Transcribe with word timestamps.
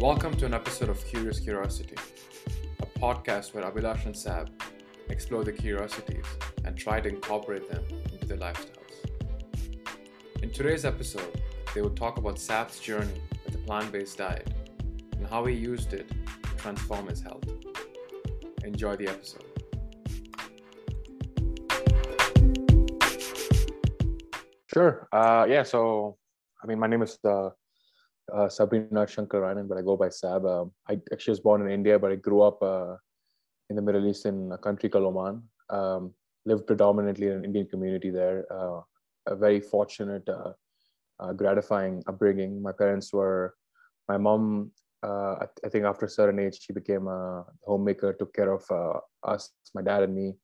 Welcome 0.00 0.34
to 0.38 0.46
an 0.46 0.54
episode 0.54 0.88
of 0.88 1.04
Curious 1.04 1.38
Curiosity, 1.38 1.94
a 2.80 2.86
podcast 2.98 3.52
where 3.52 3.64
Abhilash 3.64 4.06
and 4.06 4.16
Sab 4.16 4.50
explore 5.10 5.44
the 5.44 5.52
curiosities 5.52 6.24
and 6.64 6.74
try 6.74 7.02
to 7.02 7.08
incorporate 7.10 7.70
them 7.70 7.84
into 8.10 8.26
their 8.26 8.38
lifestyles. 8.38 8.94
In 10.42 10.48
today's 10.48 10.86
episode, 10.86 11.42
they 11.74 11.82
will 11.82 11.90
talk 11.90 12.16
about 12.16 12.38
Sab's 12.38 12.80
journey 12.80 13.20
with 13.44 13.54
a 13.56 13.58
plant 13.58 13.92
based 13.92 14.16
diet 14.16 14.50
and 15.18 15.26
how 15.26 15.44
he 15.44 15.54
used 15.54 15.92
it 15.92 16.08
to 16.08 16.56
transform 16.56 17.06
his 17.06 17.20
health. 17.20 17.44
Enjoy 18.64 18.96
the 18.96 19.06
episode. 19.06 19.44
Sure. 24.72 25.08
Uh, 25.12 25.46
yeah. 25.46 25.62
So, 25.62 26.16
I 26.64 26.66
mean, 26.66 26.78
my 26.78 26.86
name 26.86 27.02
is 27.02 27.18
uh, 27.22 27.50
uh, 28.32 28.48
Sabrina 28.48 29.06
Shankaranan, 29.06 29.68
but 29.68 29.78
I 29.78 29.82
go 29.82 29.96
by 29.96 30.08
Sab. 30.08 30.44
Um, 30.44 30.72
I 30.88 30.98
actually 31.12 31.32
was 31.32 31.40
born 31.40 31.62
in 31.62 31.70
India, 31.70 31.98
but 31.98 32.12
I 32.12 32.16
grew 32.16 32.42
up 32.42 32.62
uh, 32.62 32.96
in 33.68 33.76
the 33.76 33.82
Middle 33.82 34.06
East 34.06 34.26
in 34.26 34.50
a 34.52 34.58
country 34.58 34.88
called 34.88 35.04
Oman. 35.04 35.42
Um, 35.68 36.14
lived 36.46 36.66
predominantly 36.66 37.26
in 37.26 37.32
an 37.32 37.44
Indian 37.44 37.66
community 37.66 38.10
there. 38.10 38.46
Uh, 38.50 38.80
a 39.26 39.36
very 39.36 39.60
fortunate, 39.60 40.26
uh, 40.28 40.52
uh, 41.20 41.32
gratifying 41.32 42.02
upbringing. 42.08 42.62
My 42.62 42.72
parents 42.72 43.12
were, 43.12 43.54
my 44.08 44.16
mom, 44.16 44.72
I, 45.02 45.46
I, 45.64 45.68
think 45.68 45.84
after 45.84 46.06
a 46.06 46.08
certain 46.08 46.40
age, 46.40 46.58
she 46.60 46.72
became 46.72 47.06
a 47.06 47.44
homemaker, 47.66 48.14
took 48.14 48.34
care 48.34 48.52
of 48.52 48.64
us, 49.22 49.50
my 49.74 49.82
dad 49.82 50.02
and 50.02 50.14
me. 50.14 50.34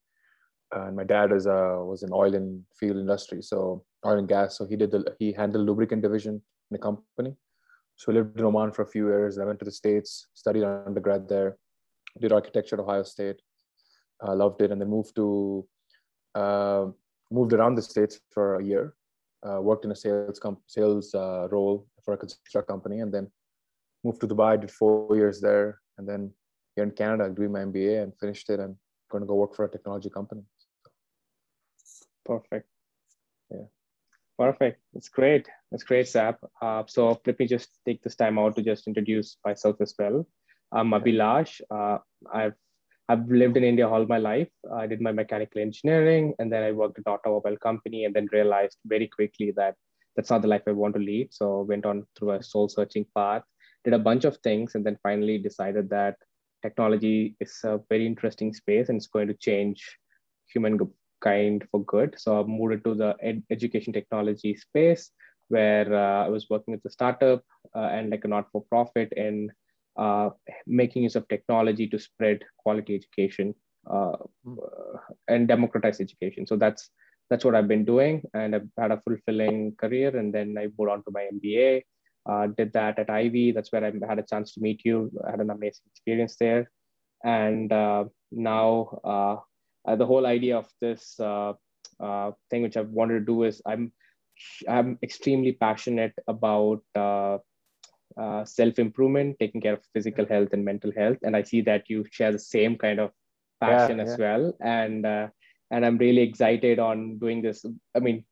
and 0.73 0.95
my 0.95 1.04
dad 1.04 1.32
is, 1.32 1.46
was 1.46 2.02
in 2.02 2.10
oil 2.12 2.34
and 2.34 2.62
field 2.78 2.98
industry, 2.98 3.40
so 3.42 3.84
oil 4.04 4.18
and 4.18 4.28
gas. 4.28 4.59
So 4.59 4.66
he 4.66 4.76
did 4.76 4.90
the, 4.90 5.14
he 5.18 5.32
handled 5.32 5.66
lubricant 5.66 6.02
division 6.02 6.34
in 6.34 6.73
the 6.73 6.78
company 6.78 7.34
so 7.96 8.12
I 8.12 8.16
lived 8.16 8.38
in 8.38 8.45
Oman 8.45 8.73
for 8.73 8.82
a 8.82 8.86
few 8.86 9.09
years. 9.09 9.38
I 9.38 9.45
went 9.45 9.59
to 9.60 9.65
the 9.65 9.73
States, 9.73 10.29
studied 10.34 10.65
undergrad 10.65 11.29
there, 11.29 11.57
did 12.21 12.32
architecture 12.32 12.76
at 12.76 12.80
Ohio 12.80 13.02
State, 13.02 13.40
uh, 14.26 14.34
loved 14.34 14.60
it, 14.60 14.71
and 14.71 14.80
then 14.80 14.88
moved 14.88 15.15
to 15.16 15.66
uh, 16.34 16.87
moved 17.30 17.54
around 17.54 17.74
the 17.74 17.82
States 17.82 18.21
for 18.30 18.56
a 18.56 18.65
year. 18.65 18.95
Uh, 19.46 19.60
worked 19.60 19.84
in 19.84 19.93
a 19.93 19.96
sales 19.96 20.38
comp- 20.38 20.62
sales 20.66 21.15
uh, 21.15 21.48
role 21.51 21.87
for 22.04 22.15
a 22.15 22.16
construction 22.16 22.62
company, 22.62 23.01
and 23.01 23.12
then 23.12 23.30
moved 24.04 24.21
to 24.21 24.28
Dubai. 24.28 24.60
Did 24.60 24.71
four 24.71 25.16
years 25.16 25.40
there, 25.40 25.80
and 25.99 26.06
then 26.09 26.32
here 26.74 26.84
in 26.84 26.90
Canada, 26.90 27.30
doing 27.30 27.52
my 27.52 27.60
MBA 27.60 28.02
and 28.02 28.12
finished 28.18 28.51
it, 28.51 28.60
and 28.60 28.76
going 29.10 29.23
to 29.23 29.26
go 29.26 29.34
work 29.34 29.54
for 29.54 29.65
a 29.65 29.71
technology 29.71 30.10
company. 30.10 30.43
Perfect. 32.24 32.68
Yeah. 33.51 33.68
Perfect. 34.38 34.80
That's 34.92 35.09
great. 35.09 35.48
That's 35.70 35.82
great, 35.84 36.09
Sab. 36.09 36.37
Uh, 36.60 36.82
so 36.87 37.20
let 37.26 37.38
me 37.38 37.46
just 37.46 37.79
take 37.87 38.02
this 38.02 38.16
time 38.16 38.38
out 38.38 38.56
to 38.56 38.62
just 38.62 38.87
introduce 38.87 39.38
myself 39.45 39.76
as 39.80 39.95
well. 39.98 40.26
I'm 40.73 40.90
Abhilash. 40.90 41.60
Uh, 41.70 41.98
I've 42.32 42.54
I've 43.09 43.28
lived 43.30 43.56
in 43.56 43.65
India 43.65 43.88
all 43.88 44.04
my 44.06 44.18
life. 44.18 44.48
I 44.74 44.87
did 44.88 45.01
my 45.01 45.12
mechanical 45.12 45.62
engineering, 45.62 46.34
and 46.38 46.52
then 46.52 46.65
I 46.65 46.73
worked 46.73 46.98
at 46.98 47.06
an 47.06 47.12
automobile 47.15 47.56
company, 47.56 48.04
and 48.04 48.15
then 48.15 48.28
realized 48.32 48.76
very 48.84 49.06
quickly 49.06 49.52
that 49.56 49.76
that's 50.16 50.30
not 50.30 50.43
the 50.43 50.48
life 50.48 50.62
I 50.66 50.73
want 50.73 50.95
to 50.96 51.00
lead. 51.00 51.32
So 51.32 51.62
went 51.62 51.87
on 51.87 52.04
through 52.18 52.32
a 52.32 52.43
soul 52.43 52.68
searching 52.68 53.06
path, 53.15 53.43
did 53.84 53.95
a 53.95 53.98
bunch 53.98 54.24
of 54.24 54.37
things, 54.38 54.74
and 54.74 54.84
then 54.84 54.98
finally 55.02 55.38
decided 55.38 55.88
that 55.90 56.16
technology 56.62 57.37
is 57.40 57.59
a 57.65 57.80
very 57.88 58.06
interesting 58.06 58.52
space 58.52 58.88
and 58.88 58.96
it's 58.96 59.06
going 59.06 59.28
to 59.28 59.34
change 59.34 59.98
human 60.52 60.76
kind 61.27 61.65
for 61.71 61.85
good. 61.85 62.15
So 62.19 62.41
I 62.41 62.43
moved 62.45 62.74
into 62.74 62.95
the 62.95 63.10
ed- 63.23 63.45
education 63.51 63.93
technology 63.93 64.56
space 64.56 65.10
where 65.49 65.88
uh, 65.94 66.27
I 66.27 66.28
was 66.28 66.47
working 66.50 66.72
with 66.75 66.84
a 66.84 66.91
startup 66.91 67.43
uh, 67.75 67.88
and 67.97 68.10
like 68.10 68.25
a 68.25 68.28
not 68.28 68.50
for 68.53 68.65
profit 68.69 69.12
in 69.12 69.50
uh, 69.97 70.31
making 70.66 71.03
use 71.05 71.16
of 71.16 71.28
technology 71.28 71.87
to 71.88 71.99
spread 71.99 72.44
quality 72.59 72.94
education 72.94 73.55
uh, 73.91 74.17
and 75.28 75.49
democratize 75.49 76.00
education. 76.00 76.47
So 76.47 76.56
that's 76.56 76.91
that's 77.31 77.45
what 77.45 77.56
I've 77.56 77.67
been 77.67 77.84
doing, 77.84 78.23
and 78.34 78.55
I've 78.55 78.69
had 78.79 78.93
a 78.93 79.00
fulfilling 79.00 79.75
career. 79.81 80.17
And 80.17 80.33
then 80.33 80.56
I 80.59 80.69
moved 80.79 80.91
on 80.91 81.03
to 81.05 81.11
my 81.11 81.29
MBA. 81.33 81.84
Uh, 82.29 82.47
did 82.59 82.73
that 82.73 82.99
at 82.99 83.11
Ivey. 83.11 83.53
That's 83.53 83.73
where 83.73 83.84
I 83.84 83.93
had 84.09 84.19
a 84.19 84.29
chance 84.31 84.53
to 84.55 84.61
meet 84.61 84.83
you. 84.84 85.11
I 85.27 85.31
had 85.33 85.41
an 85.41 85.50
amazing 85.50 85.87
experience 85.91 86.37
there, 86.39 86.71
and 87.25 87.73
uh, 87.73 88.05
now 88.31 89.00
uh, 89.05 89.37
the 89.95 90.07
whole 90.07 90.27
idea 90.27 90.57
of 90.57 90.67
this 90.81 91.19
uh, 91.21 91.53
uh, 92.01 92.33
thing 92.51 92.63
which 92.63 92.77
I've 92.77 92.91
wanted 92.91 93.21
to 93.21 93.25
do 93.25 93.45
is 93.45 93.63
I'm 93.67 93.93
I'm 94.69 94.99
extremely 95.03 95.53
passionate 95.53 96.13
about 96.29 96.83
uh, 96.95 97.39
uh, 98.21 98.45
self 98.45 98.79
improvement, 98.79 99.37
taking 99.39 99.61
care 99.61 99.75
of 99.75 99.85
physical 99.93 100.27
health 100.27 100.49
and 100.53 100.65
mental 100.65 100.93
health, 100.97 101.19
and 101.23 101.37
I 101.37 101.43
see 101.43 101.61
that 101.63 101.89
you 101.89 102.05
share 102.11 102.33
the 102.33 102.39
same 102.39 102.77
kind 102.77 102.99
of 102.99 103.13
passion 103.61 103.99
yeah, 103.99 104.05
as 104.05 104.19
well, 104.19 104.53
and 104.61 105.07
uh, 105.07 105.29
and 105.71 105.85
I'm 105.85 105.99
really 105.99 106.23
excited 106.23 106.79
on 106.79 107.19
doing 107.19 107.43
this. 107.43 107.65
I 107.95 108.01
mean, 108.01 108.25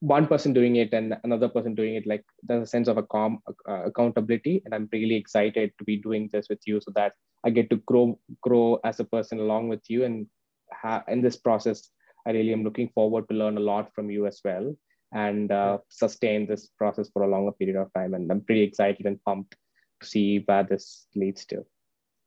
one 0.00 0.26
person 0.26 0.52
doing 0.52 0.76
it 0.76 0.92
and 0.92 1.16
another 1.24 1.48
person 1.48 1.74
doing 1.74 1.94
it, 1.96 2.06
like 2.06 2.24
there's 2.42 2.62
a 2.62 2.66
sense 2.66 2.88
of 2.88 2.98
a 2.98 3.02
com- 3.02 3.42
accountability, 3.66 4.62
and 4.64 4.74
I'm 4.74 4.88
really 4.92 5.16
excited 5.16 5.72
to 5.78 5.84
be 5.84 5.96
doing 5.96 6.28
this 6.32 6.48
with 6.48 6.60
you 6.66 6.80
so 6.80 6.92
that 6.94 7.12
I 7.44 7.50
get 7.50 7.70
to 7.70 7.76
grow 7.86 8.18
grow 8.42 8.80
as 8.84 9.00
a 9.00 9.04
person 9.04 9.40
along 9.40 9.68
with 9.68 9.82
you. 9.88 10.04
And 10.04 10.26
ha- 10.72 11.04
in 11.08 11.22
this 11.22 11.36
process, 11.36 11.90
I 12.26 12.30
really 12.30 12.52
am 12.52 12.64
looking 12.64 12.88
forward 12.90 13.28
to 13.28 13.34
learn 13.34 13.56
a 13.56 13.60
lot 13.60 13.94
from 13.94 14.10
you 14.10 14.26
as 14.26 14.40
well 14.44 14.74
and 15.12 15.50
uh, 15.50 15.78
sustain 15.88 16.46
this 16.46 16.68
process 16.76 17.08
for 17.10 17.22
a 17.22 17.28
longer 17.28 17.52
period 17.52 17.76
of 17.76 17.92
time. 17.94 18.14
And 18.14 18.30
I'm 18.30 18.42
pretty 18.42 18.62
excited 18.62 19.06
and 19.06 19.22
pumped 19.24 19.56
to 20.00 20.06
see 20.06 20.42
where 20.44 20.64
this 20.64 21.06
leads 21.14 21.46
to. 21.46 21.64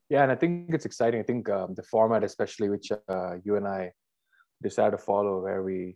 Yeah, 0.10 0.24
and 0.24 0.32
I 0.32 0.36
think 0.36 0.74
it's 0.74 0.86
exciting. 0.86 1.20
I 1.20 1.24
think 1.24 1.50
um, 1.50 1.74
the 1.76 1.84
format, 1.84 2.24
especially 2.24 2.70
which 2.70 2.92
uh, 2.92 3.36
you 3.44 3.56
and 3.56 3.68
I 3.68 3.92
decided 4.62 4.92
to 4.92 4.98
follow, 4.98 5.42
where 5.42 5.64
we 5.64 5.96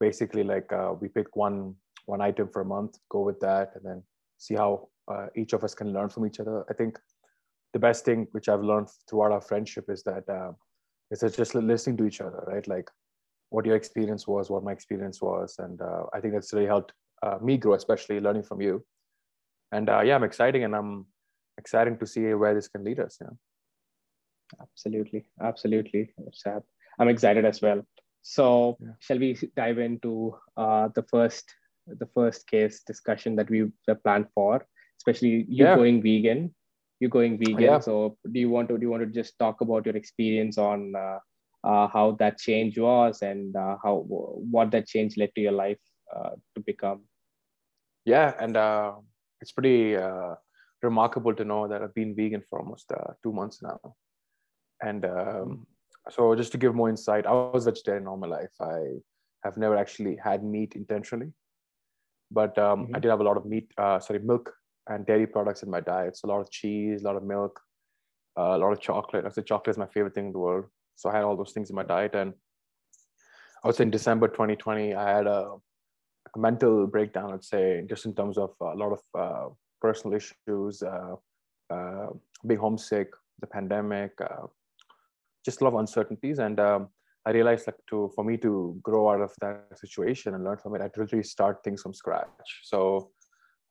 basically 0.00 0.42
like 0.42 0.72
uh, 0.72 0.94
we 1.00 1.08
pick 1.08 1.36
one 1.36 1.76
one 2.06 2.20
item 2.20 2.48
for 2.52 2.62
a 2.62 2.64
month, 2.64 2.98
go 3.10 3.20
with 3.20 3.38
that, 3.40 3.72
and 3.74 3.84
then 3.84 4.02
see 4.38 4.54
how 4.54 4.88
uh, 5.08 5.26
each 5.36 5.52
of 5.52 5.62
us 5.62 5.74
can 5.74 5.92
learn 5.92 6.08
from 6.08 6.26
each 6.26 6.40
other. 6.40 6.64
I 6.68 6.74
think 6.74 6.98
the 7.72 7.78
best 7.78 8.04
thing 8.04 8.26
which 8.32 8.48
I've 8.48 8.62
learned 8.62 8.88
throughout 9.08 9.32
our 9.32 9.40
friendship 9.40 9.86
is 9.88 10.02
that 10.04 10.28
uh, 10.28 10.52
it's 11.10 11.36
just 11.36 11.54
listening 11.54 11.96
to 11.96 12.06
each 12.06 12.20
other 12.20 12.42
right? 12.46 12.66
Like 12.66 12.90
what 13.50 13.66
your 13.66 13.76
experience 13.76 14.26
was 14.26 14.50
what 14.50 14.64
my 14.64 14.72
experience 14.72 15.22
was 15.22 15.56
and 15.58 15.80
uh, 15.80 16.04
i 16.12 16.20
think 16.20 16.34
that's 16.34 16.52
really 16.52 16.66
helped 16.66 16.92
uh, 17.22 17.38
me 17.40 17.56
grow 17.56 17.74
especially 17.74 18.20
learning 18.20 18.42
from 18.42 18.60
you. 18.60 18.84
And 19.72 19.88
uh, 19.88 20.02
yeah 20.04 20.16
i'm 20.16 20.24
exciting 20.24 20.64
and 20.64 20.74
i'm 20.74 21.06
excited 21.58 21.98
to 22.00 22.06
see 22.06 22.34
where 22.34 22.54
this 22.54 22.68
can 22.68 22.84
lead 22.84 23.00
us 23.00 23.16
you 23.20 23.26
know? 23.26 23.38
Absolutely. 24.60 25.24
Absolutely. 25.40 26.10
Sab. 26.32 26.62
i'm 26.98 27.08
excited 27.08 27.44
as 27.44 27.60
well. 27.62 27.82
So 28.22 28.76
yeah. 28.80 28.94
shall 29.00 29.18
we 29.18 29.36
dive 29.56 29.78
into 29.78 30.34
uh, 30.56 30.88
the 30.94 31.02
first 31.02 31.54
the 31.86 32.08
first 32.14 32.46
case 32.46 32.82
discussion 32.86 33.36
that 33.36 33.50
we 33.50 33.70
planned 34.02 34.28
for 34.34 34.66
especially 35.00 35.44
you 35.48 35.64
yeah. 35.64 35.76
going 35.76 36.02
vegan 36.02 36.54
you're 37.04 37.16
going 37.20 37.38
vegan. 37.38 37.60
Yeah. 37.60 37.80
So 37.80 38.16
do 38.32 38.40
you 38.40 38.50
want 38.56 38.68
to 38.68 38.78
do 38.78 38.86
you 38.86 38.90
want 38.90 39.02
to 39.06 39.20
just 39.20 39.38
talk 39.38 39.60
about 39.60 39.86
your 39.86 39.96
experience 39.96 40.56
on 40.56 40.94
uh, 40.96 41.18
uh, 41.68 41.86
how 41.88 42.16
that 42.20 42.38
change 42.38 42.78
was 42.78 43.20
and 43.22 43.56
uh, 43.56 43.76
how 43.82 44.04
what 44.54 44.70
that 44.70 44.86
change 44.86 45.18
led 45.18 45.34
to 45.34 45.42
your 45.42 45.52
life 45.52 45.82
uh, 46.14 46.30
to 46.54 46.62
become? 46.70 47.02
Yeah, 48.06 48.34
and 48.38 48.56
uh, 48.56 48.92
it's 49.42 49.52
pretty 49.52 49.96
uh, 49.96 50.34
remarkable 50.82 51.34
to 51.34 51.44
know 51.44 51.68
that 51.68 51.82
I've 51.82 51.94
been 51.94 52.16
vegan 52.16 52.42
for 52.48 52.60
almost 52.60 52.92
two 53.22 53.32
months 53.32 53.62
now. 53.62 53.78
And 54.82 55.04
um, 55.04 55.66
so, 56.10 56.34
just 56.34 56.52
to 56.52 56.58
give 56.58 56.74
more 56.74 56.90
insight, 56.90 57.26
I 57.26 57.32
was 57.32 57.64
vegetarian 57.64 58.06
all 58.06 58.18
my 58.18 58.26
life. 58.26 58.54
I 58.60 58.80
have 59.44 59.56
never 59.56 59.76
actually 59.76 60.16
had 60.22 60.44
meat 60.44 60.74
intentionally, 60.74 61.32
but 62.30 62.58
um, 62.58 62.84
mm-hmm. 62.84 62.96
I 62.96 62.98
did 62.98 63.10
have 63.10 63.20
a 63.20 63.28
lot 63.30 63.38
of 63.38 63.46
meat, 63.46 63.72
sorry, 63.78 64.20
milk 64.20 64.52
and 64.88 65.06
dairy 65.06 65.26
products 65.26 65.62
in 65.62 65.70
my 65.70 65.80
diet. 65.80 66.16
So 66.16 66.28
a 66.28 66.30
lot 66.30 66.40
of 66.40 66.50
cheese, 66.50 67.02
a 67.02 67.04
lot 67.04 67.16
of 67.16 67.22
milk, 67.22 67.60
uh, 68.38 68.56
a 68.56 68.58
lot 68.58 68.72
of 68.72 68.80
chocolate. 68.80 69.24
I 69.24 69.30
said 69.30 69.46
chocolate 69.46 69.74
is 69.74 69.78
my 69.78 69.86
favorite 69.86 70.14
thing 70.14 70.26
in 70.26 70.32
the 70.32 70.38
world. 70.38 70.66
So 70.96 71.10
I 71.10 71.14
had 71.16 71.24
all 71.24 71.36
those 71.36 71.52
things 71.52 71.70
in 71.70 71.76
my 71.76 71.82
diet. 71.82 72.14
And 72.14 72.32
I 73.62 73.68
would 73.68 73.76
say 73.76 73.84
in 73.84 73.90
December 73.90 74.28
2020, 74.28 74.94
I 74.94 75.16
had 75.16 75.26
a, 75.26 75.56
a 76.34 76.38
mental 76.38 76.86
breakdown, 76.86 77.32
I'd 77.32 77.44
say, 77.44 77.84
just 77.88 78.06
in 78.06 78.14
terms 78.14 78.38
of 78.38 78.50
a 78.60 78.76
lot 78.76 78.92
of 78.92 79.00
uh, 79.18 79.48
personal 79.80 80.16
issues, 80.16 80.82
uh, 80.82 81.16
uh 81.70 82.08
being 82.46 82.60
homesick, 82.60 83.10
the 83.40 83.46
pandemic, 83.46 84.12
uh, 84.20 84.46
just 85.44 85.60
a 85.60 85.64
lot 85.64 85.74
of 85.74 85.80
uncertainties. 85.80 86.38
And 86.38 86.60
um, 86.60 86.88
I 87.26 87.30
realized 87.30 87.66
like 87.66 87.76
to 87.88 88.10
for 88.14 88.24
me 88.24 88.36
to 88.38 88.78
grow 88.82 89.10
out 89.10 89.22
of 89.22 89.32
that 89.40 89.78
situation 89.78 90.34
and 90.34 90.44
learn 90.44 90.58
from 90.58 90.74
it, 90.74 90.80
I 90.80 90.84
had 90.84 90.94
to 90.94 91.06
really 91.10 91.22
start 91.22 91.64
things 91.64 91.80
from 91.80 91.94
scratch. 91.94 92.60
So 92.62 93.10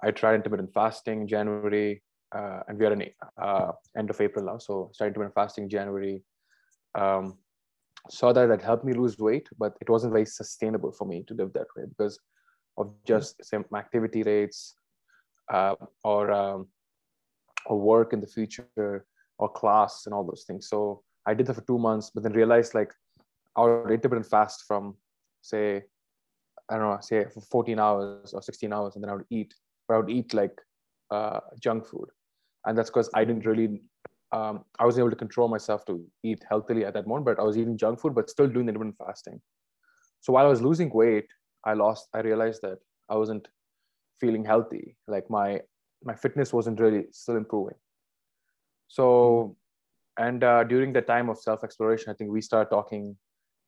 I 0.03 0.11
tried 0.11 0.35
intermittent 0.35 0.73
fasting 0.73 1.27
January, 1.27 2.03
uh, 2.35 2.59
and 2.67 2.77
we 2.77 2.85
are 2.85 2.93
in 2.93 3.09
uh, 3.41 3.71
end 3.97 4.09
of 4.09 4.19
April 4.19 4.45
now. 4.45 4.57
So 4.57 4.89
I 4.89 4.93
started 4.93 5.11
intermittent 5.11 5.35
fasting 5.35 5.69
January. 5.69 6.23
Um, 6.95 7.37
saw 8.09 8.33
that 8.33 8.47
that 8.47 8.61
helped 8.61 8.83
me 8.83 8.93
lose 8.93 9.17
weight, 9.17 9.47
but 9.57 9.73
it 9.79 9.89
wasn't 9.89 10.13
very 10.13 10.25
sustainable 10.25 10.91
for 10.91 11.05
me 11.05 11.23
to 11.27 11.33
live 11.33 11.53
that 11.53 11.67
way 11.75 11.83
because 11.87 12.19
of 12.77 12.93
just 13.05 13.43
same 13.43 13.63
activity 13.75 14.23
rates 14.23 14.75
uh, 15.51 15.75
or 16.03 16.31
um, 16.31 16.67
or 17.65 17.79
work 17.79 18.13
in 18.13 18.19
the 18.19 18.27
future 18.27 19.05
or 19.37 19.49
class 19.49 20.03
and 20.05 20.13
all 20.13 20.23
those 20.23 20.43
things. 20.45 20.67
So 20.67 21.03
I 21.25 21.33
did 21.33 21.47
that 21.47 21.55
for 21.55 21.61
two 21.61 21.79
months, 21.79 22.11
but 22.13 22.23
then 22.23 22.33
realized 22.33 22.75
like 22.75 22.91
I 23.55 23.61
would 23.61 23.91
intermittent 23.91 24.29
fast 24.29 24.63
from 24.67 24.95
say, 25.41 25.83
I 26.69 26.77
don't 26.77 26.89
know, 26.89 26.97
say 27.01 27.25
for 27.33 27.41
14 27.41 27.79
hours 27.79 28.33
or 28.33 28.41
16 28.41 28.73
hours, 28.73 28.95
and 28.95 29.03
then 29.03 29.09
I 29.09 29.15
would 29.15 29.25
eat, 29.29 29.53
but 29.87 29.95
I 29.95 29.97
would 29.97 30.09
eat 30.09 30.33
like 30.33 30.59
uh, 31.11 31.39
junk 31.59 31.85
food. 31.85 32.07
And 32.65 32.77
that's 32.77 32.89
because 32.89 33.09
I 33.13 33.25
didn't 33.25 33.45
really, 33.45 33.81
um, 34.31 34.63
I 34.79 34.85
wasn't 34.85 35.01
able 35.01 35.09
to 35.11 35.15
control 35.15 35.47
myself 35.47 35.85
to 35.85 36.03
eat 36.23 36.43
healthily 36.49 36.85
at 36.85 36.93
that 36.93 37.07
moment, 37.07 37.25
but 37.25 37.39
I 37.39 37.43
was 37.43 37.57
eating 37.57 37.77
junk 37.77 37.99
food, 37.99 38.15
but 38.15 38.29
still 38.29 38.47
doing 38.47 38.67
intermittent 38.67 38.97
fasting. 38.97 39.41
So 40.21 40.33
while 40.33 40.45
I 40.45 40.49
was 40.49 40.61
losing 40.61 40.89
weight, 40.93 41.27
I 41.65 41.73
lost, 41.73 42.07
I 42.13 42.19
realized 42.19 42.61
that 42.61 42.79
I 43.09 43.15
wasn't 43.15 43.47
feeling 44.19 44.45
healthy. 44.45 44.95
Like 45.07 45.29
my, 45.29 45.61
my 46.03 46.15
fitness 46.15 46.53
wasn't 46.53 46.79
really 46.79 47.05
still 47.11 47.35
improving. 47.35 47.75
So, 48.87 49.57
and 50.17 50.43
uh, 50.43 50.63
during 50.63 50.93
the 50.93 51.01
time 51.01 51.29
of 51.29 51.39
self 51.39 51.63
exploration, 51.63 52.11
I 52.11 52.13
think 52.13 52.29
we 52.29 52.41
started 52.41 52.69
talking 52.69 53.17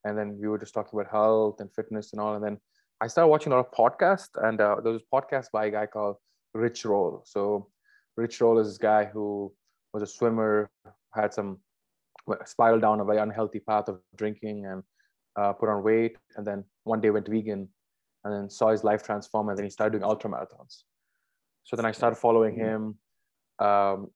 and 0.06 0.18
then 0.18 0.38
we 0.40 0.48
were 0.48 0.60
just 0.60 0.74
talking 0.74 0.98
about 0.98 1.12
health 1.12 1.60
and 1.60 1.74
fitness 1.74 2.14
and 2.14 2.22
all. 2.22 2.36
And 2.36 2.44
then 2.44 2.60
I 3.02 3.08
started 3.08 3.28
watching 3.28 3.52
a 3.52 3.56
lot 3.56 3.68
of 3.68 3.72
podcasts, 3.72 4.30
and 4.36 4.62
uh, 4.62 4.78
there 4.82 4.94
was 4.94 5.02
a 5.02 5.16
podcast 5.16 5.48
by 5.52 5.66
a 5.66 5.72
guy 5.72 5.86
called 5.86 6.16
Rich 6.54 6.86
Roll. 6.86 7.22
So 7.26 7.68
Rich 8.16 8.40
Roll 8.40 8.58
is 8.60 8.68
this 8.68 8.78
guy 8.78 9.06
who 9.06 9.54
was 9.94 10.02
a 10.04 10.08
swimmer, 10.08 10.70
had 11.14 11.34
some 11.34 11.60
spiraled 12.46 12.82
down 12.82 13.02
a 13.02 13.06
very 13.06 13.18
unhealthy 13.18 13.60
path 13.60 13.88
of 13.90 14.00
drinking 14.16 14.66
and 14.66 14.84
uh, 15.36 15.54
put 15.54 15.70
on 15.70 15.84
weight, 15.84 16.18
and 16.38 16.48
then 16.48 16.64
one 16.84 17.02
day 17.02 17.10
went 17.10 17.28
vegan, 17.28 17.68
and 18.24 18.34
then 18.34 18.50
saw 18.50 18.70
his 18.70 18.84
life 18.84 19.04
transform, 19.04 19.50
and 19.50 19.58
then 19.58 19.66
he 19.66 19.70
started 19.70 19.92
doing 19.92 20.04
ultra 20.04 20.30
marathons. 20.30 20.84
So 21.64 21.76
then 21.76 21.86
I 21.86 21.92
started 21.92 22.16
following 22.16 22.56
him. 22.56 22.98
Um, 23.60 24.08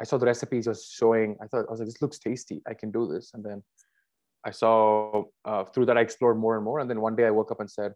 I 0.00 0.04
saw 0.04 0.16
the 0.16 0.26
recipes 0.26 0.66
he 0.66 0.68
was 0.68 0.84
showing. 0.84 1.36
I 1.42 1.46
thought 1.46 1.66
I 1.68 1.70
was 1.70 1.80
like, 1.80 1.88
this 1.88 2.00
looks 2.00 2.18
tasty. 2.18 2.62
I 2.68 2.74
can 2.74 2.90
do 2.90 3.08
this. 3.12 3.32
And 3.34 3.44
then 3.44 3.62
I 4.44 4.52
saw 4.52 5.24
uh, 5.44 5.64
through 5.64 5.86
that 5.86 5.98
I 5.98 6.02
explored 6.02 6.38
more 6.38 6.54
and 6.54 6.64
more. 6.64 6.78
And 6.78 6.88
then 6.88 7.00
one 7.00 7.16
day 7.16 7.26
I 7.26 7.30
woke 7.30 7.50
up 7.50 7.60
and 7.60 7.70
said, 7.70 7.94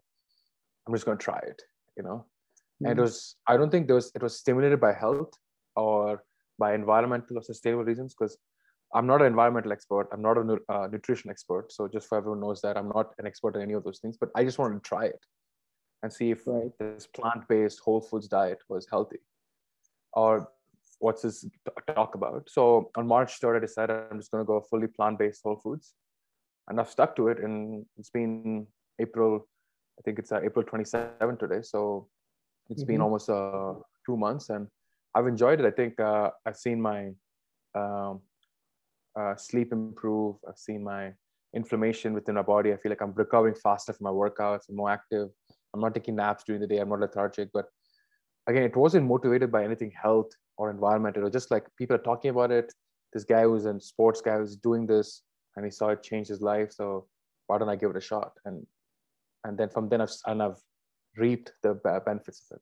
I'm 0.87 0.93
just 0.93 1.05
going 1.05 1.17
to 1.17 1.23
try 1.23 1.39
it. 1.39 1.61
You 1.97 2.03
know, 2.03 2.25
mm-hmm. 2.25 2.85
and 2.85 2.91
it 2.91 2.95
mm-hmm. 2.95 3.01
was 3.01 3.35
I 3.47 3.57
don't 3.57 3.69
think 3.69 3.87
there 3.87 3.95
was 3.95 4.11
it 4.15 4.23
was 4.23 4.37
stimulated 4.37 4.79
by 4.79 4.93
health 4.93 5.33
or 5.75 6.23
by 6.59 6.73
environmental 6.73 7.37
or 7.37 7.43
sustainable 7.43 7.83
reasons 7.83 8.13
because 8.13 8.37
I'm 8.93 9.07
not 9.07 9.21
an 9.21 9.27
environmental 9.27 9.71
expert. 9.71 10.07
I'm 10.11 10.21
not 10.21 10.37
a 10.37 10.59
uh, 10.69 10.87
nutrition 10.87 11.29
expert. 11.29 11.71
So 11.71 11.87
just 11.87 12.07
for 12.07 12.17
everyone 12.17 12.41
knows 12.41 12.61
that 12.61 12.77
I'm 12.77 12.89
not 12.89 13.11
an 13.17 13.25
expert 13.25 13.55
in 13.55 13.61
any 13.63 13.73
of 13.73 13.83
those 13.83 13.99
things. 13.99 14.17
But 14.19 14.29
I 14.35 14.43
just 14.43 14.59
wanted 14.59 14.75
to 14.75 14.87
try 14.87 15.05
it 15.05 15.19
and 16.03 16.13
see 16.13 16.31
if 16.31 16.45
right. 16.45 16.69
this 16.79 17.07
plant-based 17.07 17.79
whole 17.79 18.01
foods 18.01 18.27
diet 18.27 18.59
was 18.69 18.85
healthy 18.89 19.19
or 20.13 20.47
what's 20.99 21.23
this 21.23 21.45
talk 21.95 22.13
about. 22.15 22.47
So 22.49 22.91
on 22.95 23.07
March 23.07 23.39
3rd, 23.41 23.57
I 23.57 23.59
decided 23.59 23.95
I'm 24.11 24.19
just 24.19 24.31
going 24.31 24.43
to 24.43 24.47
go 24.47 24.61
fully 24.69 24.87
plant-based 24.87 25.41
whole 25.43 25.55
foods 25.55 25.93
and 26.67 26.79
I've 26.79 26.89
stuck 26.89 27.15
to 27.15 27.29
it. 27.29 27.39
And 27.39 27.85
it's 27.97 28.11
been 28.11 28.67
April, 28.99 29.47
I 29.97 30.01
think 30.03 30.19
it's 30.19 30.31
uh, 30.31 30.41
April 30.43 30.65
27 30.65 31.37
today. 31.37 31.61
So 31.61 32.07
it's 32.69 32.81
mm-hmm. 32.81 32.87
been 32.87 33.01
almost 33.01 33.29
uh, 33.29 33.73
two 34.05 34.17
months, 34.17 34.49
and 34.49 34.67
I've 35.15 35.27
enjoyed 35.27 35.59
it. 35.59 35.65
I 35.65 35.71
think 35.71 35.99
uh, 35.99 36.31
I've 36.45 36.57
seen 36.57 36.81
my 36.81 37.11
um, 37.75 38.21
uh, 39.19 39.35
sleep 39.35 39.71
improve. 39.71 40.37
I've 40.47 40.57
seen 40.57 40.83
my 40.83 41.13
inflammation 41.55 42.13
within 42.13 42.35
my 42.35 42.41
body. 42.41 42.73
I 42.73 42.77
feel 42.77 42.89
like 42.91 43.01
I'm 43.01 43.13
recovering 43.13 43.55
faster 43.55 43.93
from 43.93 44.05
my 44.05 44.09
workouts. 44.09 44.69
I'm 44.69 44.75
more 44.75 44.89
active. 44.89 45.29
I'm 45.73 45.81
not 45.81 45.93
taking 45.93 46.15
naps 46.15 46.43
during 46.43 46.61
the 46.61 46.67
day. 46.67 46.79
I'm 46.79 46.89
not 46.89 46.99
lethargic. 46.99 47.49
But 47.53 47.65
again, 48.47 48.63
it 48.63 48.75
wasn't 48.75 49.07
motivated 49.07 49.51
by 49.51 49.63
anything 49.63 49.91
health 49.99 50.31
or 50.57 50.69
environment. 50.69 51.17
It 51.17 51.21
was 51.21 51.31
just 51.31 51.51
like 51.51 51.65
people 51.77 51.95
are 51.95 51.99
talking 51.99 52.31
about 52.31 52.51
it. 52.51 52.73
This 53.13 53.23
guy 53.23 53.43
who's 53.43 53.65
a 53.65 53.79
sports 53.79 54.21
guy 54.21 54.37
who's 54.37 54.55
doing 54.55 54.87
this 54.87 55.21
and 55.55 55.65
he 55.65 55.71
saw 55.71 55.89
it 55.89 56.03
change 56.03 56.27
his 56.27 56.41
life. 56.41 56.71
So 56.71 57.07
why 57.47 57.57
don't 57.57 57.69
I 57.69 57.75
give 57.75 57.91
it 57.91 57.97
a 57.97 58.01
shot? 58.01 58.31
And 58.45 58.65
and 59.43 59.57
then 59.57 59.69
from 59.69 59.89
then 59.89 60.01
I've 60.01 60.13
and 60.25 60.41
I've 60.41 60.61
reaped 61.17 61.51
the 61.61 61.75
benefits 62.05 62.45
of 62.51 62.57
it. 62.57 62.61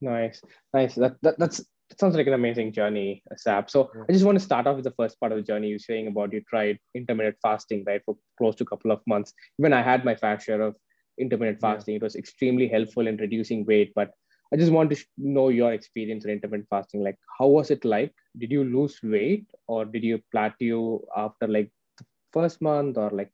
Nice, 0.00 0.42
nice. 0.72 0.94
That, 0.94 1.16
that 1.22 1.38
that's 1.38 1.58
that 1.90 2.00
sounds 2.00 2.16
like 2.16 2.26
an 2.26 2.32
amazing 2.32 2.72
journey, 2.72 3.22
Sab. 3.36 3.70
So 3.70 3.90
yeah. 3.94 4.04
I 4.08 4.12
just 4.12 4.24
want 4.24 4.38
to 4.38 4.44
start 4.44 4.66
off 4.66 4.76
with 4.76 4.84
the 4.84 4.90
first 4.92 5.20
part 5.20 5.32
of 5.32 5.38
the 5.38 5.44
journey. 5.44 5.68
You're 5.68 5.78
saying 5.78 6.06
about 6.08 6.32
you 6.32 6.42
tried 6.48 6.78
intermittent 6.94 7.36
fasting, 7.42 7.84
right, 7.86 8.02
for 8.04 8.16
close 8.38 8.56
to 8.56 8.64
a 8.64 8.66
couple 8.66 8.90
of 8.90 9.00
months. 9.06 9.32
Even 9.58 9.72
I 9.72 9.82
had 9.82 10.04
my 10.04 10.14
fair 10.14 10.40
share 10.40 10.62
of 10.62 10.76
intermittent 11.18 11.60
fasting. 11.60 11.92
Yeah. 11.92 11.98
It 11.98 12.02
was 12.02 12.16
extremely 12.16 12.68
helpful 12.68 13.06
in 13.06 13.16
reducing 13.18 13.64
weight, 13.66 13.92
but 13.94 14.12
I 14.52 14.56
just 14.56 14.72
want 14.72 14.90
to 14.90 15.04
know 15.18 15.48
your 15.48 15.72
experience 15.72 16.24
in 16.24 16.30
intermittent 16.30 16.68
fasting. 16.70 17.02
Like, 17.02 17.18
how 17.38 17.48
was 17.48 17.70
it 17.70 17.84
like? 17.84 18.14
Did 18.38 18.50
you 18.50 18.64
lose 18.64 18.98
weight, 19.02 19.46
or 19.66 19.84
did 19.84 20.04
you 20.04 20.20
plateau 20.32 21.04
after 21.16 21.46
like 21.46 21.70
the 21.98 22.04
first 22.32 22.62
month, 22.62 22.96
or 22.96 23.10
like 23.10 23.30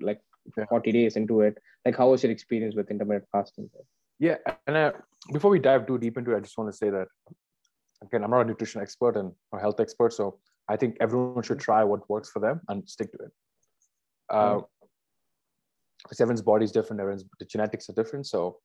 like 0.00 0.20
yeah. 0.56 0.64
forty 0.68 0.92
days 0.92 1.16
into 1.16 1.40
it? 1.40 1.58
Like, 1.84 1.96
how 1.96 2.10
was 2.10 2.22
your 2.22 2.32
experience 2.32 2.74
with 2.74 2.90
intermittent 2.90 3.26
fasting? 3.32 3.70
Yeah, 4.18 4.36
and 4.66 4.76
uh, 4.76 4.92
before 5.32 5.50
we 5.50 5.58
dive 5.58 5.86
too 5.86 5.98
deep 5.98 6.18
into 6.18 6.32
it, 6.32 6.36
I 6.38 6.40
just 6.40 6.58
want 6.58 6.70
to 6.70 6.76
say 6.76 6.90
that 6.90 7.08
again, 8.02 8.24
I'm 8.24 8.30
not 8.30 8.42
a 8.42 8.44
nutrition 8.44 8.80
expert 8.80 9.16
and 9.16 9.32
a 9.54 9.58
health 9.58 9.80
expert, 9.80 10.12
so 10.12 10.38
I 10.68 10.76
think 10.76 10.96
everyone 11.00 11.42
should 11.42 11.60
try 11.60 11.84
what 11.84 12.08
works 12.08 12.30
for 12.30 12.40
them 12.40 12.60
and 12.68 12.88
stick 12.88 13.10
to 13.12 13.18
it. 13.18 13.30
Uh, 14.30 14.54
mm-hmm. 14.54 16.22
Everyone's 16.22 16.42
body 16.42 16.64
is 16.64 16.72
different. 16.72 17.00
Everyone's 17.00 17.24
the 17.38 17.44
genetics 17.44 17.88
are 17.88 17.92
different, 17.92 18.26
so 18.26 18.58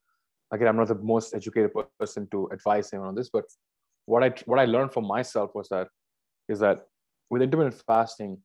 again 0.51 0.67
i'm 0.67 0.77
not 0.77 0.87
the 0.87 0.95
most 0.95 1.33
educated 1.33 1.71
person 1.99 2.27
to 2.31 2.47
advise 2.51 2.91
him 2.91 3.01
on 3.01 3.15
this 3.15 3.29
but 3.29 3.45
what 4.05 4.23
i 4.23 4.31
what 4.45 4.59
i 4.59 4.65
learned 4.65 4.91
from 4.91 5.05
myself 5.05 5.51
was 5.55 5.67
that 5.69 5.87
is 6.49 6.59
that 6.59 6.85
with 7.29 7.41
intermittent 7.41 7.81
fasting 7.87 8.37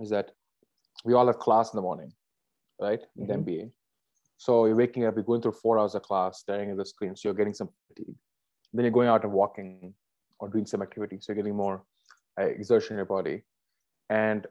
is 0.00 0.10
that 0.10 0.30
we 1.04 1.14
all 1.14 1.26
have 1.26 1.38
class 1.38 1.72
in 1.72 1.76
the 1.76 1.82
morning 1.82 2.12
right 2.80 3.00
in 3.16 3.26
mm-hmm. 3.26 3.44
the 3.44 3.52
mba 3.52 3.70
so 4.36 4.66
you're 4.66 4.76
waking 4.76 5.04
up 5.04 5.14
you're 5.14 5.24
going 5.24 5.40
through 5.40 5.52
four 5.52 5.78
hours 5.78 5.94
of 5.94 6.02
class 6.02 6.40
staring 6.40 6.70
at 6.70 6.76
the 6.76 6.84
screen 6.84 7.16
so 7.16 7.28
you're 7.28 7.34
getting 7.34 7.54
some 7.54 7.68
fatigue 7.88 8.14
then 8.72 8.84
you're 8.84 8.92
going 8.92 9.08
out 9.08 9.24
and 9.24 9.32
walking 9.32 9.94
or 10.40 10.48
doing 10.48 10.66
some 10.66 10.82
activity 10.82 11.18
so 11.20 11.32
you're 11.32 11.42
getting 11.42 11.56
more 11.56 11.84
uh, 12.40 12.44
exertion 12.44 12.94
in 12.94 12.98
your 12.98 13.06
body 13.06 13.42
and 14.10 14.46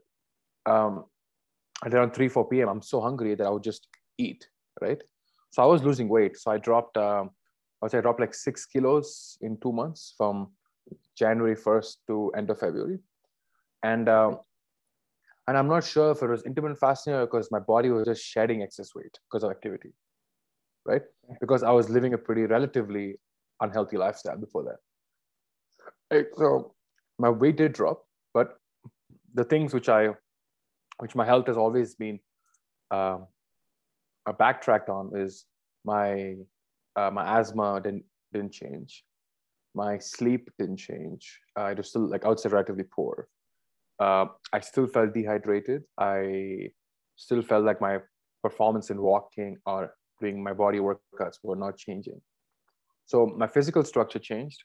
um, 0.65 1.05
at 1.85 1.93
around 1.93 2.13
3 2.13 2.29
4 2.29 2.47
p.m 2.49 2.69
i'm 2.69 2.81
so 2.81 3.01
hungry 3.01 3.35
that 3.35 3.45
i 3.45 3.49
would 3.49 3.63
just 3.63 3.87
eat 4.17 4.47
right 4.81 5.03
so 5.53 5.61
I 5.61 5.67
was 5.67 5.83
losing 5.83 6.09
weight. 6.09 6.35
So 6.35 6.49
I 6.49 6.57
dropped, 6.57 6.97
um, 6.97 7.29
I 7.79 7.85
would 7.85 7.91
say 7.91 7.99
I 7.99 8.01
dropped 8.01 8.19
like 8.19 8.33
six 8.33 8.65
kilos 8.65 9.37
in 9.41 9.55
two 9.61 9.71
months 9.71 10.15
from 10.17 10.47
January 11.15 11.55
1st 11.55 11.95
to 12.07 12.31
end 12.35 12.49
of 12.49 12.59
February. 12.59 12.97
And, 13.83 14.09
um, 14.09 14.39
and 15.47 15.57
I'm 15.57 15.67
not 15.67 15.83
sure 15.83 16.11
if 16.11 16.21
it 16.21 16.27
was 16.27 16.43
intermittent 16.43 16.79
fasting 16.79 17.13
or 17.13 17.25
because 17.25 17.49
my 17.51 17.59
body 17.59 17.89
was 17.89 18.05
just 18.05 18.23
shedding 18.23 18.61
excess 18.61 18.95
weight 18.95 19.17
because 19.29 19.43
of 19.43 19.51
activity, 19.51 19.93
right? 20.85 21.01
Because 21.41 21.63
I 21.63 21.71
was 21.71 21.89
living 21.89 22.13
a 22.13 22.17
pretty 22.17 22.43
relatively 22.43 23.15
unhealthy 23.61 23.97
lifestyle 23.97 24.37
before 24.37 24.77
that. 26.09 26.27
So 26.37 26.75
my 27.19 27.29
weight 27.29 27.57
did 27.57 27.73
drop, 27.73 28.05
but 28.33 28.57
the 29.33 29.43
things 29.43 29.73
which 29.73 29.89
I, 29.89 30.09
which 30.99 31.15
my 31.15 31.25
health 31.25 31.47
has 31.47 31.57
always 31.57 31.95
been 31.95 32.19
um, 32.91 33.27
I 34.25 34.31
backtracked 34.31 34.89
on 34.89 35.11
is 35.15 35.45
my 35.83 36.35
uh, 36.95 37.09
my 37.11 37.39
asthma 37.39 37.81
didn't 37.83 38.05
didn't 38.31 38.51
change, 38.51 39.03
my 39.73 39.97
sleep 39.97 40.49
didn't 40.59 40.77
change. 40.77 41.39
Uh, 41.59 41.65
it 41.65 41.77
was 41.77 41.89
still 41.89 42.07
like 42.07 42.25
I 42.25 42.29
would 42.29 42.39
say 42.39 42.49
relatively 42.49 42.83
poor. 42.83 43.27
Uh, 43.99 44.25
I 44.51 44.59
still 44.59 44.87
felt 44.87 45.13
dehydrated. 45.13 45.83
I 45.97 46.69
still 47.15 47.41
felt 47.41 47.63
like 47.63 47.79
my 47.79 47.99
performance 48.41 48.89
in 48.89 49.01
walking 49.01 49.57
or 49.65 49.93
doing 50.19 50.43
my 50.43 50.53
body 50.53 50.79
workouts 50.79 51.37
were 51.43 51.55
not 51.55 51.77
changing. 51.77 52.19
So 53.05 53.25
my 53.25 53.47
physical 53.47 53.83
structure 53.83 54.19
changed. 54.19 54.63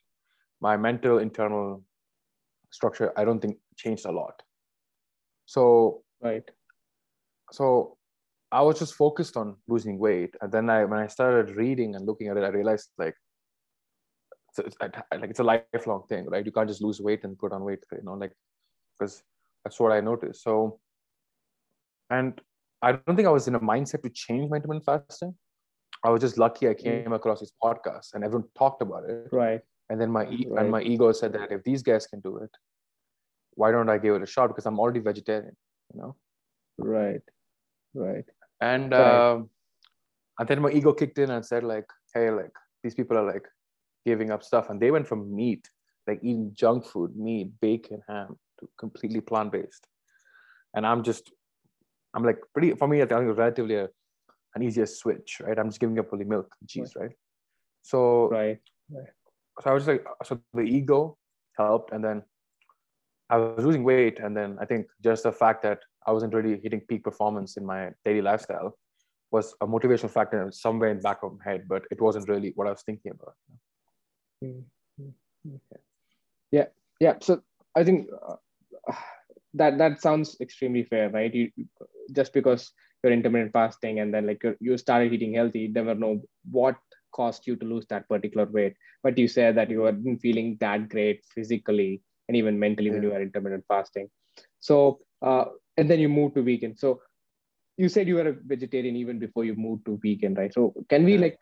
My 0.60 0.76
mental 0.76 1.18
internal 1.18 1.84
structure, 2.70 3.12
I 3.16 3.24
don't 3.24 3.40
think 3.40 3.58
changed 3.76 4.06
a 4.06 4.12
lot. 4.12 4.42
So 5.46 6.02
right. 6.20 6.48
So 7.52 7.96
I 8.50 8.62
was 8.62 8.78
just 8.78 8.94
focused 8.94 9.36
on 9.36 9.56
losing 9.68 9.98
weight, 9.98 10.34
and 10.40 10.50
then 10.50 10.70
I 10.70 10.84
when 10.84 11.00
I 11.00 11.06
started 11.06 11.56
reading 11.56 11.94
and 11.94 12.06
looking 12.06 12.28
at 12.28 12.36
it, 12.36 12.44
I 12.44 12.48
realized 12.48 12.88
like 12.98 13.14
it's, 14.50 14.58
it's 14.58 14.76
like 14.80 15.30
it's 15.30 15.38
a 15.38 15.44
lifelong 15.44 16.04
thing, 16.08 16.26
right? 16.26 16.44
You 16.44 16.52
can't 16.52 16.68
just 16.68 16.82
lose 16.82 17.00
weight 17.00 17.24
and 17.24 17.38
put 17.38 17.52
on 17.52 17.64
weight, 17.64 17.84
you 17.92 18.02
know, 18.02 18.14
like 18.14 18.32
because 18.98 19.22
that's 19.64 19.78
what 19.78 19.92
I 19.92 20.00
noticed. 20.00 20.42
So, 20.42 20.80
and 22.10 22.40
I 22.82 22.92
don't 22.92 23.16
think 23.16 23.28
I 23.28 23.30
was 23.30 23.48
in 23.48 23.54
a 23.54 23.60
mindset 23.60 24.02
to 24.02 24.10
change 24.10 24.50
my 24.50 24.56
intermittent 24.56 24.84
fasting. 24.84 25.34
I 26.04 26.10
was 26.10 26.20
just 26.20 26.38
lucky 26.38 26.68
I 26.68 26.74
mm. 26.74 26.82
came 26.82 27.12
across 27.12 27.40
this 27.40 27.52
podcast 27.62 28.14
and 28.14 28.24
everyone 28.24 28.48
talked 28.56 28.82
about 28.82 29.04
it. 29.08 29.28
Right. 29.32 29.60
And 29.90 30.00
then 30.00 30.10
my 30.10 30.28
e- 30.28 30.46
right. 30.48 30.62
and 30.62 30.70
my 30.70 30.82
ego 30.82 31.10
said 31.12 31.32
that 31.32 31.50
if 31.50 31.64
these 31.64 31.82
guys 31.82 32.06
can 32.06 32.20
do 32.20 32.36
it, 32.38 32.50
why 33.54 33.72
don't 33.72 33.88
I 33.88 33.98
give 33.98 34.14
it 34.14 34.22
a 34.22 34.26
shot? 34.26 34.48
Because 34.48 34.66
I'm 34.66 34.78
already 34.78 35.00
vegetarian, 35.00 35.56
you 35.92 36.00
know. 36.00 36.16
Right. 36.78 37.22
Right 37.94 38.24
and 38.60 38.92
right. 38.92 39.32
uh, 39.32 39.42
and 40.38 40.48
then 40.48 40.62
my 40.62 40.70
ego 40.70 40.92
kicked 40.92 41.18
in 41.18 41.30
and 41.30 41.44
said 41.44 41.64
like 41.64 41.86
hey 42.14 42.30
like 42.30 42.52
these 42.82 42.94
people 42.94 43.16
are 43.16 43.24
like 43.24 43.46
giving 44.06 44.30
up 44.30 44.42
stuff 44.42 44.70
and 44.70 44.80
they 44.80 44.90
went 44.90 45.06
from 45.06 45.34
meat 45.34 45.68
like 46.06 46.20
eating 46.22 46.52
junk 46.54 46.86
food, 46.86 47.14
meat, 47.16 47.50
bacon, 47.60 48.00
ham, 48.08 48.34
to 48.60 48.68
completely 48.78 49.20
plant 49.20 49.52
based. 49.52 49.86
And 50.74 50.86
I'm 50.86 51.02
just, 51.02 51.30
I'm 52.14 52.24
like 52.24 52.38
pretty 52.52 52.74
for 52.74 52.88
me. 52.88 53.02
I 53.02 53.06
think 53.06 53.28
it's 53.28 53.38
relatively 53.38 53.76
a, 53.76 53.88
an 54.54 54.62
easier 54.62 54.86
switch, 54.86 55.40
right? 55.40 55.58
I'm 55.58 55.68
just 55.68 55.80
giving 55.80 55.98
up 55.98 56.12
only 56.12 56.24
milk, 56.24 56.54
and 56.60 56.68
cheese, 56.68 56.92
right? 56.96 57.10
So 57.82 58.28
right. 58.28 58.58
right. 58.90 59.06
So 59.62 59.70
I 59.70 59.72
was 59.74 59.86
like, 59.86 60.04
so 60.24 60.40
the 60.54 60.62
ego 60.62 61.16
helped, 61.56 61.92
and 61.92 62.04
then 62.04 62.22
I 63.30 63.36
was 63.36 63.64
losing 63.64 63.84
weight, 63.84 64.20
and 64.20 64.36
then 64.36 64.56
I 64.60 64.64
think 64.64 64.86
just 65.02 65.24
the 65.24 65.32
fact 65.32 65.62
that 65.62 65.80
I 66.06 66.12
wasn't 66.12 66.34
really 66.34 66.60
hitting 66.62 66.80
peak 66.80 67.04
performance 67.04 67.56
in 67.56 67.66
my 67.66 67.90
daily 68.04 68.22
lifestyle 68.22 68.78
was 69.30 69.54
a 69.60 69.66
motivational 69.66 70.10
factor 70.10 70.50
somewhere 70.50 70.90
in 70.90 70.96
the 70.96 71.02
back 71.02 71.18
of 71.22 71.32
my 71.38 71.50
head, 71.50 71.64
but 71.68 71.82
it 71.90 72.00
wasn't 72.00 72.28
really 72.28 72.52
what 72.54 72.66
I 72.66 72.70
was 72.70 72.82
thinking 72.82 73.12
about. 73.12 73.34
Mm-hmm. 74.42 75.08
Okay. 75.46 75.82
Yeah, 76.50 76.66
yeah. 77.00 77.14
So 77.20 77.42
I 77.76 77.84
think 77.84 78.08
uh, 78.26 78.36
that 79.54 79.78
that 79.78 80.00
sounds 80.00 80.36
extremely 80.40 80.84
fair, 80.84 81.10
right? 81.10 81.34
You 81.34 81.50
just 82.12 82.32
because 82.32 82.72
you're 83.02 83.12
intermittent 83.12 83.52
fasting 83.52 84.00
and 84.00 84.12
then 84.12 84.26
like 84.26 84.42
you 84.60 84.76
started 84.76 85.12
eating 85.12 85.34
healthy, 85.34 85.60
you 85.60 85.72
never 85.72 85.94
know 85.94 86.20
what 86.50 86.76
caused 87.12 87.46
you 87.46 87.56
to 87.56 87.64
lose 87.64 87.86
that 87.86 88.08
particular 88.08 88.46
weight. 88.46 88.74
But 89.02 89.18
you 89.18 89.28
said 89.28 89.56
that 89.56 89.70
you 89.70 89.82
weren't 89.82 90.20
feeling 90.20 90.56
that 90.60 90.88
great 90.88 91.24
physically 91.34 92.02
and 92.28 92.36
even 92.36 92.58
mentally 92.58 92.88
yeah. 92.88 92.94
when 92.94 93.02
you 93.02 93.10
were 93.10 93.22
intermittent 93.22 93.64
fasting. 93.68 94.08
So 94.60 95.00
uh, 95.22 95.46
and 95.76 95.90
then 95.90 96.00
you 96.00 96.08
moved 96.08 96.34
to 96.36 96.42
vegan. 96.42 96.76
So 96.76 97.00
you 97.76 97.88
said 97.88 98.08
you 98.08 98.16
were 98.16 98.28
a 98.28 98.36
vegetarian 98.46 98.96
even 98.96 99.18
before 99.18 99.44
you 99.44 99.54
moved 99.54 99.86
to 99.86 99.98
vegan, 100.02 100.34
right? 100.34 100.52
So 100.52 100.74
can 100.88 101.04
we 101.04 101.14
yeah. 101.14 101.20
like 101.20 101.38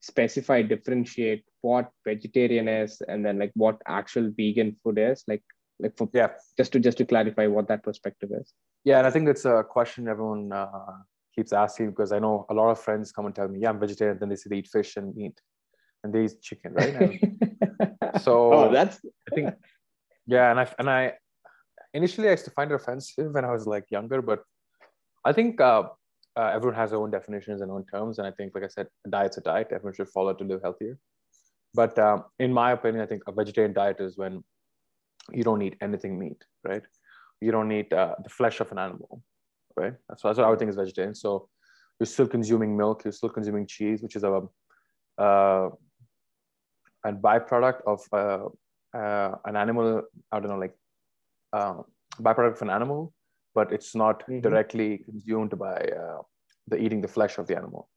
specify, 0.00 0.62
differentiate 0.62 1.44
what 1.62 1.90
vegetarian 2.06 2.68
is, 2.68 3.00
and 3.08 3.24
then 3.24 3.38
like 3.38 3.52
what 3.54 3.80
actual 3.86 4.30
vegan 4.36 4.76
food 4.82 4.98
is, 4.98 5.24
like 5.26 5.42
like 5.82 5.96
for 5.96 6.08
yeah, 6.12 6.28
just 6.56 6.72
to 6.72 6.80
just 6.80 6.98
to 6.98 7.04
clarify 7.04 7.46
what 7.46 7.68
that 7.68 7.82
perspective 7.82 8.30
is. 8.40 8.52
Yeah, 8.84 8.98
and 8.98 9.06
I 9.06 9.10
think 9.10 9.28
it's 9.28 9.44
a 9.44 9.64
question 9.68 10.08
everyone 10.08 10.52
uh, 10.52 10.66
keeps 11.34 11.52
asking 11.52 11.90
because 11.90 12.12
I 12.12 12.18
know 12.18 12.46
a 12.50 12.54
lot 12.54 12.70
of 12.70 12.80
friends 12.80 13.12
come 13.12 13.26
and 13.26 13.34
tell 13.34 13.48
me, 13.48 13.60
yeah, 13.60 13.70
I'm 13.70 13.80
vegetarian. 13.80 14.18
Then 14.18 14.28
they 14.28 14.36
say 14.36 14.48
they 14.50 14.58
eat 14.58 14.68
fish 14.68 14.96
and 14.96 15.14
meat, 15.14 15.40
and 16.02 16.12
they 16.12 16.24
eat 16.24 16.40
chicken, 16.42 16.72
right? 16.74 16.94
And 16.94 18.20
so 18.20 18.52
oh, 18.52 18.72
that's 18.72 19.00
I 19.30 19.34
think 19.34 19.54
yeah, 20.26 20.50
and 20.50 20.60
I 20.60 20.68
and 20.78 20.90
I 20.90 21.14
initially 21.94 22.28
I 22.28 22.32
used 22.32 22.44
to 22.44 22.50
find 22.52 22.70
it 22.70 22.74
offensive 22.74 23.32
when 23.32 23.44
I 23.44 23.52
was 23.52 23.66
like 23.66 23.84
younger, 23.90 24.22
but 24.22 24.42
I 25.24 25.32
think 25.32 25.60
uh, 25.60 25.84
uh, 26.36 26.50
everyone 26.54 26.76
has 26.76 26.90
their 26.90 26.98
own 26.98 27.10
definitions 27.10 27.60
and 27.60 27.70
own 27.70 27.84
terms, 27.86 28.18
and 28.18 28.26
I 28.26 28.30
think, 28.30 28.54
like 28.54 28.64
I 28.64 28.68
said, 28.68 28.86
a 29.06 29.10
diet's 29.10 29.38
a 29.38 29.40
diet. 29.40 29.68
Everyone 29.72 29.94
should 29.94 30.08
follow 30.08 30.32
to 30.32 30.44
live 30.44 30.62
healthier. 30.62 30.98
But 31.74 31.98
um, 31.98 32.24
in 32.38 32.52
my 32.52 32.72
opinion, 32.72 33.02
I 33.02 33.06
think 33.06 33.22
a 33.26 33.32
vegetarian 33.32 33.72
diet 33.72 34.00
is 34.00 34.16
when 34.16 34.42
you 35.32 35.44
don't 35.44 35.58
need 35.58 35.76
anything 35.80 36.18
meat, 36.18 36.42
right? 36.64 36.82
You 37.40 37.52
don't 37.52 37.68
need 37.68 37.92
uh, 37.92 38.14
the 38.22 38.30
flesh 38.30 38.60
of 38.60 38.70
an 38.72 38.78
animal, 38.78 39.22
right? 39.76 39.94
That's, 40.08 40.22
that's 40.22 40.38
what 40.38 40.46
I 40.46 40.50
would 40.50 40.58
think 40.58 40.70
is 40.70 40.76
vegetarian. 40.76 41.14
So 41.14 41.48
you're 41.98 42.06
still 42.06 42.28
consuming 42.28 42.76
milk, 42.76 43.04
you're 43.04 43.12
still 43.12 43.28
consuming 43.28 43.66
cheese, 43.66 44.02
which 44.02 44.16
is 44.16 44.24
a 44.24 44.42
uh, 45.18 45.68
a 47.04 47.12
byproduct 47.12 47.80
of 47.86 48.00
uh, 48.12 48.98
uh, 48.98 49.36
an 49.44 49.56
animal. 49.56 50.02
I 50.30 50.40
don't 50.40 50.50
know, 50.50 50.58
like 50.58 50.76
uh, 51.52 51.82
byproduct 52.20 52.56
of 52.56 52.62
an 52.62 52.70
animal 52.70 53.14
but 53.54 53.72
it's 53.72 53.94
not 53.94 54.20
mm-hmm. 54.22 54.40
directly 54.40 54.98
consumed 54.98 55.58
by 55.58 55.76
uh, 55.76 56.22
the 56.68 56.76
eating 56.76 57.00
the 57.00 57.08
flesh 57.08 57.38
of 57.38 57.46
the 57.46 57.56
animal. 57.56 57.88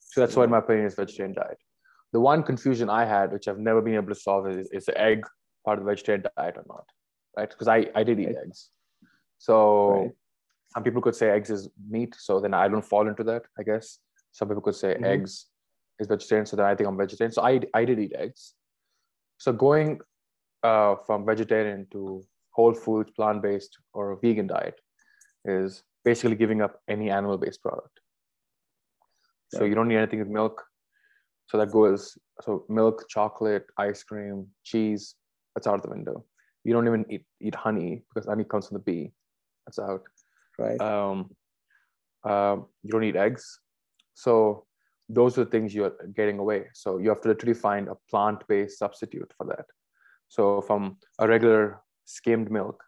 So 0.00 0.20
that's 0.20 0.36
why, 0.36 0.44
in 0.44 0.50
my 0.50 0.58
opinion, 0.58 0.86
is 0.86 0.94
vegetarian 0.94 1.34
diet. 1.34 1.58
The 2.12 2.20
one 2.20 2.42
confusion 2.42 2.88
I 2.88 3.04
had, 3.04 3.32
which 3.32 3.48
I've 3.48 3.58
never 3.58 3.82
been 3.82 3.94
able 3.94 4.08
to 4.08 4.20
solve, 4.20 4.48
is 4.48 4.68
is 4.72 4.86
the 4.86 4.98
egg 5.00 5.26
part 5.68 5.78
of 5.78 5.84
the 5.84 5.90
vegetarian 5.90 6.24
diet 6.24 6.56
or 6.60 6.66
not, 6.74 6.86
right? 7.36 7.50
Because 7.54 7.68
I 7.76 7.78
I 8.00 8.04
did 8.08 8.20
eat 8.24 8.32
right. 8.32 8.44
eggs, 8.44 8.60
so 9.38 9.56
right. 9.90 10.10
some 10.74 10.84
people 10.88 11.02
could 11.06 11.18
say 11.20 11.30
eggs 11.36 11.50
is 11.56 11.68
meat, 11.96 12.14
so 12.26 12.40
then 12.44 12.54
I 12.62 12.66
don't 12.74 12.90
fall 12.92 13.08
into 13.12 13.24
that. 13.30 13.42
I 13.58 13.62
guess 13.70 13.98
some 14.40 14.48
people 14.48 14.64
could 14.68 14.80
say 14.82 14.94
mm-hmm. 14.94 15.12
eggs 15.14 15.46
is 15.98 16.08
vegetarian, 16.14 16.46
so 16.46 16.56
then 16.56 16.66
I 16.66 16.74
think 16.74 16.88
I'm 16.88 17.00
vegetarian. 17.04 17.32
So 17.38 17.42
I 17.50 17.60
I 17.80 17.84
did 17.92 17.98
eat 18.06 18.14
eggs. 18.24 18.54
So 19.46 19.52
going 19.52 20.00
uh, 20.70 20.96
from 21.06 21.26
vegetarian 21.26 21.86
to 21.92 22.22
whole 22.58 22.74
foods, 22.74 23.10
plant 23.18 23.42
based, 23.42 23.78
or 23.92 24.12
a 24.12 24.16
vegan 24.22 24.48
diet 24.48 24.80
is 25.44 25.82
basically 26.04 26.36
giving 26.36 26.60
up 26.62 26.80
any 26.88 27.10
animal 27.10 27.38
based 27.38 27.62
product. 27.62 28.00
So 29.54 29.64
you 29.64 29.74
don't 29.74 29.88
need 29.88 29.96
anything 29.96 30.18
with 30.18 30.28
milk. 30.28 30.64
So 31.46 31.56
that 31.58 31.70
goes 31.72 32.18
so 32.42 32.64
milk, 32.68 33.04
chocolate, 33.08 33.66
ice 33.78 34.02
cream, 34.02 34.46
cheese. 34.64 35.14
That's 35.54 35.66
out 35.66 35.74
of 35.74 35.82
the 35.82 35.90
window. 35.90 36.24
You 36.64 36.72
don't 36.72 36.86
even 36.86 37.04
eat, 37.10 37.24
eat 37.40 37.54
honey 37.54 38.02
because 38.08 38.28
honey 38.28 38.44
comes 38.44 38.68
from 38.68 38.76
the 38.76 38.82
bee. 38.82 39.12
That's 39.66 39.78
out. 39.78 40.02
Right. 40.58 40.80
Um, 40.80 41.30
um, 42.24 42.66
you 42.82 42.90
don't 42.90 43.04
eat 43.04 43.16
eggs. 43.16 43.60
So 44.14 44.64
those 45.08 45.38
are 45.38 45.44
the 45.44 45.50
things 45.50 45.74
you're 45.74 45.94
getting 46.14 46.38
away. 46.38 46.66
So 46.74 46.98
you 46.98 47.08
have 47.08 47.20
to 47.22 47.28
literally 47.28 47.54
find 47.54 47.88
a 47.88 47.96
plant-based 48.10 48.78
substitute 48.78 49.32
for 49.36 49.46
that. 49.46 49.64
So 50.28 50.60
from 50.60 50.98
a 51.18 51.26
regular 51.26 51.80
skimmed 52.04 52.50
milk, 52.50 52.82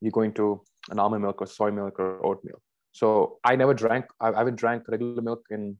you're 0.00 0.10
going 0.10 0.32
to 0.34 0.60
an 0.90 0.98
almond 0.98 1.22
milk 1.22 1.40
or 1.40 1.46
soy 1.46 1.70
milk 1.70 1.98
or 1.98 2.24
oatmeal. 2.24 2.60
So 2.92 3.38
I 3.44 3.54
never 3.54 3.74
drank, 3.74 4.06
I, 4.20 4.32
haven't 4.32 4.56
drank 4.56 4.88
regular 4.88 5.22
milk 5.22 5.44
in 5.50 5.76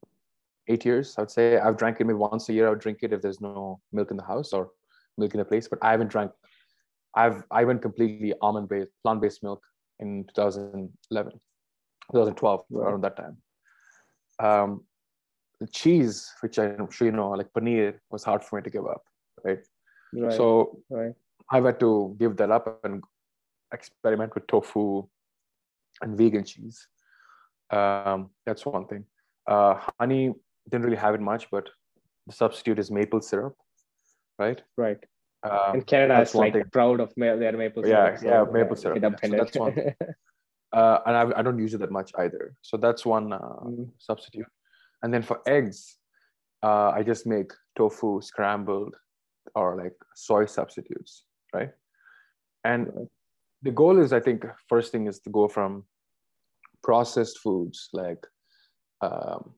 eight 0.68 0.84
years. 0.84 1.14
I 1.18 1.22
would 1.22 1.30
say 1.30 1.58
I've 1.58 1.76
drank 1.76 2.00
it 2.00 2.04
maybe 2.04 2.18
once 2.18 2.48
a 2.48 2.52
year. 2.52 2.66
I 2.66 2.70
would 2.70 2.80
drink 2.80 2.98
it 3.02 3.12
if 3.12 3.22
there's 3.22 3.40
no 3.40 3.80
milk 3.92 4.10
in 4.10 4.16
the 4.16 4.24
house 4.24 4.52
or 4.52 4.70
milk 5.18 5.34
in 5.34 5.38
the 5.38 5.44
place, 5.44 5.68
but 5.68 5.78
I 5.82 5.90
haven't 5.90 6.08
drank, 6.08 6.30
I've, 7.14 7.42
I 7.50 7.64
went 7.64 7.82
completely 7.82 8.34
almond 8.40 8.68
based, 8.68 8.90
plant 9.02 9.20
based 9.20 9.42
milk 9.42 9.62
in 9.98 10.24
2011, 10.34 11.32
2012, 12.12 12.64
around 12.74 13.04
that 13.04 13.16
time. 13.16 13.36
Um, 14.38 14.84
the 15.60 15.66
cheese, 15.66 16.30
which 16.40 16.58
I'm 16.58 16.90
sure 16.90 17.06
you 17.06 17.12
know, 17.12 17.30
like 17.30 17.52
paneer, 17.52 17.94
was 18.10 18.22
hard 18.22 18.44
for 18.44 18.56
me 18.56 18.62
to 18.62 18.70
give 18.70 18.86
up, 18.86 19.02
right? 19.44 19.58
right. 20.14 20.32
So 20.32 20.78
right. 20.90 21.12
I've 21.50 21.64
had 21.64 21.80
to 21.80 22.16
give 22.18 22.36
that 22.36 22.50
up 22.50 22.80
and 22.84 23.02
experiment 23.72 24.34
with 24.34 24.46
tofu 24.46 25.06
and 26.02 26.16
vegan 26.16 26.44
cheese. 26.44 26.86
Um, 27.70 28.30
that's 28.46 28.64
one 28.64 28.86
thing. 28.86 29.04
Uh, 29.46 29.74
honey 29.98 30.32
didn't 30.70 30.84
really 30.84 30.96
have 30.96 31.14
it 31.14 31.20
much, 31.20 31.50
but 31.50 31.68
the 32.26 32.32
substitute 32.32 32.78
is 32.78 32.90
maple 32.90 33.20
syrup, 33.20 33.56
right? 34.38 34.60
Right. 34.76 34.98
Um, 35.42 35.74
and 35.74 35.86
Canada 35.86 36.20
is 36.20 36.34
like 36.34 36.52
thing. 36.52 36.64
proud 36.72 37.00
of 37.00 37.12
ma- 37.16 37.36
their 37.36 37.56
maple 37.56 37.82
syrup. 37.82 38.18
Yeah, 38.22 38.44
yeah, 38.44 38.44
maple 38.50 38.76
syrup. 38.76 38.98
Yeah, 39.02 39.10
so 39.22 39.36
that's 39.36 39.56
one. 39.56 39.78
uh, 40.72 40.98
and 41.06 41.16
I, 41.16 41.38
I, 41.38 41.42
don't 41.42 41.58
use 41.58 41.74
it 41.74 41.78
that 41.78 41.92
much 41.92 42.10
either. 42.18 42.54
So 42.62 42.76
that's 42.76 43.06
one 43.06 43.32
uh, 43.32 43.38
mm. 43.38 43.88
substitute. 43.98 44.46
And 45.02 45.14
then 45.14 45.22
for 45.22 45.40
eggs, 45.46 45.96
uh, 46.64 46.90
I 46.90 47.04
just 47.04 47.24
make 47.24 47.52
tofu 47.76 48.20
scrambled 48.20 48.96
or 49.54 49.76
like 49.76 49.94
soy 50.14 50.44
substitutes 50.46 51.24
right 51.54 51.70
and 52.64 53.08
the 53.62 53.70
goal 53.70 53.98
is 53.98 54.12
i 54.12 54.20
think 54.20 54.44
first 54.68 54.92
thing 54.92 55.06
is 55.06 55.18
to 55.20 55.30
go 55.30 55.48
from 55.48 55.84
processed 56.82 57.38
foods 57.38 57.88
like 57.92 58.22
um, 59.00 59.52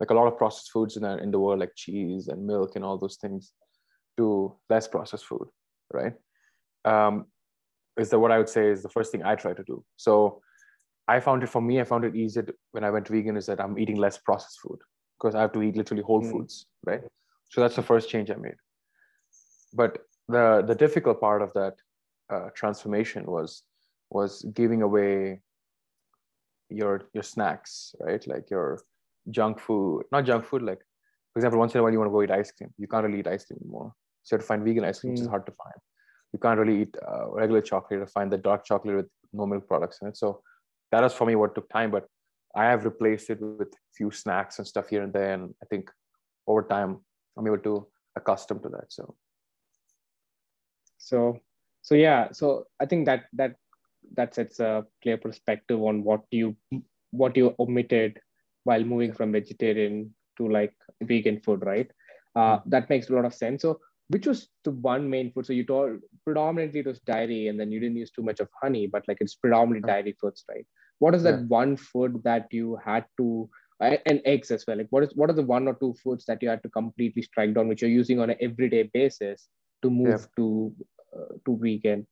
like 0.00 0.10
a 0.10 0.14
lot 0.14 0.26
of 0.26 0.36
processed 0.36 0.70
foods 0.70 0.96
in, 0.96 1.02
the, 1.02 1.18
in 1.18 1.30
the 1.30 1.38
world 1.38 1.60
like 1.60 1.72
cheese 1.76 2.28
and 2.28 2.46
milk 2.46 2.74
and 2.74 2.84
all 2.84 2.98
those 2.98 3.16
things 3.16 3.52
to 4.16 4.54
less 4.68 4.88
processed 4.88 5.26
food 5.26 5.46
right? 5.92 6.14
Um, 6.84 7.26
is 7.98 8.10
that 8.10 8.18
what 8.18 8.32
i 8.32 8.38
would 8.38 8.48
say 8.48 8.68
is 8.68 8.82
the 8.82 8.88
first 8.88 9.12
thing 9.12 9.22
i 9.24 9.34
try 9.34 9.52
to 9.52 9.64
do. 9.64 9.84
So 9.96 10.40
i 11.08 11.20
found 11.20 11.42
it 11.42 11.48
for 11.48 11.60
me 11.60 11.80
i 11.80 11.84
found 11.84 12.04
it 12.04 12.16
easier 12.16 12.42
to, 12.42 12.54
when 12.72 12.84
i 12.84 12.90
went 12.90 13.08
vegan 13.08 13.36
is 13.36 13.46
that 13.46 13.60
i'm 13.60 13.78
eating 13.78 13.96
less 13.96 14.16
processed 14.18 14.60
food 14.60 14.78
because 15.18 15.34
i 15.34 15.40
have 15.40 15.52
to 15.52 15.62
eat 15.62 15.76
literally 15.76 16.02
whole 16.02 16.22
mm. 16.22 16.30
foods 16.30 16.66
right? 16.86 17.02
So 17.50 17.60
that's 17.60 17.76
the 17.76 17.82
first 17.82 18.08
change 18.08 18.30
i 18.30 18.36
made. 18.36 18.60
But 19.74 19.98
the 20.28 20.64
the 20.66 20.74
difficult 20.74 21.20
part 21.20 21.42
of 21.42 21.52
that 21.54 21.74
uh, 22.32 22.48
transformation 22.54 23.26
was 23.26 23.64
was 24.10 24.42
giving 24.54 24.82
away 24.82 25.40
your 26.68 27.02
your 27.12 27.24
snacks 27.24 27.94
right? 28.00 28.24
Like 28.26 28.50
your 28.50 28.80
junk 29.30 29.58
food 29.58 30.04
not 30.12 30.24
junk 30.24 30.44
food 30.44 30.62
like 30.62 30.80
for 31.32 31.38
example 31.38 31.58
once 31.58 31.74
in 31.74 31.80
a 31.80 31.82
while 31.82 31.92
you 31.92 31.98
want 31.98 32.08
to 32.08 32.12
go 32.12 32.22
eat 32.22 32.30
ice 32.30 32.50
cream 32.52 32.70
you 32.78 32.86
can't 32.86 33.04
really 33.04 33.20
eat 33.20 33.26
ice 33.26 33.44
cream 33.44 33.58
anymore 33.62 33.92
so 34.22 34.34
you 34.34 34.38
have 34.38 34.44
to 34.44 34.46
find 34.46 34.64
vegan 34.64 34.84
ice 34.84 35.00
cream 35.00 35.10
mm. 35.10 35.14
which 35.14 35.20
is 35.20 35.26
hmm. 35.26 35.30
hard 35.30 35.46
to 35.46 35.52
find 35.52 35.74
you 36.32 36.38
can't 36.38 36.58
really 36.58 36.82
eat 36.82 36.96
uh, 37.06 37.30
regular 37.30 37.60
chocolate 37.60 38.00
or 38.00 38.06
find 38.06 38.32
the 38.32 38.38
dark 38.38 38.64
chocolate 38.64 38.96
with 38.96 39.08
no 39.32 39.46
milk 39.46 39.66
products 39.66 39.98
in 40.02 40.08
it 40.08 40.16
so 40.16 40.40
that 40.92 41.02
was 41.02 41.12
for 41.12 41.26
me 41.26 41.34
what 41.34 41.54
took 41.54 41.68
time 41.68 41.90
but 41.90 42.06
i 42.56 42.64
have 42.64 42.84
replaced 42.84 43.30
it 43.30 43.40
with 43.40 43.72
few 43.94 44.10
snacks 44.10 44.58
and 44.58 44.66
stuff 44.66 44.88
here 44.88 45.02
and 45.02 45.12
there 45.12 45.34
and 45.34 45.54
i 45.62 45.66
think 45.66 45.90
over 46.46 46.62
time 46.62 46.98
i'm 47.36 47.46
able 47.46 47.58
to 47.58 47.86
accustom 48.16 48.60
to 48.60 48.68
that 48.68 48.86
so 48.88 49.14
so 50.98 51.38
so 51.82 51.94
yeah 51.94 52.30
so 52.32 52.64
i 52.80 52.86
think 52.86 53.06
that 53.06 53.24
that 53.32 53.54
that 54.16 54.34
sets 54.34 54.60
a 54.60 54.84
clear 55.02 55.16
perspective 55.16 55.80
on 55.80 56.02
what 56.02 56.22
you 56.30 56.56
what 57.10 57.36
you 57.36 57.54
omitted 57.58 58.18
while 58.64 58.84
moving 58.84 59.12
from 59.12 59.32
vegetarian 59.32 60.12
to 60.36 60.48
like 60.48 60.74
vegan 61.02 61.40
food 61.40 61.64
right 61.64 61.90
uh, 62.36 62.56
mm-hmm. 62.56 62.70
that 62.70 62.88
makes 62.88 63.08
a 63.08 63.12
lot 63.12 63.24
of 63.24 63.34
sense 63.34 63.62
so 63.62 63.80
which 64.10 64.26
was 64.26 64.48
the 64.64 64.72
one 64.72 65.08
main 65.08 65.32
food? 65.32 65.46
So 65.46 65.52
you 65.52 65.64
told 65.64 66.00
predominantly 66.24 66.80
it 66.80 66.86
was 66.86 66.98
dairy, 67.00 67.46
and 67.46 67.58
then 67.58 67.70
you 67.70 67.78
didn't 67.78 67.96
use 67.96 68.10
too 68.10 68.22
much 68.22 68.40
of 68.40 68.48
honey, 68.60 68.88
but 68.88 69.04
like 69.06 69.18
it's 69.20 69.36
predominantly 69.36 69.86
dairy 69.86 70.16
foods, 70.20 70.44
right? 70.48 70.66
What 70.98 71.14
is 71.14 71.22
that 71.22 71.38
Yeah. 71.38 71.46
one 71.46 71.76
food 71.76 72.20
that 72.24 72.52
you 72.52 72.76
had 72.84 73.06
to 73.18 73.48
and 73.80 74.20
eggs 74.24 74.50
as 74.50 74.66
well? 74.66 74.78
Like 74.78 74.88
what 74.90 75.04
is 75.04 75.14
what 75.14 75.30
are 75.30 75.38
the 75.40 75.44
one 75.50 75.68
or 75.68 75.74
two 75.74 75.94
foods 76.02 76.26
that 76.26 76.42
you 76.42 76.48
had 76.48 76.62
to 76.64 76.68
completely 76.68 77.22
strike 77.22 77.54
down, 77.54 77.68
which 77.68 77.82
you're 77.82 77.98
using 77.98 78.18
on 78.18 78.30
an 78.30 78.36
everyday 78.40 78.82
basis 78.82 79.48
to 79.82 79.90
move 79.90 80.26
to 80.36 80.74
uh, 81.16 81.32
to 81.44 81.56
vegan? 81.62 82.06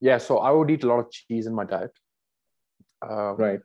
Yeah, 0.00 0.18
so 0.18 0.38
I 0.38 0.50
would 0.52 0.70
eat 0.70 0.84
a 0.84 0.86
lot 0.86 1.00
of 1.00 1.10
cheese 1.10 1.46
in 1.46 1.54
my 1.54 1.64
diet. 1.64 1.92
Um, 3.02 3.36
Right. 3.36 3.60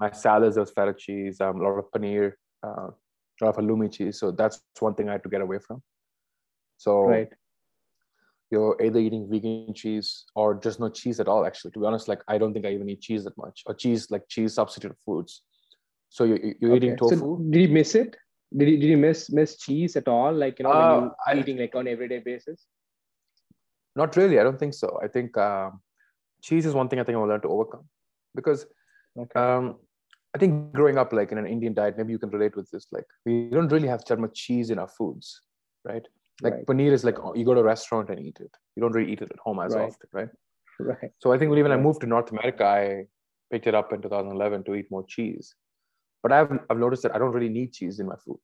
My 0.00 0.10
salads, 0.10 0.54
there 0.54 0.62
was 0.62 0.70
feta 0.70 0.94
cheese, 0.94 1.40
um, 1.42 1.60
a 1.60 1.64
lot 1.64 1.78
of 1.78 1.90
paneer, 1.94 2.32
uh, 2.66 2.88
a 2.88 3.40
lot 3.44 3.50
of 3.50 3.56
halloumi 3.56 3.92
cheese. 3.92 4.18
So 4.18 4.30
that's 4.32 4.60
one 4.78 4.94
thing 4.94 5.08
I 5.08 5.12
had 5.12 5.22
to 5.24 5.28
get 5.28 5.42
away 5.42 5.58
from. 5.58 5.82
So 6.78 7.02
Right. 7.02 7.28
you're 8.50 8.76
either 8.82 8.98
eating 8.98 9.28
vegan 9.30 9.74
cheese 9.74 10.24
or 10.34 10.54
just 10.54 10.80
no 10.80 10.88
cheese 10.88 11.20
at 11.20 11.28
all. 11.28 11.44
Actually, 11.44 11.72
to 11.72 11.80
be 11.80 11.86
honest, 11.86 12.08
like 12.08 12.22
I 12.26 12.38
don't 12.38 12.54
think 12.54 12.64
I 12.64 12.72
even 12.72 12.88
eat 12.88 13.02
cheese 13.02 13.24
that 13.24 13.36
much, 13.36 13.62
or 13.66 13.74
cheese 13.74 14.10
like 14.10 14.26
cheese 14.28 14.54
substitute 14.54 14.96
foods. 15.04 15.42
So 16.08 16.24
you're, 16.24 16.40
you're 16.60 16.76
eating 16.76 16.92
Okay. 16.92 16.96
tofu. 16.96 17.16
So 17.16 17.44
did 17.50 17.62
you 17.68 17.68
miss 17.68 17.94
it? 17.94 18.16
Did 18.56 18.68
you, 18.70 18.78
did 18.78 18.86
you 18.94 18.96
miss 18.96 19.30
miss 19.30 19.56
cheese 19.58 19.94
at 19.96 20.08
all? 20.08 20.32
Like 20.32 20.58
you 20.58 20.64
know, 20.64 20.70
Uh, 20.72 20.78
when 20.78 20.90
you 20.90 21.12
I- 21.26 21.38
eating 21.38 21.58
like 21.58 21.74
on 21.74 21.86
everyday 21.86 22.18
basis? 22.20 22.66
Not 23.94 24.16
really. 24.16 24.40
I 24.40 24.42
don't 24.44 24.58
think 24.58 24.74
so. 24.74 24.98
I 25.02 25.08
think 25.08 25.36
um, 25.36 25.80
cheese 26.42 26.64
is 26.66 26.74
one 26.74 26.88
thing 26.88 26.98
I 27.00 27.04
think 27.04 27.16
I 27.16 27.18
will 27.20 27.28
learn 27.28 27.42
to 27.42 27.48
overcome 27.48 27.88
because 28.34 28.66
Okay. 29.18 29.38
um, 29.40 29.76
I 30.34 30.38
think 30.38 30.72
growing 30.72 30.96
up 30.96 31.12
like 31.12 31.32
in 31.32 31.38
an 31.38 31.46
Indian 31.46 31.74
diet, 31.74 31.96
maybe 31.96 32.12
you 32.12 32.18
can 32.18 32.30
relate 32.30 32.56
with 32.56 32.70
this. 32.70 32.86
Like 32.92 33.06
we 33.26 33.50
don't 33.50 33.68
really 33.68 33.88
have 33.88 34.04
that 34.04 34.18
much 34.18 34.34
cheese 34.34 34.70
in 34.70 34.78
our 34.78 34.88
foods, 34.88 35.40
right? 35.84 36.06
Like 36.42 36.54
Right. 36.54 36.66
paneer 36.66 36.92
is 36.92 37.04
like 37.04 37.18
oh, 37.18 37.34
you 37.34 37.44
go 37.44 37.54
to 37.54 37.60
a 37.60 37.64
restaurant 37.64 38.10
and 38.10 38.20
eat 38.20 38.38
it. 38.40 38.54
You 38.76 38.80
don't 38.82 38.92
really 38.92 39.12
eat 39.12 39.22
it 39.22 39.30
at 39.30 39.38
home 39.40 39.60
as 39.60 39.74
Right. 39.74 39.88
often, 39.88 40.08
right? 40.12 40.28
right. 40.80 41.10
So 41.18 41.32
I 41.32 41.38
think 41.38 41.50
when 41.50 41.72
I 41.72 41.76
moved 41.76 42.00
to 42.02 42.06
North 42.06 42.30
America, 42.30 42.64
I 42.64 43.06
picked 43.50 43.66
it 43.66 43.74
up 43.74 43.92
in 43.92 44.00
2011 44.00 44.64
to 44.64 44.74
eat 44.74 44.90
more 44.90 45.04
cheese. 45.06 45.54
But 46.22 46.32
I've 46.32 46.52
I've 46.70 46.78
noticed 46.78 47.02
that 47.02 47.14
I 47.14 47.18
don't 47.18 47.32
really 47.32 47.48
need 47.48 47.72
cheese 47.72 47.98
in 47.98 48.06
my 48.06 48.16
food, 48.24 48.38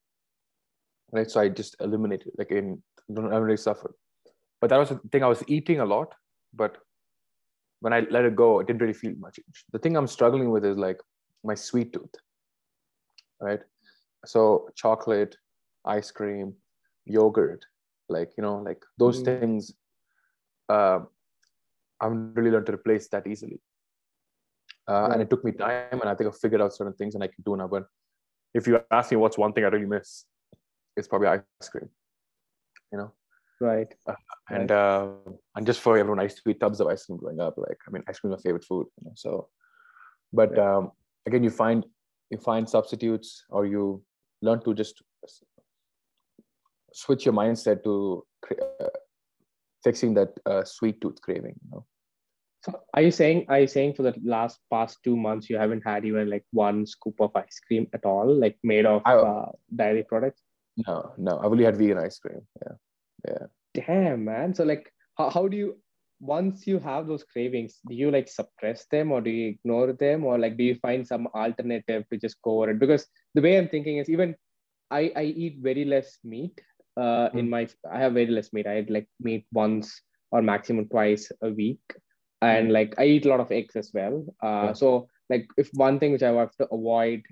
right? 1.12 1.31
So 1.31 1.40
I 1.40 1.49
just 1.49 1.76
eliminate 1.81 2.23
it. 2.26 2.33
Like 2.37 2.50
in 2.50 2.83
don't 3.12 3.33
I 3.33 3.37
really 3.37 3.57
suffer. 3.57 3.95
But 4.61 4.71
that 4.71 4.78
was 4.78 4.88
the 4.88 5.00
thing 5.12 5.23
I 5.23 5.28
was 5.28 5.45
eating 5.47 5.81
a 5.81 5.85
lot, 5.85 6.14
but 6.52 6.78
when 7.81 7.93
I 7.93 8.00
let 8.11 8.25
it 8.25 8.35
go, 8.35 8.59
it 8.61 8.66
didn't 8.66 8.81
really 8.81 8.95
feel 8.95 9.14
much. 9.19 9.38
The 9.73 9.78
thing 9.78 9.97
I'm 9.97 10.07
struggling 10.07 10.50
with 10.50 10.64
is 10.64 10.76
like 10.76 10.99
my 11.45 11.55
sweet 11.55 11.93
tooth, 11.93 12.14
right? 13.40 13.61
So 14.25 14.69
chocolate, 14.75 15.37
ice 15.85 16.11
cream, 16.11 16.55
yogurt, 17.05 17.64
like 18.09 18.33
you 18.37 18.43
know, 18.43 18.59
like 18.59 18.83
those 18.99 19.23
Mm. 19.23 19.25
things. 19.25 19.75
Uh, 20.69 21.00
I 22.00 22.05
haven't 22.07 22.35
really 22.35 22.50
learned 22.50 22.66
to 22.66 22.73
replace 22.75 23.09
that 23.09 23.26
easily. 23.26 23.61
Uh, 24.88 25.09
And 25.12 25.23
it 25.23 25.31
took 25.31 25.45
me 25.45 25.52
time, 25.52 26.00
and 26.00 26.05
I 26.11 26.14
think 26.14 26.28
I 26.28 26.33
figured 26.33 26.61
out 26.61 26.75
certain 26.75 26.95
things, 26.95 27.14
and 27.14 27.25
I 27.25 27.28
can 27.28 27.43
do 27.45 27.57
now. 27.57 27.69
But 27.69 27.87
if 28.55 28.66
you 28.66 28.81
ask 28.90 29.11
me 29.11 29.16
what's 29.16 29.38
one 29.38 29.52
thing 29.52 29.64
I 29.64 29.69
really 29.69 29.87
miss, 29.87 30.26
it's 30.97 31.09
probably 31.09 31.28
ice 31.28 31.69
cream. 31.71 31.88
You 32.93 32.99
know, 32.99 33.12
Right. 33.61 33.93
and 34.50 34.71
uh, 34.71 35.09
and 35.57 35.66
just 35.66 35.81
for 35.81 35.97
everyone, 35.99 36.21
I 36.21 36.25
used 36.25 36.40
to 36.43 36.50
eat 36.50 36.61
tubs 36.61 36.81
of 36.81 36.87
ice 36.88 37.07
cream 37.07 37.19
growing 37.19 37.40
up. 37.40 37.55
Like, 37.57 37.78
I 37.87 37.90
mean, 37.90 38.02
ice 38.09 38.19
cream 38.21 38.33
is 38.33 38.38
my 38.38 38.43
favorite 38.43 38.64
food. 38.64 38.87
You 39.00 39.07
know, 39.07 39.12
so, 39.16 39.49
but 40.33 40.50
Right. 40.50 40.59
um, 40.59 40.93
again, 41.26 41.42
you 41.42 41.50
find 41.50 41.85
you 42.30 42.38
find 42.38 42.68
substitutes, 42.68 43.45
or 43.50 43.66
you 43.66 44.02
learn 44.42 44.62
to 44.64 44.75
just 44.75 45.02
switch 46.92 47.25
your 47.25 47.35
mindset 47.35 47.83
to 47.85 48.25
uh, 48.50 48.88
fixing 49.85 50.15
that 50.15 50.30
uh, 50.47 50.65
sweet 50.65 51.00
tooth 51.00 51.21
craving. 51.21 51.54
You 51.65 51.71
know? 51.71 51.84
So 52.65 52.80
are 52.95 53.02
you 53.02 53.10
saying 53.10 53.47
are 53.49 53.60
you 53.60 53.67
saying 53.67 53.95
for 53.95 54.02
the 54.02 54.15
last 54.25 54.58
past 54.73 54.99
two 55.04 55.17
months 55.17 55.49
you 55.49 55.56
haven't 55.56 55.82
had 55.86 56.04
even 56.04 56.28
like 56.30 56.45
one 56.52 56.86
scoop 56.86 57.21
of 57.21 57.36
ice 57.36 57.60
cream 57.67 57.86
at 57.93 58.04
all, 58.04 58.34
like 58.34 58.58
made 58.62 58.86
of 58.86 59.02
I- 59.04 59.15
uh, 59.15 59.52
dairy 59.75 60.02
products? 60.02 60.43
No, 60.86 61.12
no, 61.17 61.39
I've 61.39 61.52
only 61.52 61.65
had 61.65 61.76
vegan 61.76 61.99
ice 61.99 62.19
cream. 62.19 62.41
Yeah, 62.62 62.75
yeah. 63.28 63.47
Damn, 63.73 64.25
man. 64.25 64.54
So 64.54 64.65
like 64.65 64.93
how, 65.17 65.30
how 65.30 65.49
do 65.49 65.56
you 65.56 65.78
once 66.21 66.67
you 66.67 66.79
have 66.79 67.07
those 67.07 67.25
cravings, 67.25 67.81
do 67.89 67.95
you 67.95 68.11
like 68.11 68.29
suppress 68.29 68.87
them 68.91 69.13
or 69.13 69.21
do 69.21 69.31
you 69.31 69.49
ignore 69.50 69.93
them 69.93 70.25
or 70.25 70.39
like 70.39 70.57
do 70.57 70.65
you 70.65 70.75
find 70.76 71.07
some 71.07 71.26
alternative 71.29 72.05
to 72.11 72.19
just 72.19 72.41
go 72.43 72.63
over 72.63 72.71
it? 72.71 72.79
Because 72.79 73.07
the 73.35 73.43
way 73.43 73.59
I'm 73.59 73.69
thinking 73.69 73.99
is 73.99 74.09
even 74.09 74.35
I, 74.91 75.13
I 75.17 75.23
eat 75.25 75.59
very 75.61 75.85
less 75.85 76.19
meat. 76.25 76.61
Uh, 76.97 77.29
in 77.35 77.50
my 77.50 77.69
I 77.93 77.99
have 78.00 78.15
very 78.15 78.29
less 78.29 78.52
meat. 78.52 78.67
I 78.67 78.79
eat 78.81 78.91
like 78.91 79.09
meat 79.21 79.47
once 79.52 80.00
or 80.31 80.41
maximum 80.41 80.89
twice 80.89 81.31
a 81.43 81.50
week, 81.50 81.81
and 82.41 82.73
like 82.73 82.95
I 82.99 83.05
eat 83.05 83.26
a 83.26 83.29
lot 83.29 83.41
of 83.41 83.52
eggs 83.52 83.76
as 83.76 83.91
well. 83.93 84.25
Uh, 84.43 84.69
Yeah. 84.69 84.73
so 84.73 85.09
like 85.29 85.47
if 85.59 85.69
one 85.75 85.99
thing 85.99 86.13
which 86.13 86.23
I 86.23 86.33
have 86.33 86.55
to 86.57 86.69
avoid 86.73 87.23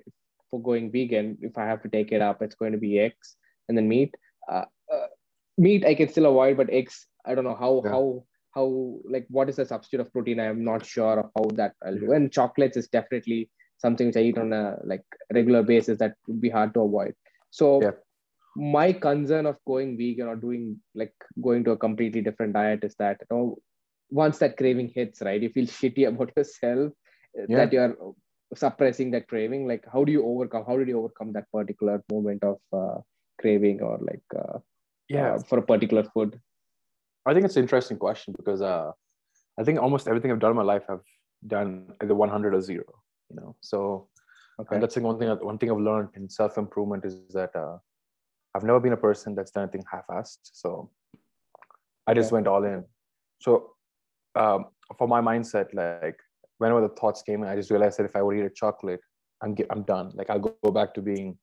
for 0.50 0.60
going 0.60 0.92
vegan, 0.92 1.38
if 1.40 1.56
I 1.56 1.64
have 1.64 1.82
to 1.82 1.88
take 1.88 2.12
it 2.12 2.20
up, 2.20 2.42
it's 2.42 2.56
going 2.56 2.72
to 2.72 2.78
be 2.78 2.98
eggs 2.98 3.36
and 3.68 3.78
then 3.78 3.88
meat. 3.88 4.14
Uh, 4.50 4.64
uh, 4.92 5.06
meat 5.56 5.86
I 5.86 5.94
can 5.94 6.08
still 6.10 6.26
avoid, 6.26 6.58
but 6.58 6.68
eggs 6.68 7.06
I 7.24 7.34
don't 7.34 7.44
know 7.44 7.56
how 7.56 7.82
Yeah. 7.84 7.90
how 7.90 8.24
how 8.54 8.98
like 9.04 9.26
what 9.28 9.48
is 9.48 9.56
the 9.56 9.66
substitute 9.66 10.00
of 10.00 10.12
protein? 10.12 10.40
I 10.40 10.44
am 10.44 10.64
not 10.64 10.84
sure 10.86 11.18
of 11.20 11.30
how 11.36 11.44
that 11.56 11.74
I'll 11.84 11.98
do. 11.98 12.12
And 12.12 12.32
chocolates 12.32 12.76
is 12.76 12.88
definitely 12.88 13.50
something 13.78 14.06
which 14.06 14.16
I 14.16 14.20
eat 14.20 14.38
on 14.38 14.52
a 14.52 14.76
like 14.84 15.04
regular 15.32 15.62
basis 15.62 15.98
that 15.98 16.14
would 16.28 16.40
be 16.40 16.50
hard 16.50 16.74
to 16.74 16.80
avoid. 16.80 17.14
So 17.50 17.80
Yeah. 17.82 17.92
my 18.56 18.92
concern 18.92 19.46
of 19.46 19.56
going 19.66 19.96
vegan 19.98 20.28
or 20.28 20.36
doing 20.36 20.80
like 20.94 21.14
going 21.42 21.64
to 21.64 21.72
a 21.72 21.76
completely 21.76 22.20
different 22.20 22.52
diet 22.52 22.84
is 22.84 22.94
that 22.96 23.18
you 23.20 23.36
know, 23.36 23.58
once 24.10 24.38
that 24.38 24.56
craving 24.56 24.92
hits, 24.94 25.20
right, 25.22 25.40
you 25.42 25.48
feel 25.48 25.66
shitty 25.78 26.06
about 26.08 26.32
yourself 26.36 26.92
uh, 27.38 27.46
Yeah. 27.48 27.56
that 27.56 27.72
you're 27.72 27.96
suppressing 28.54 29.10
that 29.12 29.26
craving. 29.28 29.66
Like, 29.66 29.84
how 29.92 30.04
do 30.04 30.12
you 30.12 30.24
overcome? 30.24 30.64
How 30.66 30.76
did 30.76 30.88
you 30.88 30.98
overcome 30.98 31.32
that 31.32 31.50
particular 31.50 32.02
moment 32.10 32.44
of 32.44 32.58
uh, 32.72 33.00
craving 33.40 33.82
or 33.82 33.98
like 34.00 34.22
uh, 34.36 34.58
Yeah, 35.08 35.34
uh, 35.34 35.38
for 35.42 35.58
a 35.58 35.62
particular 35.62 36.04
food? 36.04 36.40
I 37.26 37.32
think 37.32 37.44
it's 37.46 37.56
an 37.56 37.62
interesting 37.62 37.96
question 37.98 38.34
because 38.36 38.60
uh, 38.60 38.92
I 39.58 39.64
think 39.64 39.78
almost 39.80 40.08
everything 40.08 40.30
I've 40.30 40.40
done 40.40 40.50
in 40.50 40.56
my 40.56 40.62
life 40.62 40.84
I've 40.88 41.04
done 41.46 41.92
either 42.02 42.14
100 42.14 42.54
or 42.54 42.60
zero. 42.60 42.84
You 43.30 43.36
know, 43.36 43.56
so 43.60 44.08
Okay. 44.60 44.76
and 44.76 44.82
that's 44.82 44.94
the 44.94 45.00
one 45.00 45.18
thing. 45.18 45.28
One 45.28 45.58
thing 45.58 45.70
I've 45.70 45.78
learned 45.78 46.10
in 46.14 46.28
self 46.28 46.58
improvement 46.58 47.04
is 47.04 47.16
that 47.32 47.54
uh, 47.56 47.78
I've 48.54 48.62
never 48.62 48.78
been 48.78 48.92
a 48.92 48.96
person 48.96 49.34
that's 49.34 49.50
done 49.50 49.64
anything 49.64 49.82
half-assed. 49.90 50.38
So 50.42 50.90
I 52.06 52.14
just 52.14 52.28
Okay. 52.28 52.34
went 52.34 52.46
all 52.46 52.62
in. 52.64 52.84
So 53.40 53.72
um, 54.36 54.66
for 54.96 55.08
my 55.08 55.20
mindset, 55.20 55.74
like 55.74 56.18
whenever 56.58 56.82
the 56.82 56.94
thoughts 56.94 57.22
came 57.22 57.42
in, 57.42 57.48
I 57.48 57.56
just 57.56 57.70
realized 57.70 57.98
that 57.98 58.04
if 58.04 58.14
I 58.14 58.22
would 58.22 58.36
eat 58.36 58.44
a 58.44 58.50
chocolate, 58.50 59.00
I'm 59.42 59.56
ge- 59.56 59.66
I'm 59.70 59.82
done. 59.82 60.12
Like 60.14 60.30
I'll 60.30 60.38
go, 60.38 60.54
go 60.62 60.70
back 60.70 60.94
to 60.94 61.02
being 61.02 61.36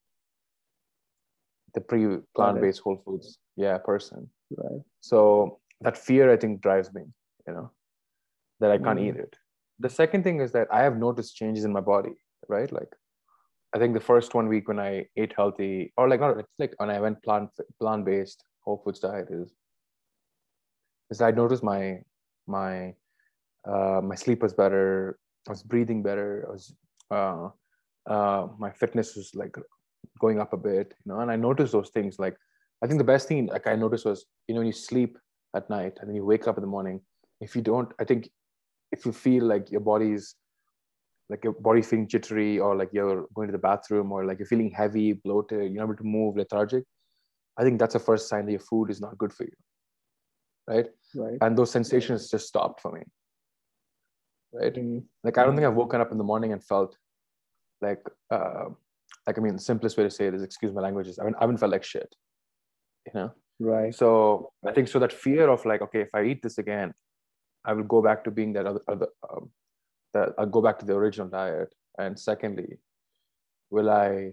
the 1.74 1.82
pre 1.82 2.18
plant-based 2.36 2.82
whole 2.82 3.02
foods 3.04 3.40
yeah 3.56 3.78
person. 3.78 4.30
Right. 4.56 4.82
So 5.02 5.60
that 5.82 5.98
fear, 5.98 6.32
I 6.32 6.38
think, 6.38 6.62
drives 6.62 6.94
me, 6.94 7.04
you 7.48 7.54
know, 7.54 7.72
that 8.60 8.72
I 8.72 8.78
can't 8.78 9.00
Mm. 9.00 9.08
eat 9.08 9.16
it. 9.16 9.36
The 9.80 9.90
second 9.90 10.24
thing 10.24 10.40
is 10.42 10.52
that 10.52 10.68
I 10.72 10.84
have 10.84 10.98
noticed 10.98 11.36
changes 11.36 11.66
in 11.66 11.74
my 11.74 11.82
body, 11.82 12.16
right? 12.48 12.72
Like, 12.72 12.96
I 13.74 13.80
think 13.80 13.94
the 13.94 14.00
first 14.12 14.34
one 14.34 14.48
week 14.48 14.68
when 14.68 14.80
I 14.80 15.08
ate 15.18 15.34
healthy, 15.36 15.94
or 15.98 16.08
like 16.10 16.20
not, 16.20 16.38
it's 16.38 16.60
like 16.60 16.74
when 16.78 16.90
I 16.90 17.00
went 17.00 17.24
plant 17.24 17.50
plant 17.80 18.06
based 18.06 18.44
whole 18.64 18.82
foods 18.84 19.00
diet 19.00 19.30
is, 19.32 19.54
is 21.10 21.22
I 21.22 21.32
noticed 21.32 21.64
my 21.64 22.04
my 22.48 22.94
uh, 23.68 24.02
my 24.04 24.16
sleep 24.16 24.42
was 24.42 24.54
better. 24.54 25.18
I 25.48 25.52
was 25.52 25.64
breathing 25.64 26.04
better. 26.04 26.46
I 26.48 26.52
was 26.52 26.76
uh, 27.10 27.50
uh, 28.08 28.48
my 28.60 28.72
fitness 28.72 29.16
was 29.16 29.34
like 29.36 29.56
going 30.20 30.40
up 30.40 30.54
a 30.54 30.58
bit, 30.58 30.94
you 31.04 31.12
know. 31.12 31.20
And 31.22 31.32
I 31.32 31.36
noticed 31.38 31.72
those 31.72 31.90
things. 31.90 32.20
Like, 32.20 32.38
I 32.84 32.88
think 32.88 33.00
the 33.00 33.12
best 33.14 33.28
thing 33.28 33.48
like 33.48 33.68
I 33.68 33.76
noticed 33.76 34.06
was, 34.06 34.26
you 34.48 34.54
know, 34.54 34.60
when 34.60 34.68
you 34.68 34.74
sleep 34.74 35.18
at 35.56 35.70
night 35.70 35.98
and 36.00 36.10
then 36.10 36.16
you 36.16 36.26
wake 36.26 36.48
up 36.48 36.58
in 36.58 36.62
the 36.62 36.68
morning. 36.68 37.02
If 37.40 37.56
you 37.56 37.62
don't, 37.62 37.92
I 38.00 38.04
think 38.04 38.30
if 38.92 39.06
you 39.06 39.12
feel 39.12 39.46
like 39.46 39.72
your 39.72 39.82
body's 39.82 40.36
like 41.30 41.44
your 41.46 41.54
body's 41.54 41.88
feeling 41.88 42.10
jittery 42.10 42.60
or 42.60 42.76
like 42.76 42.90
you're 42.92 43.26
going 43.34 43.48
to 43.48 43.54
the 43.54 43.58
bathroom 43.58 44.12
or 44.12 44.26
like 44.26 44.38
you're 44.38 44.46
feeling 44.46 44.70
heavy, 44.70 45.14
bloated, 45.14 45.72
you're 45.72 45.82
not 45.82 45.84
able 45.84 45.96
to 45.96 46.04
move, 46.04 46.36
lethargic, 46.36 46.84
I 47.58 47.64
think 47.64 47.80
that's 47.80 47.94
the 47.94 48.00
first 48.00 48.28
sign 48.28 48.46
that 48.46 48.52
your 48.52 48.60
food 48.60 48.90
is 48.90 49.00
not 49.00 49.18
good 49.18 49.32
for 49.32 49.44
you. 49.44 49.54
Right. 50.68 50.88
Right. 51.16 51.38
And 51.42 51.58
those 51.58 51.72
sensations 51.72 52.30
just 52.30 52.48
stopped 52.48 52.82
for 52.82 52.92
me. 52.92 53.02
Right. 54.54 54.74
Mm. 54.74 55.04
Like 55.24 55.38
I 55.38 55.46
don't 55.46 55.56
think 55.56 55.66
I've 55.66 55.74
woken 55.76 56.02
up 56.02 56.12
in 56.12 56.18
the 56.18 56.24
morning 56.24 56.52
and 56.52 56.64
felt 56.64 56.98
like 57.82 58.04
uh 58.30 58.66
like 59.26 59.38
I 59.38 59.42
mean 59.42 59.56
the 59.56 59.62
simplest 59.62 59.98
way 59.98 60.04
to 60.04 60.10
say 60.10 60.28
it 60.28 60.34
is 60.34 60.44
excuse 60.44 60.74
my 60.74 60.82
language 60.82 61.08
is 61.08 61.18
I 61.18 61.24
haven't, 61.24 61.36
I 61.38 61.44
haven't 61.44 61.58
felt 61.58 61.72
like 61.72 61.84
shit. 61.84 62.14
You 63.06 63.12
know? 63.16 63.34
Right. 63.64 63.94
so 63.94 64.52
i 64.68 64.72
think 64.72 64.88
so 64.88 64.98
that 64.98 65.14
fear 65.14 65.48
of 65.48 65.64
like 65.66 65.84
okay 65.84 66.02
if 66.02 66.10
i 66.16 66.24
eat 66.24 66.42
this 66.42 66.58
again 66.58 66.94
i 67.64 67.74
will 67.74 67.84
go 67.84 68.02
back 68.02 68.24
to 68.24 68.32
being 68.32 68.54
that 68.54 68.66
other, 68.66 68.82
other 68.88 69.08
um, 69.30 69.52
that 70.16 70.30
i'll 70.40 70.48
go 70.48 70.64
back 70.64 70.80
to 70.80 70.86
the 70.86 70.94
original 70.96 71.28
diet 71.28 71.72
and 72.00 72.20
secondly 72.20 72.80
will 73.70 73.92
i 73.92 74.32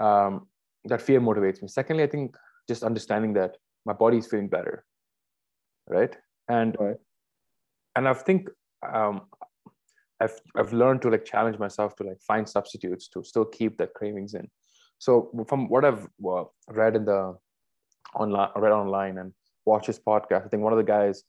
um, 0.00 0.48
that 0.86 1.00
fear 1.00 1.20
motivates 1.20 1.62
me 1.62 1.68
secondly 1.68 2.02
i 2.02 2.08
think 2.08 2.36
just 2.68 2.82
understanding 2.82 3.32
that 3.34 3.56
my 3.86 3.92
body 3.92 4.18
is 4.18 4.26
feeling 4.26 4.48
better 4.48 4.84
right 5.86 6.16
and 6.48 6.76
Right. 6.80 6.96
and 7.94 8.08
i 8.08 8.12
think 8.12 8.48
um 8.92 9.20
i've 10.20 10.40
i've 10.56 10.72
learned 10.72 11.00
to 11.02 11.10
like 11.10 11.24
challenge 11.24 11.60
myself 11.60 11.94
to 11.96 12.02
like 12.02 12.20
find 12.26 12.48
substitutes 12.48 13.06
to 13.10 13.22
still 13.22 13.44
keep 13.44 13.78
that 13.78 13.94
cravings 13.94 14.34
in 14.34 14.48
so 14.98 15.30
from 15.46 15.68
what 15.68 15.84
i've 15.84 16.08
uh, 16.28 16.44
read 16.70 16.96
in 16.96 17.04
the 17.04 17.36
online 18.14 18.50
read 18.56 18.72
online 18.72 19.18
and 19.18 19.32
watch 19.64 19.86
his 19.86 19.98
podcast. 19.98 20.46
I 20.46 20.48
think 20.48 20.62
one 20.62 20.72
of 20.72 20.78
the 20.78 20.84
guys 20.84 21.24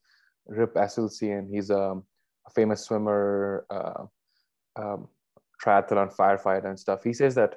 Rip 0.47 0.73
Esselstyn, 0.75 1.49
he's 1.49 1.69
um, 1.69 2.03
a 2.47 2.51
famous 2.51 2.83
swimmer 2.85 3.65
uh, 3.69 4.03
um, 4.75 5.07
triathlon 5.63 6.15
firefighter 6.15 6.65
and 6.65 6.79
stuff. 6.79 7.03
He 7.03 7.13
says 7.13 7.35
that 7.35 7.55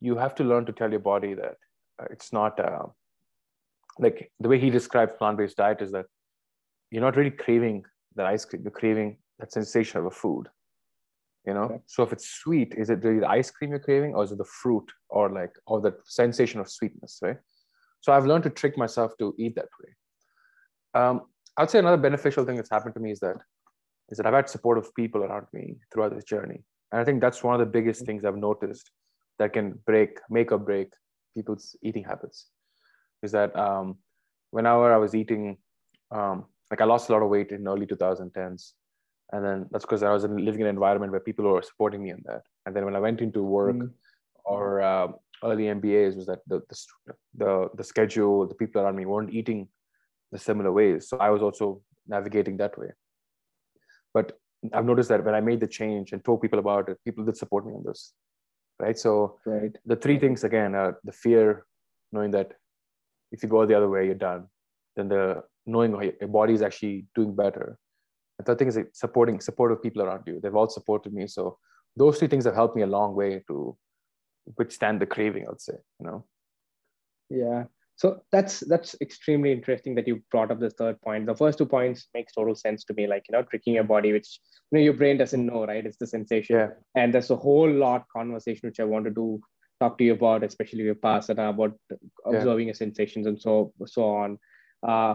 you 0.00 0.16
have 0.16 0.34
to 0.36 0.44
learn 0.44 0.66
to 0.66 0.72
tell 0.72 0.90
your 0.90 1.00
body 1.00 1.34
that 1.34 1.56
uh, 2.00 2.06
it's 2.10 2.32
not 2.32 2.58
uh, 2.58 2.86
like 3.98 4.32
the 4.40 4.48
way 4.48 4.58
he 4.58 4.70
describes 4.70 5.12
plant-based 5.18 5.56
diet 5.56 5.82
is 5.82 5.92
that 5.92 6.06
you're 6.90 7.02
not 7.02 7.16
really 7.16 7.30
craving 7.30 7.84
that 8.16 8.26
ice 8.26 8.44
cream. 8.44 8.62
You're 8.62 8.72
craving 8.72 9.18
that 9.38 9.52
sensation 9.52 10.00
of 10.00 10.06
a 10.06 10.10
food 10.10 10.48
you 11.46 11.54
know? 11.54 11.62
Okay. 11.62 11.80
so 11.86 12.02
if 12.02 12.12
it's 12.12 12.28
sweet 12.28 12.74
is 12.76 12.90
it 12.90 13.02
really 13.02 13.20
the 13.20 13.28
ice 13.28 13.50
cream 13.50 13.70
you're 13.70 13.78
craving 13.78 14.14
or 14.14 14.24
is 14.24 14.32
it 14.32 14.38
the 14.38 14.44
fruit 14.44 14.84
or 15.08 15.30
like 15.30 15.52
or 15.66 15.80
the 15.80 15.94
sensation 16.04 16.60
of 16.60 16.70
sweetness 16.70 17.18
right 17.22 17.38
so 18.00 18.12
i've 18.12 18.26
learned 18.26 18.44
to 18.44 18.50
trick 18.50 18.76
myself 18.78 19.12
to 19.18 19.34
eat 19.38 19.54
that 19.56 19.68
way. 19.80 19.90
Um, 21.00 21.22
i'd 21.58 21.70
say 21.70 21.78
another 21.78 22.02
beneficial 22.08 22.44
thing 22.44 22.56
that's 22.56 22.70
happened 22.70 22.94
to 22.94 23.00
me 23.00 23.10
is 23.12 23.20
that 23.20 23.36
is 24.10 24.16
that 24.18 24.26
i've 24.26 24.34
had 24.34 24.48
supportive 24.48 24.94
people 24.94 25.22
around 25.24 25.46
me 25.52 25.76
throughout 25.92 26.14
this 26.14 26.24
journey. 26.24 26.62
And 26.92 27.00
i 27.00 27.04
think 27.04 27.20
that's 27.20 27.42
one 27.44 27.54
of 27.54 27.60
the 27.60 27.72
biggest 27.78 28.04
things 28.06 28.24
i've 28.24 28.36
noticed 28.36 28.90
that 29.38 29.52
can 29.52 29.78
break 29.86 30.18
make 30.28 30.52
or 30.52 30.58
break 30.58 30.88
people's 31.34 31.76
eating 31.82 32.04
habits. 32.04 32.46
Is 33.22 33.32
that 33.32 33.54
um, 33.56 33.96
whenever 34.50 34.92
i 34.92 34.96
was 34.96 35.14
eating 35.14 35.56
um, 36.10 36.46
like 36.70 36.80
i 36.80 36.84
lost 36.84 37.08
a 37.08 37.12
lot 37.12 37.22
of 37.22 37.28
weight 37.28 37.50
in 37.52 37.68
early 37.68 37.86
2010s 37.86 38.72
and 39.32 39.44
then 39.44 39.66
that's 39.70 39.84
because 39.84 40.02
i 40.02 40.10
was 40.10 40.24
in, 40.24 40.36
living 40.44 40.62
in 40.62 40.66
an 40.66 40.74
environment 40.74 41.12
where 41.12 41.20
people 41.20 41.44
were 41.44 41.62
supporting 41.62 42.02
me 42.02 42.10
in 42.10 42.22
that. 42.24 42.42
And 42.66 42.74
then 42.74 42.84
when 42.84 42.96
i 42.96 43.00
went 43.06 43.20
into 43.20 43.42
work 43.42 43.76
Mm. 43.76 43.90
or 44.44 44.80
uh, 44.80 45.08
early 45.44 45.64
mbas 45.64 46.16
was 46.16 46.26
that 46.26 46.40
the, 46.46 46.60
the 46.68 46.76
the 47.42 47.68
the 47.78 47.84
schedule 47.84 48.46
the 48.46 48.54
people 48.54 48.80
around 48.80 48.96
me 48.96 49.06
weren't 49.06 49.32
eating 49.32 49.68
the 50.32 50.38
similar 50.38 50.72
ways. 50.72 51.08
So 51.08 51.16
i 51.18 51.30
was 51.30 51.42
also 51.42 51.82
navigating 52.06 52.56
that 52.58 52.78
way. 52.78 52.90
But 54.14 54.38
i've 54.74 54.84
noticed 54.84 55.08
that 55.08 55.24
when 55.24 55.34
i 55.34 55.40
made 55.40 55.60
the 55.60 55.66
change 55.66 56.12
and 56.12 56.22
told 56.24 56.42
people 56.42 56.58
about 56.58 56.88
it 56.90 56.98
people 57.06 57.24
did 57.24 57.36
support 57.36 57.66
me 57.66 57.72
on 57.72 57.82
this 57.86 58.12
right? 58.80 58.98
So 58.98 59.38
Right. 59.46 59.76
the 59.86 59.96
three 59.96 60.18
things 60.18 60.42
again 60.42 60.74
are 60.74 60.98
the 61.04 61.12
fear 61.12 61.64
knowing 62.12 62.32
that 62.32 62.52
if 63.30 63.42
you 63.42 63.48
go 63.48 63.64
the 63.66 63.76
other 63.76 63.88
way 63.88 64.06
you're 64.06 64.14
done. 64.30 64.46
Then 64.96 65.08
the 65.08 65.44
knowing 65.66 65.92
your 66.20 66.28
body 66.28 66.54
is 66.54 66.62
actually 66.62 67.06
doing 67.14 67.34
better. 67.34 67.78
And 68.38 68.46
third 68.46 68.58
thing 68.58 68.68
is 68.68 68.78
supporting 68.92 69.40
supportive 69.40 69.82
people 69.82 70.02
around 70.02 70.24
you. 70.26 70.40
They've 70.42 70.54
all 70.54 70.68
supported 70.68 71.12
me. 71.12 71.26
So 71.26 71.58
those 71.96 72.18
three 72.18 72.28
things 72.28 72.44
have 72.46 72.54
helped 72.54 72.74
me 72.74 72.82
a 72.82 72.86
long 72.86 73.14
way 73.14 73.44
to 73.48 73.76
withstand 74.58 75.00
the 75.00 75.06
craving 75.06 75.46
i'd 75.50 75.60
say 75.60 75.78
you 76.00 76.06
know 76.06 76.24
Yeah. 77.30 77.64
So 78.02 78.08
that's 78.34 78.54
that's 78.70 78.92
extremely 79.04 79.50
interesting 79.56 79.94
that 79.96 80.06
you 80.10 80.14
brought 80.34 80.50
up 80.52 80.58
this 80.60 80.74
third 80.78 80.96
point. 81.06 81.26
The 81.30 81.34
first 81.40 81.58
two 81.58 81.66
points 81.66 82.06
makes 82.14 82.32
total 82.36 82.54
sense 82.60 82.84
to 82.84 82.94
me, 82.98 83.06
like 83.06 83.26
you 83.28 83.32
know, 83.34 83.42
tricking 83.50 83.74
your 83.78 83.84
body, 83.90 84.12
which 84.14 84.30
you 84.70 84.78
know 84.78 84.84
your 84.84 84.94
brain 85.00 85.18
doesn't 85.22 85.44
know, 85.50 85.60
right? 85.70 85.84
It's 85.90 85.98
the 86.02 86.06
sensation. 86.12 86.56
yeah 86.56 86.70
And 87.00 87.14
there's 87.14 87.30
a 87.34 87.36
whole 87.44 87.70
lot 87.82 88.06
conversation 88.16 88.68
which 88.70 88.80
I 88.84 88.88
wanted 88.94 89.14
to 89.20 89.26
talk 89.82 89.98
to 89.98 90.04
you 90.08 90.14
about, 90.14 90.42
especially 90.48 90.84
your 90.90 90.94
past 91.08 91.28
and 91.34 91.38
about 91.44 91.76
observing 92.32 92.72
your 92.72 92.78
sensations 92.82 93.26
and 93.32 93.38
so 93.46 93.54
so 93.96 94.08
on. 94.22 94.38
Uh, 94.92 95.14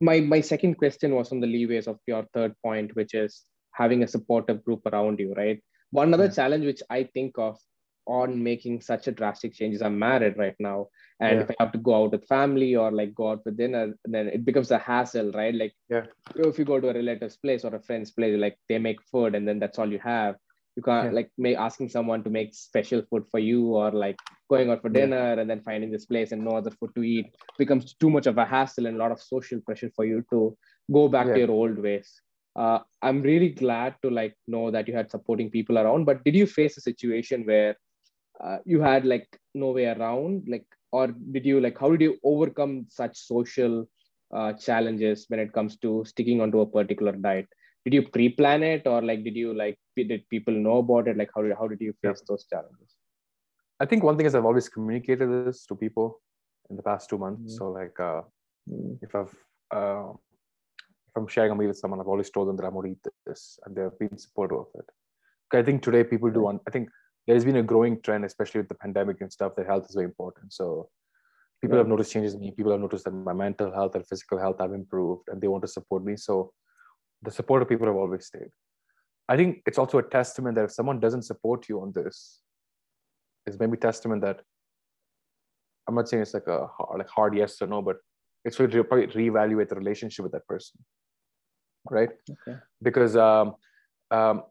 my 0.00 0.20
my 0.20 0.40
second 0.40 0.74
question 0.82 1.14
was 1.14 1.32
on 1.32 1.40
the 1.40 1.46
leeways 1.54 1.88
of 1.88 1.98
your 2.06 2.24
third 2.34 2.54
point, 2.64 2.94
which 2.94 3.14
is 3.14 3.42
having 3.72 4.02
a 4.02 4.08
supportive 4.08 4.62
group 4.64 4.86
around 4.92 5.18
you, 5.18 5.32
right? 5.34 5.62
One 5.90 6.14
other 6.14 6.28
Yeah. 6.28 6.38
challenge 6.40 6.64
which 6.72 6.82
I 6.90 7.04
think 7.04 7.38
of 7.38 7.58
on 8.08 8.42
making 8.42 8.80
such 8.80 9.06
a 9.06 9.12
drastic 9.12 9.52
changes. 9.54 9.82
I'm 9.82 9.98
married 9.98 10.36
right 10.38 10.56
now, 10.58 10.88
and 11.20 11.38
Yeah. 11.38 11.42
if 11.42 11.50
I 11.50 11.56
have 11.60 11.72
to 11.72 11.78
go 11.78 11.94
out 12.04 12.12
with 12.12 12.26
family 12.26 12.74
or 12.74 12.90
like 12.90 13.14
go 13.14 13.30
out 13.30 13.42
for 13.44 13.50
dinner, 13.52 13.94
then 14.04 14.28
it 14.28 14.44
becomes 14.44 14.70
a 14.70 14.78
hassle, 14.78 15.32
right? 15.32 15.54
Like 15.54 15.74
Yeah. 15.90 16.06
if 16.36 16.58
you 16.58 16.64
go 16.64 16.80
to 16.80 16.88
a 16.90 16.94
relative's 16.94 17.36
place 17.36 17.64
or 17.64 17.74
a 17.74 17.82
friend's 17.82 18.10
place, 18.10 18.38
like 18.38 18.58
they 18.68 18.78
make 18.78 19.02
food 19.02 19.34
and 19.34 19.46
then 19.46 19.58
that's 19.58 19.78
all 19.78 19.90
you 19.92 19.98
have. 20.00 20.36
You 20.76 20.82
can't 20.82 21.06
Yeah. 21.06 21.16
like 21.18 21.30
make 21.36 21.56
asking 21.56 21.88
someone 21.90 22.22
to 22.24 22.30
make 22.30 22.54
special 22.54 23.02
food 23.02 23.26
for 23.30 23.40
you 23.40 23.66
or 23.76 23.90
like 23.90 24.16
going 24.48 24.70
out 24.70 24.80
for 24.82 24.88
dinner 24.88 25.32
and 25.40 25.50
then 25.50 25.60
finding 25.62 25.90
this 25.90 26.06
place 26.06 26.32
and 26.32 26.44
no 26.44 26.52
other 26.56 26.70
food 26.70 26.94
to 26.94 27.02
eat 27.02 27.26
becomes 27.58 27.94
too 27.94 28.10
much 28.10 28.26
of 28.26 28.38
a 28.38 28.44
hassle 28.44 28.86
and 28.86 28.96
a 28.96 28.98
lot 28.98 29.12
of 29.12 29.20
social 29.20 29.60
pressure 29.60 29.90
for 29.96 30.04
you 30.04 30.24
to 30.30 30.56
go 30.92 31.08
back 31.08 31.26
to 31.34 31.40
your 31.40 31.50
old 31.50 31.78
ways. 31.78 32.20
Uh, 32.56 32.78
I'm 33.02 33.22
really 33.22 33.50
glad 33.50 33.96
to 34.02 34.10
like 34.10 34.36
know 34.46 34.70
that 34.70 34.88
you 34.88 34.94
had 34.94 35.10
supporting 35.10 35.50
people 35.50 35.78
around. 35.78 36.04
But 36.04 36.24
did 36.24 36.34
you 36.34 36.46
face 36.46 36.76
a 36.76 36.80
situation 36.80 37.44
where 37.44 37.76
uh, 38.42 38.58
you 38.64 38.80
had 38.80 39.04
like 39.04 39.28
no 39.54 39.70
way 39.70 39.86
around, 39.86 40.44
like, 40.48 40.66
or 40.92 41.08
did 41.32 41.44
you 41.46 41.60
like 41.60 41.78
how 41.78 41.90
did 41.90 42.00
you 42.00 42.16
overcome 42.24 42.86
such 42.88 43.16
social 43.18 43.86
uh, 44.34 44.52
challenges 44.54 45.26
when 45.28 45.40
it 45.40 45.52
comes 45.52 45.76
to 45.78 46.04
sticking 46.06 46.40
onto 46.40 46.60
a 46.60 46.66
particular 46.66 47.12
diet? 47.12 47.46
Did 47.84 47.94
you 47.94 48.08
pre-plan 48.08 48.62
it, 48.62 48.86
or 48.86 49.02
like 49.02 49.24
did 49.24 49.36
you 49.36 49.54
like 49.54 49.78
did 49.96 50.28
people 50.30 50.54
know 50.54 50.78
about 50.78 51.08
it? 51.08 51.16
Like 51.16 51.30
how 51.34 51.42
did 51.42 51.54
how 51.58 51.68
did 51.68 51.80
you 51.80 51.94
face 52.02 52.22
those 52.28 52.46
challenges? 52.46 52.96
i 53.80 53.86
think 53.86 54.02
one 54.04 54.16
thing 54.16 54.26
is 54.26 54.34
i've 54.34 54.44
always 54.50 54.68
communicated 54.68 55.28
this 55.32 55.54
to 55.56 55.64
people 55.66 56.06
in 56.70 56.76
the 56.76 56.82
past 56.82 57.08
two 57.10 57.18
months 57.18 57.38
Mhm. 57.38 57.58
so 57.58 57.70
like 57.70 57.98
uh, 58.00 58.22
Mm, 58.70 58.98
if 59.02 59.14
I've 59.14 59.34
uh, 59.76 60.12
if 61.08 61.16
I'm 61.16 61.26
sharing 61.26 61.50
a 61.52 61.54
meal 61.54 61.68
with 61.68 61.78
someone, 61.78 62.00
I've 62.00 62.08
always 62.14 62.30
told 62.30 62.48
them 62.48 62.56
that 62.56 62.64
I'm 62.66 62.72
going 62.74 62.86
to 62.86 62.92
eat 62.92 63.14
this, 63.26 63.58
and 63.64 63.74
they've 63.74 63.98
been 63.98 64.18
supportive 64.18 64.58
of 64.58 64.66
it 64.80 64.86
I 65.52 65.62
think 65.62 65.82
today 65.82 66.04
people 66.04 66.30
do. 66.30 66.40
Want, 66.42 66.62
I 66.66 66.70
think 66.70 66.88
there's 67.28 67.44
been 67.44 67.56
a 67.56 67.62
growing 67.62 68.00
trend, 68.00 68.24
especially 68.24 68.60
with 68.62 68.70
the 68.70 68.74
pandemic 68.74 69.20
and 69.20 69.30
stuff, 69.30 69.52
that 69.56 69.66
health 69.66 69.86
is 69.88 69.94
very 69.94 70.06
important. 70.06 70.50
So 70.52 70.88
people 71.60 71.76
Yeah. 71.76 71.82
have 71.82 71.88
noticed 71.88 72.10
changes 72.10 72.32
in 72.34 72.40
me. 72.40 72.50
People 72.52 72.72
have 72.72 72.80
noticed 72.80 73.04
that 73.04 73.10
my 73.12 73.34
mental 73.34 73.70
health 73.70 73.94
and 73.94 74.06
physical 74.06 74.38
health 74.38 74.58
have 74.60 74.72
improved, 74.72 75.28
and 75.28 75.40
they 75.40 75.46
want 75.46 75.62
to 75.62 75.68
support 75.68 76.02
me. 76.02 76.16
So 76.16 76.54
the 77.20 77.30
support 77.30 77.60
of 77.62 77.68
people 77.68 77.86
have 77.86 77.96
always 77.96 78.26
stayed. 78.26 78.50
I 79.28 79.36
think 79.36 79.62
it's 79.66 79.78
also 79.78 79.98
a 79.98 80.02
testament 80.02 80.54
that 80.56 80.64
if 80.64 80.72
someone 80.72 81.00
doesn't 81.00 81.22
support 81.30 81.68
you 81.68 81.82
on 81.82 81.92
this, 81.92 82.40
it's 83.46 83.58
maybe 83.58 83.76
testament 83.76 84.22
that 84.22 84.40
I'm 85.86 85.94
not 85.94 86.08
saying 86.08 86.22
it's 86.22 86.34
like 86.34 86.46
a 86.46 86.66
hard, 86.66 86.98
like 86.98 87.08
hard 87.08 87.34
yes 87.36 87.60
or 87.60 87.66
no, 87.66 87.82
but 87.82 87.96
it's 88.44 88.58
really 88.58 88.82
probably 88.82 89.06
reevaluate 89.08 89.68
the 89.68 89.76
relationship 89.76 90.22
with 90.22 90.32
that 90.32 90.46
person, 90.46 90.82
right? 91.90 92.10
Okay. 92.30 92.58
Because 92.80 93.16
um, 93.16 93.54
um, 94.10 94.44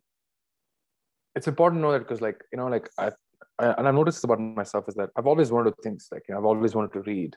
it's 1.38 1.48
important 1.48 1.80
to 1.80 1.82
know 1.86 1.92
that 1.94 2.00
because 2.00 2.22
like 2.28 2.40
you 2.52 2.58
know 2.60 2.68
like 2.68 2.90
I, 2.98 3.12
I 3.60 3.66
and 3.78 3.88
I've 3.88 4.00
noticed 4.02 4.24
about 4.24 4.40
myself 4.40 4.86
is 4.88 4.96
that 4.96 5.10
I've 5.16 5.28
always 5.28 5.52
wanted 5.52 5.76
to 5.76 5.82
things 5.84 6.10
like 6.12 6.24
you 6.28 6.34
know, 6.34 6.40
I've 6.40 6.50
always 6.52 6.74
wanted 6.76 6.94
to 6.94 7.02
read, 7.12 7.36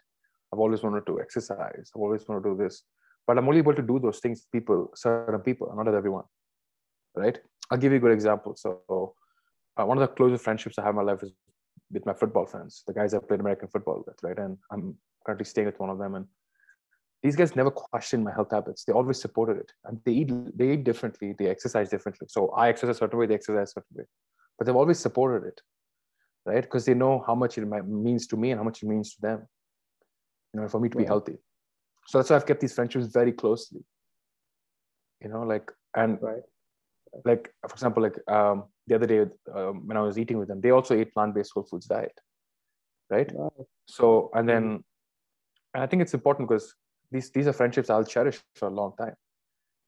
I've 0.52 0.62
always 0.64 0.82
wanted 0.82 1.04
to 1.06 1.20
exercise, 1.20 1.86
I've 1.94 2.04
always 2.06 2.26
wanted 2.26 2.44
to 2.44 2.50
do 2.50 2.62
this, 2.62 2.82
but 3.26 3.38
I'm 3.38 3.46
only 3.46 3.58
able 3.58 3.74
to 3.74 3.82
do 3.82 3.98
those 3.98 4.20
things 4.20 4.46
people, 4.56 4.90
certain 4.94 5.40
people, 5.40 5.72
not 5.76 5.94
everyone, 5.94 6.24
right? 7.14 7.38
I'll 7.70 7.78
give 7.78 7.92
you 7.92 7.98
a 7.98 8.04
good 8.06 8.12
example. 8.12 8.56
So 8.56 9.14
uh, 9.76 9.84
one 9.84 9.98
of 9.98 10.02
the 10.02 10.14
closest 10.14 10.44
friendships 10.44 10.78
I 10.78 10.82
have 10.82 10.94
in 10.94 10.96
my 10.96 11.12
life 11.12 11.22
is 11.22 11.32
with 11.92 12.06
my 12.06 12.14
football 12.14 12.46
friends, 12.46 12.82
the 12.86 12.94
guys 12.94 13.14
I 13.14 13.18
played 13.18 13.40
American 13.40 13.68
football 13.68 14.02
with, 14.06 14.16
right? 14.22 14.38
And 14.38 14.56
I'm 14.72 14.96
currently 15.26 15.44
staying 15.44 15.66
with 15.66 15.78
one 15.78 15.90
of 15.90 15.98
them, 15.98 16.14
and 16.14 16.26
these 17.22 17.37
guys 17.37 17.54
never 17.54 17.70
questioned 17.70 18.24
my 18.24 18.33
health 18.33 18.50
habits. 18.50 18.85
They 18.85 18.92
always 18.92 19.20
supported 19.20 19.59
it, 19.59 19.72
and 19.85 20.00
they 20.04 20.12
eat 20.12 20.30
they 20.56 20.72
eat 20.72 20.85
differently, 20.85 21.35
they 21.38 21.48
exercise 21.48 21.90
differently. 21.90 22.26
So 22.30 22.48
I 22.50 22.68
exercise 22.68 22.96
a 22.96 22.98
certain 23.00 23.18
way, 23.18 23.26
they 23.26 23.35
exercise 23.35 23.70
a 23.70 23.72
certain 23.72 23.96
way, 23.96 24.04
but 24.59 24.66
they've 24.66 24.76
always 24.76 24.98
supported 24.98 25.46
it, 25.46 25.61
right? 26.46 26.62
Because 26.62 26.87
they 26.87 26.94
know 26.94 27.22
how 27.26 27.35
much 27.35 27.59
it 27.59 27.66
means 27.66 28.26
to 28.28 28.37
me 28.37 28.50
and 28.52 28.59
how 28.59 28.64
much 28.64 28.83
it 28.83 28.88
means 28.88 29.14
to 29.14 29.20
them, 29.20 29.46
you 30.54 30.61
know, 30.61 30.68
for 30.68 30.80
me 30.80 30.88
to 30.88 30.96
be 30.96 31.04
Right. 31.04 31.09
healthy. 31.09 31.37
So 32.06 32.18
that's 32.18 32.30
why 32.30 32.37
I've 32.37 32.46
kept 32.46 32.61
these 32.61 32.72
friendships 32.72 33.06
very 33.06 33.33
closely, 33.33 33.85
you 35.22 35.28
know, 35.28 35.42
like 35.42 35.70
and 35.94 36.18
Right. 36.22 36.42
like 37.24 37.52
for 37.68 37.74
example, 37.74 38.02
like 38.02 38.16
um, 38.28 38.64
the 38.87 38.94
other 38.94 39.06
day 39.06 39.20
um, 39.54 39.87
when 39.87 39.96
I 39.96 40.00
was 40.00 40.18
eating 40.18 40.38
with 40.38 40.48
them, 40.48 40.61
they 40.61 40.70
also 40.70 40.94
ate 40.94 41.12
plant-based 41.12 41.52
whole 41.52 41.64
foods 41.64 41.87
diet, 41.87 42.18
right? 43.11 43.30
Wow. 43.35 43.66
So 43.87 44.30
and 44.35 44.48
then 44.48 44.85
and 45.74 45.83
I 45.83 45.87
think 45.87 46.02
it's 46.02 46.14
important 46.14 46.48
because 46.48 46.74
these 47.11 47.31
these 47.31 47.46
are 47.46 47.53
friendships 47.53 47.90
I'll 47.90 48.05
cherish 48.05 48.40
for 48.55 48.68
a 48.68 48.70
long 48.70 48.92
time, 48.99 49.14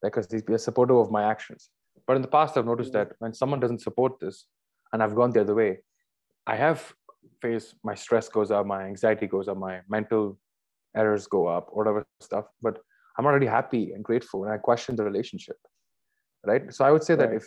because 0.03 0.29
these 0.29 0.43
they're 0.43 0.59
supportive 0.59 0.97
of 0.97 1.11
my 1.11 1.25
actions. 1.25 1.71
But 2.07 2.17
in 2.17 2.23
the 2.23 2.29
past, 2.29 2.57
I've 2.57 2.67
noticed 2.67 2.93
that 2.93 3.13
when 3.19 3.33
someone 3.33 3.61
doesn't 3.61 3.81
support 3.81 4.19
this, 4.21 4.47
and 4.93 5.03
I've 5.03 5.15
gone 5.15 5.31
the 5.31 5.41
other 5.41 5.55
way, 5.55 5.79
I 6.47 6.57
have 6.57 6.93
faced 7.41 7.77
my 7.85 7.95
stress 7.95 8.29
goes 8.29 8.51
up, 8.51 8.67
my 8.67 8.85
anxiety 8.85 9.27
goes 9.27 9.49
up, 9.49 9.57
my 9.57 9.81
mental 9.89 10.39
errors 10.97 11.27
go 11.27 11.47
up, 11.47 11.69
whatever 11.73 12.05
stuff. 12.21 12.47
But 12.61 12.79
I'm 13.17 13.27
already 13.27 13.47
happy 13.47 13.93
and 13.93 14.03
grateful, 14.03 14.45
and 14.45 14.53
I 14.53 14.59
question 14.59 14.97
the 14.97 15.05
relationship, 15.05 15.57
right? 16.45 16.73
So 16.75 16.85
I 16.85 16.91
would 16.91 17.05
say 17.05 17.15
that 17.15 17.33
if 17.33 17.47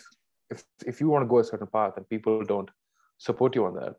if 0.50 0.64
if 0.86 1.02
you 1.02 1.10
want 1.10 1.24
to 1.24 1.28
go 1.28 1.40
a 1.40 1.44
certain 1.44 1.68
path 1.68 1.94
and 1.98 2.08
people 2.08 2.44
don't 2.44 2.70
support 3.18 3.56
you 3.56 3.66
on 3.66 3.76
that, 3.76 3.96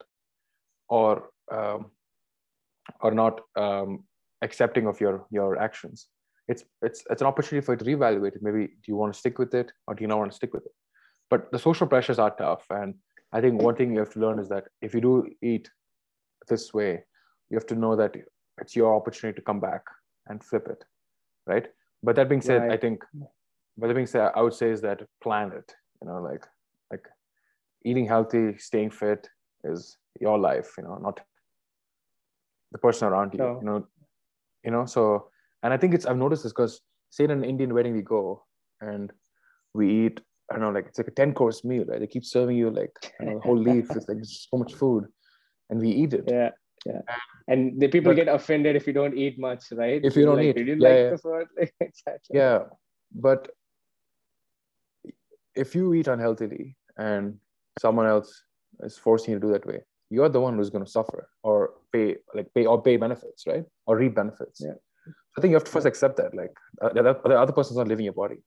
or 0.89 1.31
um, 1.53 1.91
or 3.01 3.11
not 3.11 3.41
um, 3.57 4.05
accepting 4.42 4.87
of 4.87 5.01
your 5.01 5.27
your 5.31 5.59
actions. 5.59 6.09
It's 6.49 6.64
it's 6.83 7.05
it's 7.11 7.22
an 7.22 7.29
opportunity 7.29 7.64
for 7.64 7.72
you 7.72 7.79
to 7.79 7.85
reevaluate 7.85 8.37
it. 8.37 8.42
Maybe 8.42 8.66
do 8.66 8.87
you 8.87 8.96
want 8.96 9.12
to 9.12 9.18
stick 9.18 9.38
with 9.38 9.55
it 9.55 9.72
or 9.87 9.94
do 9.94 10.03
you 10.03 10.09
not 10.09 10.18
want 10.18 10.31
to 10.31 10.37
stick 10.37 10.55
with 10.55 10.64
it? 10.66 10.72
But 11.29 11.51
the 11.51 11.59
social 11.59 11.87
pressures 11.87 12.18
are 12.18 12.35
tough. 12.37 12.64
And 12.70 12.94
i 13.33 13.40
think 13.40 13.61
one 13.61 13.77
thing 13.77 13.92
you 13.92 13.99
have 13.99 14.12
to 14.12 14.20
learn 14.20 14.38
is 14.38 14.49
that 14.49 14.64
if 14.81 14.94
you 14.94 15.01
do 15.01 15.14
eat 15.42 15.70
this 16.49 16.72
way 16.72 17.05
you 17.51 17.57
have 17.57 17.66
to 17.66 17.75
know 17.75 17.94
that 17.96 18.14
it's 18.61 18.77
your 18.77 18.94
opportunity 18.94 19.37
to 19.37 19.42
come 19.42 19.61
back 19.61 19.83
and 20.29 20.42
flip 20.42 20.68
it 20.68 20.85
right? 21.46 21.66
But 22.03 22.16
that 22.16 22.29
being 22.29 22.40
said 22.40 22.62
right. 22.62 22.72
i 22.72 22.77
think 22.77 23.05
but 23.79 23.88
that 23.88 23.94
being 23.94 24.07
said 24.07 24.31
i 24.35 24.42
would 24.42 24.55
say 24.55 24.70
is 24.70 24.81
that 24.83 25.03
plan 25.22 25.53
it 25.53 25.75
you 26.01 26.09
know 26.09 26.20
like 26.22 26.44
like 26.90 27.07
eating 27.85 28.07
healthy 28.07 28.57
staying 28.59 28.90
fit 28.90 29.29
is 29.64 29.96
your 30.20 30.38
life 30.38 30.75
you 30.79 30.85
know 30.85 30.99
not 31.07 31.20
the 32.72 32.79
person 32.79 33.09
around 33.09 33.33
you 33.33 33.38
no. 33.38 33.59
you 33.61 33.66
know 33.66 33.87
you 34.66 34.72
know? 34.72 34.85
So 34.85 35.29
and 35.62 35.72
i 35.72 35.76
think 35.76 35.94
it's 35.94 36.07
i've 36.07 36.16
noticed 36.16 36.42
this 36.44 36.52
because 36.52 36.81
say 37.11 37.24
in 37.24 37.31
an 37.31 37.44
indian 37.44 37.72
wedding 37.74 37.94
we 37.94 38.02
go 38.02 38.44
and 38.81 39.12
we 39.74 40.07
eat 40.07 40.20
i 40.50 40.55
don't 40.55 40.62
know 40.62 40.70
like 40.70 40.87
it's 40.87 40.98
like 40.98 41.09
a 41.09 41.18
10 41.22 41.35
course 41.35 41.64
meal 41.64 41.85
right? 41.88 42.00
They 42.00 42.07
keep 42.07 42.24
serving 42.24 42.57
you 42.57 42.70
like 42.70 42.94
you 43.20 43.26
know, 43.26 43.37
a 43.38 43.40
whole 43.40 43.59
leaf 43.59 43.90
it's 43.90 44.09
like 44.09 44.18
so 44.22 44.57
much 44.57 44.74
food 44.74 45.07
and 45.70 45.81
we 45.81 45.90
eat 45.90 46.14
it. 46.14 46.24
Yeah 46.29 46.50
yeah. 46.85 47.00
And 47.48 47.81
the 47.81 47.88
people 47.88 48.12
but, 48.12 48.16
get 48.16 48.29
offended 48.29 48.76
if 48.76 48.87
you 48.87 48.92
don't 48.92 49.16
eat 49.18 49.40
much 49.40 49.64
right? 49.72 50.00
If 50.05 50.14
you 50.14 50.24
don't 50.24 50.37
like, 50.37 50.57
eat. 50.57 50.66
You 50.68 50.76
yeah, 50.79 50.88
like 50.88 50.98
yeah. 50.98 51.11
the 51.11 51.18
food 51.18 51.46
exactly. 51.81 52.38
Yeah 52.42 52.59
but 53.12 53.48
if 55.55 55.74
you 55.74 55.94
eat 55.94 56.07
unhealthily 56.07 56.76
and 56.96 57.38
someone 57.81 58.07
else 58.07 58.31
is 58.81 58.96
forcing 58.96 59.33
you 59.33 59.40
to 59.40 59.46
do 59.46 59.52
that 59.52 59.66
way 59.66 59.81
you're 60.11 60.29
the 60.29 60.40
one 60.40 60.57
who's 60.57 60.70
going 60.70 60.85
to 60.85 60.90
suffer 60.90 61.29
or 61.42 61.70
pay 61.96 62.06
like 62.38 62.48
pay 62.54 62.66
or 62.72 62.78
pay 62.88 62.96
benefits 63.06 63.46
right? 63.52 63.64
Or 63.87 63.96
reap 64.02 64.14
benefits. 64.22 64.61
Yeah. 64.66 64.78
I 65.37 65.40
think 65.40 65.50
you 65.50 65.56
have 65.56 65.68
to 65.70 65.74
first 65.76 65.90
accept 65.92 66.16
that 66.16 66.35
like 66.42 66.54
uh, 66.82 66.92
the, 66.96 67.02
the 67.30 67.38
other 67.44 67.52
person's 67.59 67.78
not 67.82 67.88
living 67.88 68.06
your 68.11 68.18
body 68.24 68.40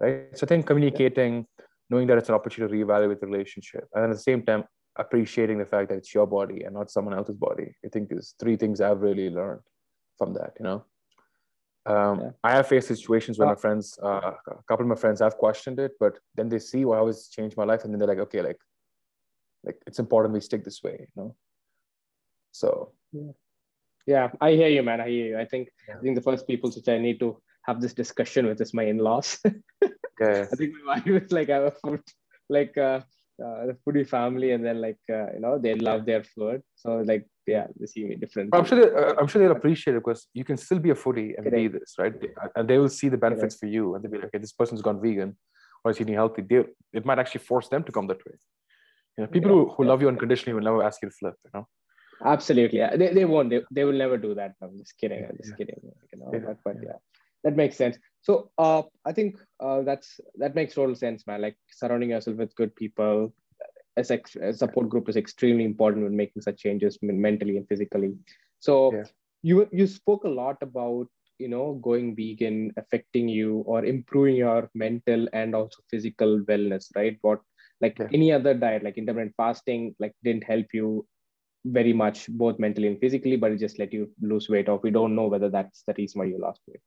right? 0.00 0.36
So 0.36 0.44
i 0.44 0.48
think 0.48 0.66
communicating 0.66 1.46
knowing 1.90 2.06
that 2.08 2.18
it's 2.18 2.28
an 2.28 2.34
opportunity 2.34 2.78
to 2.78 2.84
reevaluate 2.84 3.20
the 3.20 3.26
relationship 3.26 3.88
and 3.94 4.04
at 4.04 4.10
the 4.10 4.18
same 4.18 4.42
time 4.42 4.64
appreciating 4.98 5.58
the 5.58 5.64
fact 5.64 5.88
that 5.88 5.98
it's 5.98 6.14
your 6.14 6.26
body 6.26 6.62
and 6.64 6.74
not 6.74 6.90
someone 6.90 7.14
else's 7.14 7.36
body 7.36 7.68
i 7.84 7.88
think 7.88 8.08
is 8.10 8.34
three 8.40 8.56
things 8.56 8.80
i've 8.80 9.00
really 9.00 9.30
learned 9.30 9.60
from 10.18 10.32
that 10.34 10.52
you 10.58 10.64
know? 10.64 10.84
Um, 11.86 12.20
yeah. 12.20 12.30
i 12.42 12.50
have 12.52 12.66
faced 12.66 12.88
situations 12.88 13.38
where 13.38 13.48
my 13.48 13.54
friends 13.54 13.98
uh, 14.02 14.32
a 14.48 14.62
couple 14.68 14.84
of 14.84 14.88
my 14.88 14.96
friends 14.96 15.20
have 15.20 15.36
questioned 15.36 15.78
it 15.78 15.92
but 16.00 16.18
then 16.34 16.48
they 16.48 16.58
see 16.58 16.82
how 16.82 17.06
it's 17.08 17.28
changed 17.28 17.56
my 17.56 17.64
life 17.64 17.84
and 17.84 17.92
then 17.92 17.98
they're 17.98 18.08
like 18.08 18.26
okay 18.26 18.42
like 18.42 18.58
like 19.64 19.76
it's 19.86 19.98
important 19.98 20.34
we 20.34 20.40
stick 20.40 20.64
this 20.64 20.82
way 20.82 20.96
you 21.00 21.16
know 21.22 21.36
so 22.62 22.92
yeah 23.12 23.32
yeah 24.06 24.30
i 24.40 24.52
hear 24.52 24.68
you 24.76 24.82
man 24.88 25.00
i 25.00 25.08
hear 25.08 25.26
you 25.30 25.38
i 25.38 25.46
think 25.52 25.68
yeah. 25.88 25.96
i 25.96 26.00
think 26.02 26.14
the 26.16 26.26
first 26.28 26.46
people 26.50 26.70
which 26.70 26.88
i 26.88 26.98
need 26.98 27.18
to 27.24 27.30
have 27.68 27.80
this 27.80 27.94
discussion 28.02 28.46
with 28.46 28.60
is 28.60 28.72
my 28.80 28.86
in-laws 28.92 29.38
yeah 30.20 30.44
i 30.52 30.56
think 30.58 30.72
my 30.78 30.84
wife 30.92 31.06
is 31.22 31.32
like 31.38 31.50
i 31.50 31.56
have 31.58 31.70
a 31.72 31.76
food 31.82 32.02
like 32.48 32.76
uh, 32.78 33.00
uh, 33.44 33.66
the 33.66 33.76
foodie 33.84 34.08
family, 34.08 34.52
and 34.52 34.64
then 34.64 34.80
like 34.80 34.98
uh, 35.10 35.32
you 35.34 35.40
know 35.40 35.58
they 35.58 35.74
love 35.74 36.06
their 36.06 36.24
food. 36.24 36.62
So 36.74 36.98
like 36.98 37.26
yeah, 37.46 37.66
they 37.78 37.86
see 37.86 38.04
me 38.04 38.16
different. 38.16 38.54
I'm 38.54 38.64
sure 38.64 38.78
they, 38.80 38.90
uh, 38.94 39.14
I'm 39.18 39.26
sure 39.26 39.42
they'll 39.42 39.56
appreciate 39.56 39.94
it 39.94 40.00
because 40.04 40.26
you 40.32 40.44
can 40.44 40.56
still 40.56 40.78
be 40.78 40.90
a 40.90 40.94
foodie 40.94 41.34
and 41.36 41.44
Correct. 41.44 41.56
be 41.56 41.68
this, 41.68 41.94
right? 41.98 42.14
And 42.54 42.68
they 42.68 42.78
will 42.78 42.88
see 42.88 43.08
the 43.08 43.18
benefits 43.18 43.56
Correct. 43.56 43.60
for 43.60 43.66
you, 43.66 43.94
and 43.94 44.02
they'll 44.02 44.10
be 44.10 44.18
like, 44.18 44.28
okay, 44.28 44.38
this 44.38 44.52
person's 44.52 44.82
gone 44.82 45.00
vegan 45.02 45.36
or 45.84 45.90
is 45.90 46.00
eating 46.00 46.14
healthy. 46.14 46.42
They, 46.42 46.64
it 46.92 47.04
might 47.04 47.18
actually 47.18 47.44
force 47.44 47.68
them 47.68 47.84
to 47.84 47.92
come 47.92 48.06
that 48.06 48.24
way. 48.26 48.36
You 49.18 49.24
know, 49.24 49.28
people 49.28 49.50
yeah. 49.50 49.56
who, 49.56 49.74
who 49.74 49.84
yeah. 49.84 49.90
love 49.90 50.02
you 50.02 50.08
unconditionally 50.08 50.54
will 50.54 50.64
never 50.64 50.82
ask 50.82 51.02
you 51.02 51.10
to 51.10 51.14
flip. 51.14 51.34
You 51.44 51.50
know. 51.54 51.68
Absolutely, 52.24 52.78
yeah. 52.78 52.96
They, 52.96 53.12
they 53.12 53.24
won't. 53.24 53.50
They, 53.50 53.60
they 53.70 53.84
will 53.84 53.92
never 53.92 54.16
do 54.16 54.34
that. 54.34 54.54
I'm 54.62 54.76
just 54.78 54.96
kidding. 54.98 55.24
I'm 55.24 55.36
just 55.36 55.56
kidding. 55.56 55.80
You 56.12 56.18
know, 56.18 56.30
but, 56.32 56.58
but 56.64 56.76
yeah 56.82 56.98
that 57.46 57.56
makes 57.56 57.76
sense 57.76 57.96
so 58.20 58.50
uh, 58.58 58.82
i 59.04 59.12
think 59.12 59.36
uh, 59.64 59.80
that's 59.88 60.20
that 60.42 60.54
makes 60.54 60.74
total 60.74 60.96
sense 61.02 61.26
man 61.26 61.40
like 61.40 61.56
surrounding 61.80 62.10
yourself 62.10 62.36
with 62.36 62.56
good 62.60 62.74
people 62.76 63.32
as 63.96 64.10
a 64.10 64.52
support 64.52 64.88
group 64.88 65.08
is 65.08 65.16
extremely 65.16 65.64
important 65.64 66.04
when 66.04 66.16
making 66.22 66.42
such 66.42 66.58
changes 66.58 66.98
mentally 67.02 67.56
and 67.56 67.68
physically 67.68 68.12
so 68.66 68.74
yeah. 68.94 69.04
you 69.42 69.68
you 69.72 69.86
spoke 69.86 70.24
a 70.24 70.34
lot 70.42 70.58
about 70.68 71.06
you 71.38 71.48
know 71.52 71.66
going 71.88 72.14
vegan 72.18 72.58
affecting 72.82 73.28
you 73.28 73.50
or 73.72 73.84
improving 73.84 74.36
your 74.36 74.70
mental 74.74 75.28
and 75.32 75.54
also 75.54 75.78
physical 75.90 76.40
wellness 76.50 76.86
right 76.96 77.16
what 77.22 77.40
like 77.80 77.98
yeah. 77.98 78.08
any 78.18 78.32
other 78.32 78.54
diet 78.54 78.82
like 78.82 78.98
intermittent 78.98 79.34
fasting 79.36 79.94
like 79.98 80.14
didn't 80.24 80.44
help 80.52 80.66
you 80.72 81.06
very 81.66 81.92
much 81.92 82.28
both 82.28 82.58
mentally 82.58 82.88
and 82.88 83.00
physically 83.00 83.36
but 83.36 83.52
it 83.52 83.58
just 83.58 83.78
let 83.78 83.92
you 83.92 84.10
lose 84.20 84.48
weight 84.48 84.68
off 84.68 84.82
we 84.82 84.90
don't 84.90 85.14
know 85.14 85.26
whether 85.26 85.48
that's 85.48 85.82
the 85.86 85.94
reason 85.98 86.18
why 86.18 86.24
you 86.24 86.38
lost 86.38 86.60
weight 86.68 86.80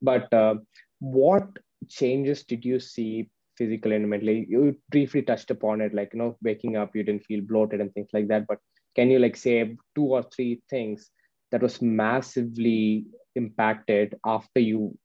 but 0.00 0.32
uh, 0.32 0.54
what 1.00 1.48
changes 1.88 2.44
did 2.44 2.64
you 2.64 2.78
see 2.80 3.28
physically 3.56 3.96
and 3.96 4.08
mentally? 4.08 4.46
You 4.48 4.76
briefly 4.90 5.22
touched 5.22 5.50
upon 5.50 5.80
it, 5.80 5.94
like 5.94 6.10
you 6.12 6.18
know, 6.18 6.36
waking 6.42 6.76
up, 6.76 6.94
you 6.94 7.02
didn't 7.02 7.24
feel 7.24 7.42
bloated 7.42 7.80
and 7.80 7.92
things 7.94 8.08
like 8.12 8.28
that. 8.28 8.46
But 8.46 8.58
can 8.94 9.10
you 9.10 9.18
like 9.18 9.36
say 9.36 9.76
two 9.94 10.04
or 10.04 10.22
three 10.22 10.62
things 10.70 11.10
that 11.50 11.62
was 11.62 11.80
massively 11.80 13.06
impacted 13.36 14.16
after 14.24 14.60
you 14.60 14.96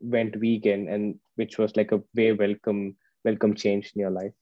went 0.00 0.36
vegan 0.36 0.88
and 0.88 1.16
which 1.36 1.58
was 1.58 1.76
like 1.76 1.92
a 1.92 2.00
very 2.14 2.32
welcome 2.32 2.96
welcome 3.24 3.54
change 3.54 3.92
in 3.94 4.00
your 4.00 4.10
life? 4.10 4.32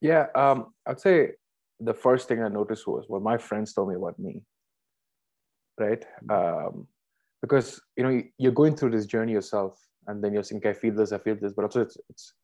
Yeah, 0.00 0.26
um, 0.34 0.74
I'd 0.86 1.00
say 1.00 1.32
the 1.80 1.94
first 1.94 2.28
thing 2.28 2.42
I 2.42 2.48
noticed 2.48 2.86
was 2.86 3.04
what 3.08 3.22
my 3.22 3.38
friends 3.38 3.72
told 3.72 3.88
me 3.88 3.94
about 3.94 4.18
me. 4.18 4.42
Right. 5.78 6.04
Um, 6.28 6.88
because 7.40 7.80
you 7.96 8.02
know 8.02 8.22
you're 8.36 8.52
going 8.52 8.76
through 8.76 8.90
this 8.90 9.06
journey 9.06 9.32
yourself 9.32 9.78
and 10.08 10.22
then 10.22 10.32
you're 10.32 10.42
saying 10.42 10.60
okay, 10.60 10.70
i 10.70 10.72
feel 10.72 10.92
this 10.92 11.12
i 11.12 11.18
feel 11.18 11.36
this 11.40 11.52
but 11.52 11.62
also 11.62 11.82
it's, 11.82 11.96
it's 12.10 12.34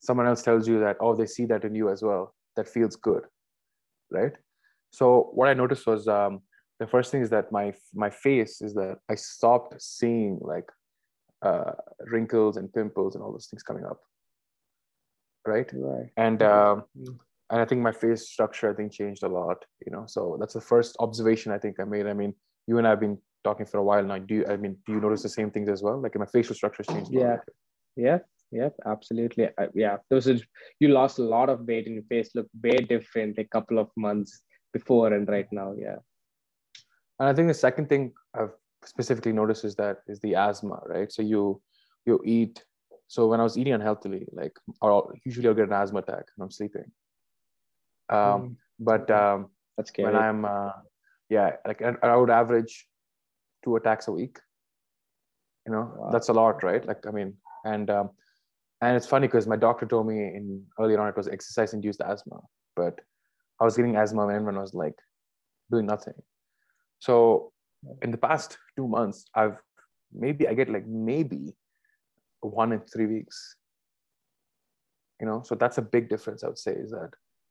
someone 0.00 0.26
else 0.26 0.42
tells 0.42 0.66
you 0.66 0.80
that 0.80 0.96
oh 1.00 1.14
they 1.14 1.26
see 1.26 1.44
that 1.46 1.64
in 1.64 1.76
you 1.76 1.88
as 1.90 2.02
well. 2.02 2.34
That 2.56 2.68
feels 2.68 2.96
good 2.96 3.22
right? 4.10 4.32
So 4.90 5.30
what 5.32 5.48
i 5.48 5.54
noticed 5.54 5.86
was 5.86 6.08
um, 6.08 6.40
the 6.80 6.88
first 6.88 7.12
thing 7.12 7.22
is 7.22 7.30
that 7.30 7.52
my 7.52 7.72
my 7.94 8.10
face 8.10 8.60
is 8.60 8.74
that 8.74 8.98
i 9.08 9.14
stopped 9.14 9.80
seeing 9.80 10.38
like 10.40 10.68
uh, 11.42 11.72
wrinkles 12.06 12.56
and 12.56 12.72
pimples 12.72 13.14
and 13.14 13.22
all 13.22 13.30
those 13.30 13.46
things 13.46 13.62
coming 13.62 13.84
up 13.84 14.00
right? 15.46 15.70
Right. 15.72 16.10
And 16.16 16.42
um, 16.42 16.84
and 17.50 17.60
i 17.60 17.64
think 17.64 17.80
my 17.80 17.92
face 17.92 18.28
structure 18.28 18.70
i 18.70 18.74
think 18.74 18.92
changed 18.92 19.22
a 19.22 19.28
lot 19.28 19.64
you 19.86 19.92
know? 19.92 20.04
So 20.06 20.36
that's 20.38 20.54
the 20.54 20.60
first 20.60 20.96
observation 21.00 21.52
i 21.52 21.58
think 21.58 21.80
i 21.80 21.84
made. 21.84 22.06
I 22.06 22.14
mean 22.14 22.34
you 22.66 22.78
and 22.78 22.86
i've 22.86 23.00
been 23.00 23.18
talking 23.44 23.66
for 23.66 23.78
a 23.78 23.82
while 23.82 24.04
now. 24.04 24.18
Do 24.18 24.34
you 24.34 24.46
i 24.48 24.56
mean 24.56 24.76
do 24.86 24.92
you 24.92 25.00
notice 25.00 25.22
the 25.22 25.28
same 25.28 25.50
things 25.50 25.68
as 25.68 25.82
well? 25.82 26.00
Like 26.00 26.18
my 26.18 26.26
facial 26.26 26.54
structure 26.54 26.84
has 26.86 26.94
changed 26.94 27.12
yeah. 27.12 27.36
Yeah. 27.96 28.18
Yep. 28.52 28.74
Absolutely. 28.86 29.48
Uh, 29.58 29.66
yeah. 29.74 29.96
Those 30.10 30.26
is 30.26 30.42
you 30.80 30.88
lost 30.88 31.18
a 31.18 31.22
lot 31.22 31.48
of 31.48 31.66
weight 31.66 31.86
and 31.86 31.94
your 31.94 32.04
face 32.04 32.30
looked 32.34 32.50
way 32.62 32.76
different 32.78 33.38
a 33.38 33.44
couple 33.44 33.78
of 33.78 33.88
months 33.96 34.42
before 34.72 35.12
and 35.12 35.28
right 35.28 35.46
now. 35.52 35.72
Yeah. 35.76 35.96
And 37.18 37.28
i 37.28 37.34
think 37.34 37.48
the 37.48 37.54
second 37.54 37.88
thing 37.88 38.12
i've 38.34 38.54
specifically 38.84 39.32
noticed 39.32 39.64
is 39.64 39.74
that 39.76 39.98
is 40.06 40.20
the 40.20 40.34
asthma 40.34 40.80
right? 40.86 41.12
So 41.12 41.22
you 41.22 41.60
you 42.06 42.20
eat 42.24 42.64
so 43.08 43.26
when 43.26 43.40
i 43.40 43.42
was 43.42 43.58
eating 43.58 43.74
unhealthily 43.74 44.26
like 44.32 44.56
or 44.80 45.12
usually 45.24 45.48
i'll 45.48 45.54
get 45.54 45.68
an 45.68 45.74
asthma 45.74 45.98
attack 45.98 46.24
when 46.36 46.46
i'm 46.46 46.50
sleeping 46.50 46.84
um 48.10 48.18
mm. 48.18 48.56
but 48.78 49.10
um 49.10 49.48
that's 49.76 49.90
scary. 49.90 50.12
when 50.12 50.22
i'm 50.22 50.44
uh, 50.44 50.72
yeah 51.28 51.52
like 51.66 51.82
i 51.82 52.16
would 52.16 52.30
average 52.30 52.86
two 53.64 53.76
attacks 53.76 54.08
a 54.08 54.12
week 54.12 54.38
you 55.66 55.72
know 55.72 55.92
wow. 55.96 56.10
that's 56.10 56.28
a 56.28 56.32
lot 56.32 56.62
right 56.62 56.86
like 56.86 57.06
i 57.06 57.10
mean 57.10 57.34
and 57.64 57.90
um, 57.90 58.10
and 58.80 58.96
it's 58.96 59.06
funny 59.06 59.26
because 59.26 59.46
my 59.46 59.56
doctor 59.56 59.86
told 59.86 60.06
me 60.06 60.16
in 60.18 60.64
earlier 60.78 61.00
on 61.00 61.08
it 61.08 61.16
was 61.16 61.28
exercise 61.28 61.74
induced 61.74 62.00
asthma 62.00 62.40
but 62.76 62.98
i 63.60 63.64
was 63.64 63.76
getting 63.76 63.96
asthma 63.96 64.26
when 64.26 64.34
everyone 64.34 64.60
was 64.60 64.74
like 64.74 64.98
doing 65.70 65.86
nothing 65.86 66.14
so 66.98 67.52
in 68.02 68.10
the 68.10 68.18
past 68.18 68.58
two 68.76 68.88
months 68.88 69.26
i've 69.34 69.58
maybe 70.12 70.48
i 70.48 70.54
get 70.54 70.68
like 70.68 70.86
maybe 70.86 71.54
one 72.40 72.72
in 72.72 72.80
three 72.80 73.06
weeks 73.06 73.56
you 75.20 75.26
know 75.26 75.42
so 75.44 75.54
that's 75.54 75.78
a 75.78 75.82
big 75.82 76.08
difference 76.08 76.42
i 76.42 76.48
would 76.48 76.58
say 76.58 76.72
is 76.72 76.90
that 76.90 77.10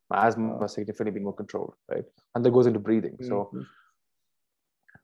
my 0.09 0.27
asthma 0.27 0.57
wow. 0.57 0.67
significantly 0.67 1.11
being 1.11 1.23
more 1.23 1.35
controlled 1.35 1.73
right 1.89 2.05
and 2.35 2.45
that 2.45 2.51
goes 2.51 2.67
into 2.67 2.79
breathing 2.79 3.13
mm-hmm. 3.13 3.27
so 3.27 3.65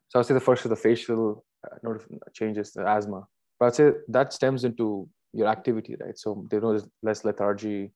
so 0.09 0.19
I'd 0.19 0.25
say 0.25 0.33
the 0.33 0.39
first 0.39 0.65
is 0.65 0.69
the 0.69 0.75
facial 0.75 1.43
uh, 1.65 1.93
changes, 2.33 2.71
the 2.71 2.87
asthma. 2.87 3.25
But 3.59 3.65
I'd 3.65 3.75
say 3.75 3.91
that 4.09 4.33
stems 4.33 4.63
into 4.63 5.09
your 5.33 5.47
activity, 5.47 5.95
right? 5.99 6.17
So 6.17 6.47
there's 6.49 6.87
less 7.03 7.25
lethargy. 7.25 7.91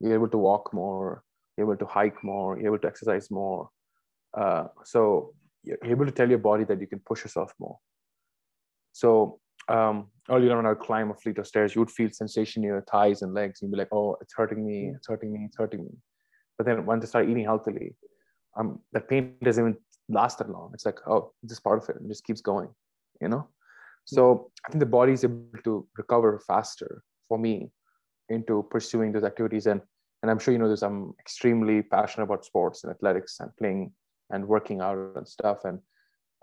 You're 0.00 0.14
able 0.14 0.28
to 0.28 0.38
walk 0.38 0.72
more. 0.72 1.22
You're 1.56 1.68
able 1.68 1.76
to 1.76 1.86
hike 1.86 2.22
more. 2.24 2.58
You're 2.58 2.74
able 2.74 2.80
to 2.80 2.88
exercise 2.88 3.30
more. 3.30 3.68
Uh, 4.36 4.64
so 4.84 5.34
you're 5.62 5.78
able 5.84 6.06
to 6.06 6.12
tell 6.12 6.28
your 6.28 6.38
body 6.38 6.64
that 6.64 6.80
you 6.80 6.86
can 6.86 7.00
push 7.06 7.22
yourself 7.22 7.52
more. 7.60 7.78
So 8.92 9.38
um, 9.68 10.08
earlier 10.30 10.50
on, 10.52 10.58
when 10.58 10.66
I 10.66 10.70
would 10.70 10.80
climb 10.80 11.10
a 11.10 11.14
fleet 11.14 11.38
of 11.38 11.46
stairs, 11.46 11.74
you 11.74 11.80
would 11.80 11.90
feel 11.90 12.10
sensation 12.10 12.64
in 12.64 12.68
your 12.68 12.84
thighs 12.90 13.22
and 13.22 13.32
legs. 13.32 13.60
You'd 13.62 13.70
be 13.70 13.76
like, 13.76 13.92
"Oh, 13.92 14.16
it's 14.20 14.34
hurting 14.34 14.66
me. 14.66 14.92
It's 14.94 15.06
hurting 15.06 15.32
me. 15.32 15.44
It's 15.46 15.56
hurting 15.56 15.84
me." 15.84 15.92
But 16.56 16.66
then 16.66 16.86
once 16.86 17.04
I 17.04 17.08
start 17.08 17.28
eating 17.28 17.44
healthily, 17.44 17.94
um, 18.56 18.80
the 18.92 19.00
pain 19.00 19.34
doesn't 19.42 19.62
even 19.62 19.76
last 20.08 20.38
that 20.38 20.50
long. 20.50 20.70
It's 20.74 20.86
like, 20.86 20.98
oh, 21.06 21.32
just 21.46 21.64
part 21.64 21.82
of 21.82 21.88
it. 21.88 21.96
It 22.02 22.08
just 22.08 22.24
keeps 22.24 22.40
going, 22.40 22.68
you 23.20 23.28
know? 23.28 23.48
So 24.04 24.50
I 24.66 24.70
think 24.70 24.80
the 24.80 24.86
body 24.86 25.12
is 25.12 25.24
able 25.24 25.62
to 25.64 25.86
recover 25.96 26.40
faster 26.46 27.02
for 27.28 27.38
me 27.38 27.70
into 28.28 28.66
pursuing 28.70 29.12
those 29.12 29.24
activities. 29.24 29.66
And 29.66 29.80
and 30.22 30.30
I'm 30.30 30.38
sure 30.38 30.52
you 30.52 30.58
know 30.58 30.70
this, 30.70 30.80
I'm 30.80 31.12
extremely 31.20 31.82
passionate 31.82 32.24
about 32.24 32.46
sports 32.46 32.82
and 32.82 32.90
athletics 32.90 33.40
and 33.40 33.54
playing 33.58 33.92
and 34.30 34.48
working 34.48 34.80
out 34.80 34.96
and 35.16 35.28
stuff. 35.28 35.58
And 35.64 35.80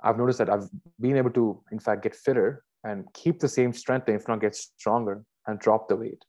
I've 0.04 0.20
noticed 0.20 0.38
that 0.38 0.52
I've 0.52 0.70
been 1.00 1.18
able 1.18 1.32
to, 1.32 1.64
in 1.72 1.80
fact, 1.80 2.04
get 2.04 2.16
fitter 2.16 2.64
and 2.84 3.06
keep 3.16 3.40
the 3.40 3.48
same 3.48 3.74
strength, 3.74 4.08
if 4.08 4.28
not 4.28 4.40
get 4.40 4.54
stronger 4.56 5.24
and 5.48 5.58
drop 5.58 5.90
the 5.90 5.96
weight. 5.96 6.24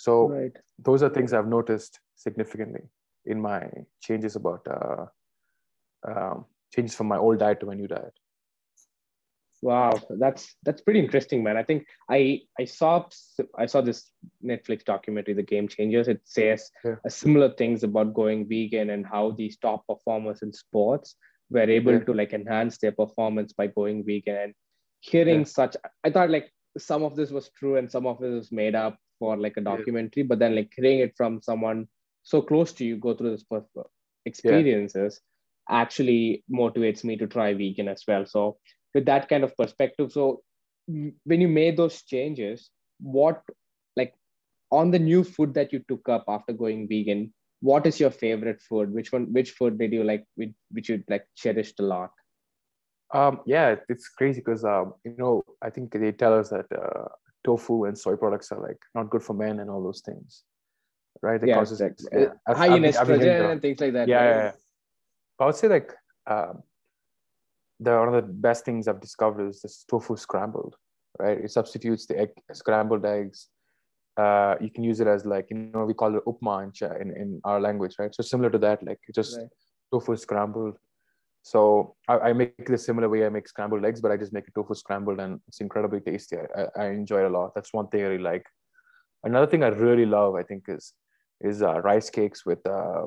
So 0.00 0.30
right. 0.30 0.56
those 0.78 1.02
are 1.02 1.10
things 1.10 1.34
I've 1.34 1.46
noticed 1.46 2.00
significantly 2.14 2.80
in 3.26 3.38
my 3.38 3.68
changes 4.00 4.34
about 4.34 4.66
uh, 4.66 5.04
um, 6.10 6.46
changes 6.74 6.94
from 6.94 7.08
my 7.08 7.18
old 7.18 7.38
diet 7.38 7.60
to 7.60 7.66
my 7.66 7.74
new 7.74 7.86
diet. 7.86 8.14
Wow, 9.60 10.00
that's 10.18 10.56
that's 10.64 10.80
pretty 10.80 11.00
interesting, 11.00 11.42
man. 11.42 11.58
I 11.58 11.64
think 11.64 11.84
I 12.08 12.40
I 12.58 12.64
saw 12.64 13.04
I 13.58 13.66
saw 13.66 13.82
this 13.82 14.10
Netflix 14.42 14.86
documentary, 14.86 15.34
The 15.34 15.42
Game 15.42 15.68
Changers. 15.68 16.08
It 16.08 16.22
says 16.24 16.70
yeah. 16.82 16.94
similar 17.08 17.50
things 17.52 17.82
about 17.82 18.14
going 18.14 18.48
vegan 18.48 18.88
and 18.88 19.04
how 19.04 19.32
these 19.32 19.58
top 19.58 19.86
performers 19.86 20.40
in 20.40 20.50
sports 20.50 21.16
were 21.50 21.68
able 21.68 21.92
yeah. 21.92 22.04
to 22.04 22.14
like 22.14 22.32
enhance 22.32 22.78
their 22.78 22.92
performance 22.92 23.52
by 23.52 23.66
going 23.66 24.02
vegan. 24.06 24.36
And 24.36 24.54
hearing 25.00 25.40
yeah. 25.40 25.52
such, 25.58 25.76
I 26.04 26.08
thought 26.08 26.30
like 26.30 26.50
some 26.78 27.02
of 27.02 27.14
this 27.14 27.30
was 27.30 27.50
true 27.50 27.76
and 27.76 27.90
some 27.90 28.06
of 28.06 28.22
it 28.22 28.30
was 28.30 28.50
made 28.50 28.74
up 28.74 28.96
for 29.20 29.36
like 29.36 29.56
a 29.56 29.60
documentary. 29.60 30.24
But 30.24 30.40
then 30.40 30.56
like 30.56 30.72
hearing 30.74 30.98
it 30.98 31.14
from 31.16 31.40
someone 31.42 31.86
so 32.24 32.42
close 32.42 32.72
to 32.74 32.84
you 32.84 32.96
go 32.96 33.14
through 33.14 33.30
this 33.30 33.44
experiences 34.26 35.20
actually 35.70 36.44
motivates 36.52 37.04
me 37.04 37.16
to 37.16 37.26
try 37.26 37.54
vegan 37.54 37.88
as 37.88 38.02
well. 38.08 38.26
So 38.26 38.58
with 38.94 39.06
that 39.06 39.28
kind 39.28 39.44
of 39.44 39.56
perspective, 39.56 40.12
so 40.12 40.42
when 40.86 41.40
you 41.40 41.48
made 41.48 41.76
those 41.76 42.02
changes, 42.02 42.70
what 43.00 43.42
like 43.96 44.14
on 44.70 44.90
the 44.90 44.98
new 44.98 45.22
food 45.22 45.54
that 45.54 45.72
you 45.72 45.84
took 45.88 46.08
up 46.08 46.24
after 46.28 46.52
going 46.52 46.88
vegan, 46.88 47.32
what 47.60 47.86
is 47.86 48.00
your 48.00 48.10
favorite 48.10 48.60
food? 48.62 48.92
Which 48.92 49.12
one? 49.12 49.32
Which 49.32 49.52
food 49.52 49.78
did 49.78 49.92
you 49.92 50.02
like? 50.02 50.24
Which, 50.34 50.52
which 50.70 50.88
you 50.88 51.04
like 51.08 51.26
cherished 51.36 51.78
a 51.80 51.84
lot? 51.84 52.10
Um, 53.12 53.40
yeah, 53.46 53.76
it's 53.88 54.08
crazy 54.08 54.40
because 54.40 54.64
um, 54.64 54.94
you 55.04 55.14
know 55.18 55.42
I 55.62 55.70
think 55.70 55.92
they 55.92 56.12
tell 56.12 56.38
us 56.38 56.50
that 56.50 56.66
uh, 56.72 57.08
tofu 57.44 57.84
and 57.84 57.96
soy 57.98 58.16
products 58.16 58.52
are 58.52 58.60
like 58.60 58.78
not 58.94 59.10
good 59.10 59.22
for 59.22 59.34
men 59.34 59.60
and 59.60 59.70
all 59.70 59.82
those 59.82 60.00
things, 60.00 60.44
right? 61.22 61.42
It 61.42 61.48
yeah, 61.48 61.54
causes 61.54 61.80
like, 61.80 61.98
yeah, 62.12 62.28
high 62.48 62.74
in 62.76 62.82
estrogen 62.82 63.52
and 63.52 63.62
things 63.62 63.80
like 63.80 63.92
that. 63.94 64.08
Yeah, 64.08 64.16
right? 64.16 64.24
yeah, 64.24 64.42
yeah. 64.44 64.52
I 65.38 65.46
would 65.46 65.54
say 65.54 65.68
like 65.68 65.92
um, 66.26 66.62
the 67.80 67.96
one 67.96 68.08
of 68.08 68.14
the 68.14 68.32
best 68.32 68.64
things 68.64 68.86
I've 68.88 69.00
discovered 69.00 69.48
is 69.48 69.62
this 69.62 69.84
tofu 69.88 70.16
scrambled, 70.16 70.76
right? 71.18 71.38
It 71.38 71.50
substitutes 71.50 72.06
the 72.06 72.18
egg, 72.18 72.30
scrambled 72.52 73.04
eggs. 73.06 73.48
Uh, 74.16 74.56
you 74.60 74.70
can 74.70 74.84
use 74.84 75.00
it 75.00 75.06
as 75.06 75.24
like 75.24 75.46
you 75.50 75.56
know 75.56 75.84
we 75.86 75.94
call 75.94 76.14
it 76.14 76.24
upma 76.26 76.64
in, 76.64 77.00
in, 77.00 77.16
in 77.16 77.40
our 77.44 77.60
language, 77.60 77.94
right? 77.98 78.14
So 78.14 78.22
similar 78.22 78.50
to 78.50 78.58
that, 78.58 78.82
like 78.84 78.98
just 79.14 79.38
right. 79.38 79.48
tofu 79.92 80.16
scrambled. 80.16 80.76
So 81.42 81.96
I, 82.08 82.18
I, 82.18 82.32
make 82.32 82.68
a 82.68 82.78
similar 82.78 83.08
way 83.08 83.24
I 83.24 83.30
make 83.30 83.48
scrambled 83.48 83.84
eggs, 83.84 84.00
but 84.00 84.10
I 84.10 84.16
just 84.16 84.32
make 84.32 84.46
it 84.46 84.54
tofu 84.54 84.74
scrambled, 84.74 85.20
and 85.20 85.40
it's 85.48 85.60
incredibly 85.60 86.00
tasty. 86.00 86.36
I, 86.36 86.66
I 86.76 86.86
enjoy 86.88 87.20
it 87.20 87.26
a 87.26 87.28
lot. 87.28 87.54
That's 87.54 87.72
one 87.72 87.88
thing 87.88 88.02
I 88.02 88.08
really 88.08 88.22
like. 88.22 88.46
Another 89.24 89.46
thing 89.46 89.62
I 89.62 89.68
really 89.68 90.06
love, 90.06 90.34
I 90.34 90.42
think, 90.42 90.64
is 90.68 90.92
is 91.40 91.62
uh, 91.62 91.80
rice 91.80 92.10
cakes 92.10 92.44
with 92.44 92.64
uh, 92.66 93.06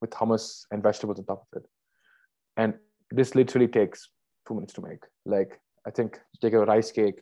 with 0.00 0.10
hummus 0.10 0.62
and 0.70 0.82
vegetables 0.82 1.18
on 1.18 1.26
top 1.26 1.46
of 1.52 1.62
it. 1.62 1.68
And 2.56 2.74
this 3.10 3.34
literally 3.34 3.68
takes 3.68 4.08
two 4.46 4.54
minutes 4.54 4.72
to 4.74 4.82
make. 4.82 5.04
Like 5.26 5.60
I 5.86 5.90
think 5.90 6.18
take 6.40 6.54
a 6.54 6.64
rice 6.64 6.90
cake, 6.90 7.20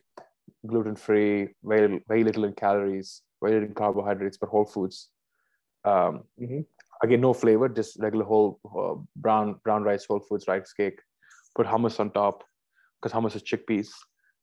gluten 0.65 0.95
free, 0.95 1.49
very 1.63 2.01
very 2.07 2.23
little 2.23 2.45
in 2.45 2.53
calories, 2.53 3.21
very 3.41 3.55
little 3.55 3.69
in 3.69 3.75
carbohydrates, 3.75 4.37
but 4.37 4.49
whole 4.49 4.65
foods. 4.65 5.09
Um, 5.83 6.23
mm-hmm. 6.39 6.61
Again, 7.03 7.21
no 7.21 7.33
flavor, 7.33 7.69
just 7.69 7.97
regular 7.99 8.25
whole 8.25 8.59
uh, 8.65 8.95
brown 9.15 9.59
brown 9.63 9.83
rice, 9.83 10.05
whole 10.05 10.19
foods 10.19 10.47
rice 10.47 10.73
cake. 10.73 10.99
Put 11.55 11.67
hummus 11.67 11.99
on 11.99 12.11
top 12.11 12.43
because 13.01 13.13
hummus 13.15 13.35
is 13.35 13.43
chickpeas, 13.43 13.89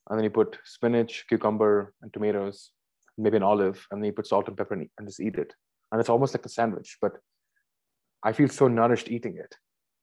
and 0.09 0.19
then 0.19 0.25
you 0.25 0.31
put 0.31 0.59
spinach, 0.65 1.25
cucumber, 1.29 1.95
and 2.03 2.13
tomatoes, 2.13 2.71
maybe 3.19 3.37
an 3.37 3.43
olive, 3.43 3.85
and 3.91 4.01
then 4.01 4.07
you 4.07 4.13
put 4.13 4.27
salt 4.27 4.49
and 4.49 4.57
pepper 4.57 4.75
and, 4.75 4.89
and 4.99 5.09
just 5.09 5.21
eat 5.21 5.37
it. 5.37 5.53
And 5.91 6.01
it's 6.01 6.11
almost 6.11 6.35
like 6.35 6.47
a 6.47 6.49
sandwich, 6.49 6.99
but 7.01 7.13
I 8.23 8.33
feel 8.33 8.49
so 8.49 8.69
nourished 8.69 9.09
eating 9.11 9.37
it 9.37 9.55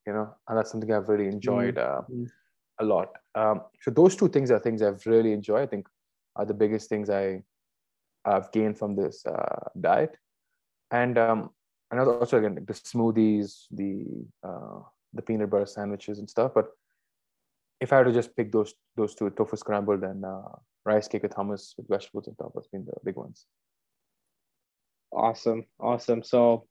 you 0.06 0.14
know, 0.14 0.34
and 0.48 0.58
that's 0.58 0.72
something 0.72 0.92
I've 0.92 1.10
really 1.10 1.28
enjoyed 1.28 1.76
mm-hmm. 1.76 2.24
uh, 2.24 2.84
a 2.84 2.86
lot. 2.86 3.10
Um, 3.36 3.62
so 3.82 3.92
those 3.92 4.16
two 4.16 4.28
things 4.28 4.52
are 4.52 4.60
things 4.60 4.82
I've 4.82 5.06
really 5.06 5.34
enjoyed. 5.34 5.62
I 5.62 5.68
think 5.68 5.88
are 6.36 6.46
the 6.46 6.54
biggest 6.54 6.90
things 6.90 7.10
I 7.10 7.44
have 8.26 8.52
gained 8.52 8.78
from 8.78 8.96
this 8.96 9.26
uh, 9.26 9.70
diet, 9.80 10.16
and 10.92 11.18
um, 11.18 11.50
and 11.92 12.00
also 12.00 12.38
again 12.38 12.56
the 12.56 12.74
smoothies, 12.74 13.66
the 13.72 14.06
uh, 14.44 14.80
the 15.14 15.22
peanut 15.22 15.50
butter 15.50 15.66
sandwiches 15.66 16.20
and 16.20 16.30
stuff. 16.30 16.54
But 16.56 16.70
if 17.80 17.92
I 17.92 17.98
had 17.98 18.06
to 18.06 18.14
just 18.14 18.36
pick 18.36 18.52
those 18.52 18.74
those 18.96 19.14
two, 19.16 19.30
tofu 19.32 19.58
scrambled 19.58 20.04
and 20.04 20.24
uh, 20.24 20.56
rice 20.86 21.08
cake 21.08 21.24
with 21.24 21.34
hummus 21.34 21.74
with 21.78 21.88
vegetables 21.90 22.28
on 22.28 22.36
top, 22.36 22.54
has 22.56 22.68
been 22.68 22.86
the 22.86 22.94
big 23.04 23.16
ones. 23.16 23.46
Awesome, 25.12 25.66
awesome. 25.80 26.24
So, 26.24 26.68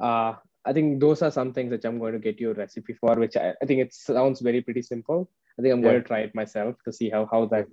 uh, 0.00 0.34
I 0.64 0.72
think 0.72 1.00
those 1.00 1.20
are 1.20 1.30
some 1.30 1.52
things 1.52 1.70
that 1.70 1.84
I'm 1.84 1.98
going 1.98 2.14
to 2.14 2.18
get 2.18 2.40
you 2.40 2.52
a 2.52 2.54
recipe 2.54 2.94
for, 2.94 3.14
which 3.16 3.36
I, 3.36 3.52
I 3.60 3.66
think 3.66 3.80
it 3.80 3.92
sounds 3.92 4.40
very 4.40 4.62
pretty 4.62 4.80
simple. 4.80 5.30
I 5.58 5.62
think 5.62 5.72
I'm 5.74 5.80
yeah. 5.80 5.90
going 5.90 6.02
to 6.02 6.08
try 6.08 6.20
it 6.20 6.34
myself 6.34 6.76
to 6.86 6.92
see 6.92 7.10
how 7.10 7.28
how 7.30 7.46
that 7.46 7.68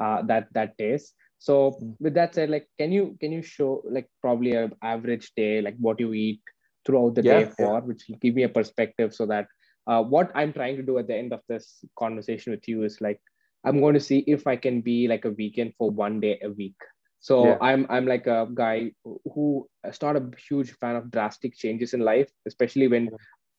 uh, 0.00 0.22
that 0.22 0.48
that 0.54 0.78
tastes. 0.78 1.14
So 1.40 1.78
mm. 1.82 1.96
with 1.98 2.14
that 2.14 2.34
said, 2.34 2.50
like, 2.50 2.68
can 2.78 2.92
you 2.92 3.16
can 3.20 3.32
you 3.32 3.42
show 3.42 3.82
like 3.96 4.08
probably 4.20 4.52
an 4.52 4.74
average 4.82 5.32
day, 5.36 5.60
like 5.60 5.76
what 5.78 5.98
you 5.98 6.12
eat 6.12 6.40
throughout 6.86 7.16
the 7.16 7.22
yeah, 7.22 7.40
day 7.40 7.50
for, 7.56 7.72
yeah. 7.74 7.80
which 7.80 8.04
will 8.08 8.18
give 8.18 8.34
me 8.34 8.44
a 8.44 8.48
perspective 8.48 9.12
so 9.14 9.26
that 9.26 9.48
uh, 9.86 10.02
what 10.02 10.30
I'm 10.34 10.52
trying 10.52 10.76
to 10.76 10.82
do 10.82 10.98
at 10.98 11.08
the 11.08 11.16
end 11.16 11.32
of 11.32 11.40
this 11.48 11.84
conversation 11.98 12.52
with 12.52 12.68
you 12.68 12.84
is 12.84 13.00
like 13.00 13.20
I'm 13.64 13.80
going 13.80 13.94
to 13.94 14.06
see 14.08 14.18
if 14.36 14.46
I 14.46 14.56
can 14.56 14.80
be 14.82 15.08
like 15.08 15.24
a 15.24 15.30
vegan 15.30 15.72
for 15.76 15.90
one 15.90 16.20
day 16.20 16.38
a 16.44 16.50
week. 16.50 16.76
So 17.20 17.46
yeah. 17.48 17.58
I'm 17.60 17.86
I'm 17.90 18.06
like 18.06 18.26
a 18.26 18.46
guy 18.54 18.92
who 19.04 19.68
is 19.84 20.00
not 20.00 20.16
a 20.16 20.30
huge 20.48 20.72
fan 20.72 20.96
of 20.96 21.10
drastic 21.10 21.56
changes 21.56 21.94
in 21.94 22.00
life, 22.00 22.30
especially 22.46 22.88
when. 22.88 23.10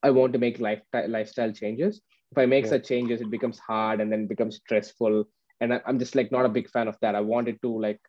I 0.04 0.10
want 0.10 0.34
to 0.34 0.39
make 0.39 0.60
life 0.60 0.82
lifestyle 1.08 1.52
changes. 1.52 2.02
If 2.32 2.38
I 2.38 2.46
make 2.46 2.65
such 2.65 2.88
changes, 2.88 3.22
it 3.22 3.30
becomes 3.30 3.60
hard 3.60 4.02
and 4.02 4.12
then 4.12 4.26
becomes 4.26 4.56
stressful. 4.56 5.26
And 5.62 5.74
I, 5.74 5.82
I'm 5.86 6.00
just 6.00 6.15
like 6.15 6.32
not 6.32 6.45
a 6.45 6.50
big 6.50 6.69
fan 6.69 6.88
of 6.88 6.97
that. 7.02 7.15
I 7.15 7.21
wanted 7.21 7.62
to 7.62 7.80
like 7.80 8.00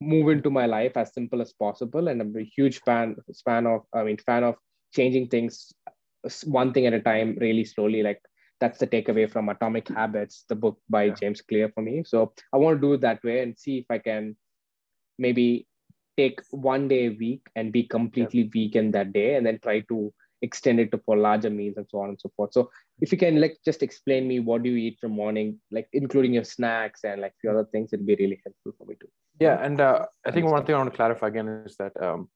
move 0.00 0.28
into 0.28 0.50
my 0.50 0.66
life 0.66 0.96
as 0.96 1.14
simple 1.14 1.40
as 1.40 1.52
possible. 1.52 2.08
And 2.08 2.20
I'm 2.20 2.36
a 2.36 2.44
huge 2.44 2.80
fan 2.80 3.16
fan 3.44 3.66
of 3.66 3.82
I 3.94 4.02
mean 4.02 4.18
fan 4.18 4.44
of 4.44 4.56
changing 4.94 5.28
things 5.28 5.72
one 6.44 6.72
thing 6.72 6.86
at 6.86 6.92
a 6.94 7.00
time, 7.00 7.36
really 7.40 7.64
slowly. 7.64 8.02
Like 8.02 8.20
that's 8.60 8.78
the 8.78 8.86
takeaway 8.86 9.30
from 9.30 9.48
Atomic 9.48 9.88
Habits, 9.88 10.44
the 10.48 10.54
book 10.54 10.78
by 10.88 11.10
James 11.10 11.40
Clear 11.40 11.70
for 11.74 11.82
me. 11.82 12.02
So 12.06 12.32
I 12.52 12.56
want 12.56 12.76
to 12.76 12.80
do 12.80 12.94
it 12.94 13.00
that 13.02 13.22
way 13.24 13.40
and 13.42 13.58
see 13.58 13.78
if 13.78 13.86
I 13.90 13.98
can 13.98 14.36
maybe 15.18 15.66
take 16.16 16.40
one 16.50 16.88
day 16.88 17.06
a 17.06 17.16
week 17.18 17.42
and 17.56 17.72
be 17.72 17.84
completely 17.84 18.42
yeah. 18.42 18.48
vegan 18.52 18.90
that 18.92 19.12
day 19.12 19.34
and 19.34 19.46
then 19.46 19.58
try 19.62 19.80
to 19.80 20.12
extend 20.42 20.80
it 20.80 20.90
to 20.90 20.98
for 21.06 21.16
larger 21.16 21.50
meals 21.50 21.76
and 21.76 21.86
so 21.88 22.00
on 22.00 22.10
and 22.10 22.20
so 22.20 22.30
forth 22.36 22.52
so 22.52 22.68
if 23.02 23.12
you 23.12 23.18
can 23.18 23.40
like 23.40 23.56
just 23.64 23.82
explain 23.82 24.26
me 24.28 24.38
what 24.48 24.62
do 24.62 24.70
you 24.70 24.76
eat 24.76 24.96
from 25.00 25.12
morning 25.12 25.58
like 25.70 25.88
including 25.92 26.32
your 26.32 26.44
snacks 26.44 27.04
and 27.04 27.20
like 27.20 27.34
few 27.40 27.50
other 27.50 27.66
things 27.72 27.92
it'd 27.92 28.06
be 28.06 28.16
really 28.22 28.40
helpful 28.44 28.72
for 28.78 28.86
me 28.86 28.96
too 29.00 29.08
yeah 29.40 29.56
and 29.66 29.80
uh, 29.80 30.04
i 30.26 30.30
think 30.30 30.46
one 30.46 30.64
thing 30.64 30.74
i 30.74 30.78
want 30.78 30.90
to 30.90 30.96
clarify 30.96 31.28
again 31.28 31.48
is 31.66 31.76
that 31.76 31.92
um, 32.02 32.28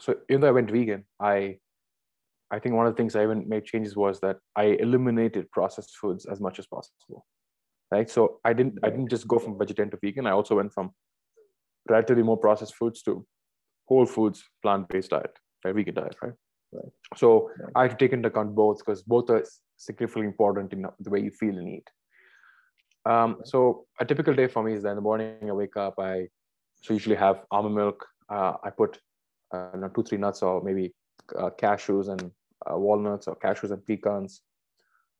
so 0.00 0.14
even 0.30 0.40
though 0.40 0.48
i 0.48 0.58
went 0.58 0.70
vegan 0.70 1.04
i 1.20 1.56
i 2.50 2.58
think 2.58 2.74
one 2.74 2.86
of 2.86 2.92
the 2.92 2.96
things 2.96 3.16
i 3.16 3.22
even 3.22 3.48
made 3.48 3.64
changes 3.64 3.96
was 3.96 4.20
that 4.20 4.36
i 4.56 4.64
eliminated 4.86 5.50
processed 5.50 5.96
foods 6.00 6.26
as 6.26 6.40
much 6.40 6.58
as 6.58 6.66
possible 6.66 7.26
right 7.90 8.08
so 8.10 8.40
i 8.44 8.52
didn't 8.52 8.78
i 8.84 8.90
didn't 8.90 9.10
just 9.10 9.26
go 9.26 9.38
from 9.38 9.58
vegetarian 9.58 9.90
to 9.90 9.98
vegan 10.02 10.26
i 10.26 10.30
also 10.30 10.56
went 10.56 10.72
from 10.72 10.92
relatively 11.88 12.22
more 12.22 12.36
processed 12.36 12.74
foods 12.74 13.02
to 13.02 13.26
whole 13.88 14.06
foods, 14.06 14.44
plant-based 14.62 15.10
diet, 15.10 15.38
right? 15.64 15.74
Vegan 15.74 15.94
diet, 15.94 16.16
right? 16.22 16.32
Right. 16.72 16.92
So 17.16 17.50
right. 17.58 17.72
I 17.76 17.82
have 17.82 17.96
to 17.96 18.04
take 18.04 18.12
into 18.12 18.28
account 18.28 18.54
both 18.54 18.78
because 18.78 19.02
both 19.02 19.30
are 19.30 19.44
significantly 19.76 20.26
important 20.26 20.72
in 20.72 20.86
the 21.00 21.10
way 21.10 21.20
you 21.20 21.30
feel 21.30 21.56
and 21.58 21.68
eat. 21.68 21.88
Um. 23.04 23.38
So 23.44 23.86
a 24.00 24.04
typical 24.04 24.34
day 24.34 24.48
for 24.48 24.62
me 24.62 24.74
is 24.74 24.82
that 24.82 24.90
in 24.90 24.96
the 24.96 25.02
morning 25.02 25.48
I 25.48 25.52
wake 25.52 25.76
up, 25.76 25.94
I 25.98 26.28
so 26.82 26.94
usually 26.94 27.16
have 27.16 27.44
almond 27.50 27.74
milk. 27.74 28.04
Uh, 28.28 28.54
I 28.64 28.70
put 28.70 28.98
uh, 29.52 29.88
two, 29.94 30.02
three 30.02 30.18
nuts 30.18 30.42
or 30.42 30.62
maybe 30.62 30.94
uh, 31.38 31.50
cashews 31.50 32.08
and 32.08 32.30
uh, 32.68 32.76
walnuts 32.76 33.28
or 33.28 33.36
cashews 33.36 33.70
and 33.70 33.84
pecans. 33.86 34.42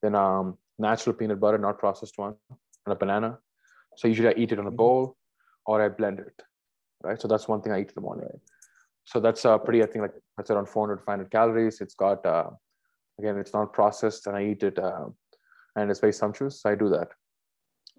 Then 0.03 0.15
um, 0.15 0.59
natural 0.79 1.15
peanut 1.15 1.39
butter, 1.39 1.59
not 1.59 1.79
processed 1.79 2.19
one, 2.19 2.35
and 2.51 2.93
a 2.93 2.97
banana. 2.97 3.39
So 3.97 4.09
usually 4.09 4.29
I 4.29 4.35
eat 4.37 4.53
it 4.53 4.59
on 4.59 4.67
a 4.67 4.69
mm-hmm. 4.69 4.77
bowl 4.77 5.17
or 5.65 5.81
I 5.81 5.89
blend 5.89 6.19
it 6.19 6.43
right? 7.03 7.21
So 7.21 7.29
that's 7.29 7.49
one 7.49 7.63
thing 7.63 7.73
I 7.73 7.81
eat 7.81 7.89
in 7.89 7.95
the 7.95 8.01
morning. 8.01 8.29
So 9.05 9.21
that's 9.21 9.45
uh, 9.45 9.59
pretty, 9.59 9.83
I 9.83 9.87
think 9.87 10.03
like 10.03 10.15
that's 10.37 10.51
around 10.51 10.69
400, 10.69 11.03
500 11.05 11.31
calories. 11.31 11.81
It's 11.81 11.95
got 11.95 12.25
uh, 12.27 12.51
again 13.19 13.39
it's 13.39 13.55
not 13.55 13.73
processed 13.73 14.27
and 14.27 14.37
i 14.37 14.45
eat 14.45 14.63
it 14.63 14.79
uh, 14.79 15.07
and 15.77 15.91
it's 15.91 16.01
very 16.01 16.13
sumptuous 16.13 16.63
so 16.63 16.71
i 16.71 16.75
do 16.75 16.89
that. 16.89 17.09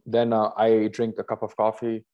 Then 0.05 0.31
uh, 0.33 0.51
i 0.57 0.87
drink 0.87 1.15
a 1.19 1.23
cup 1.23 1.43
of 1.43 1.55
coffee 1.57 2.05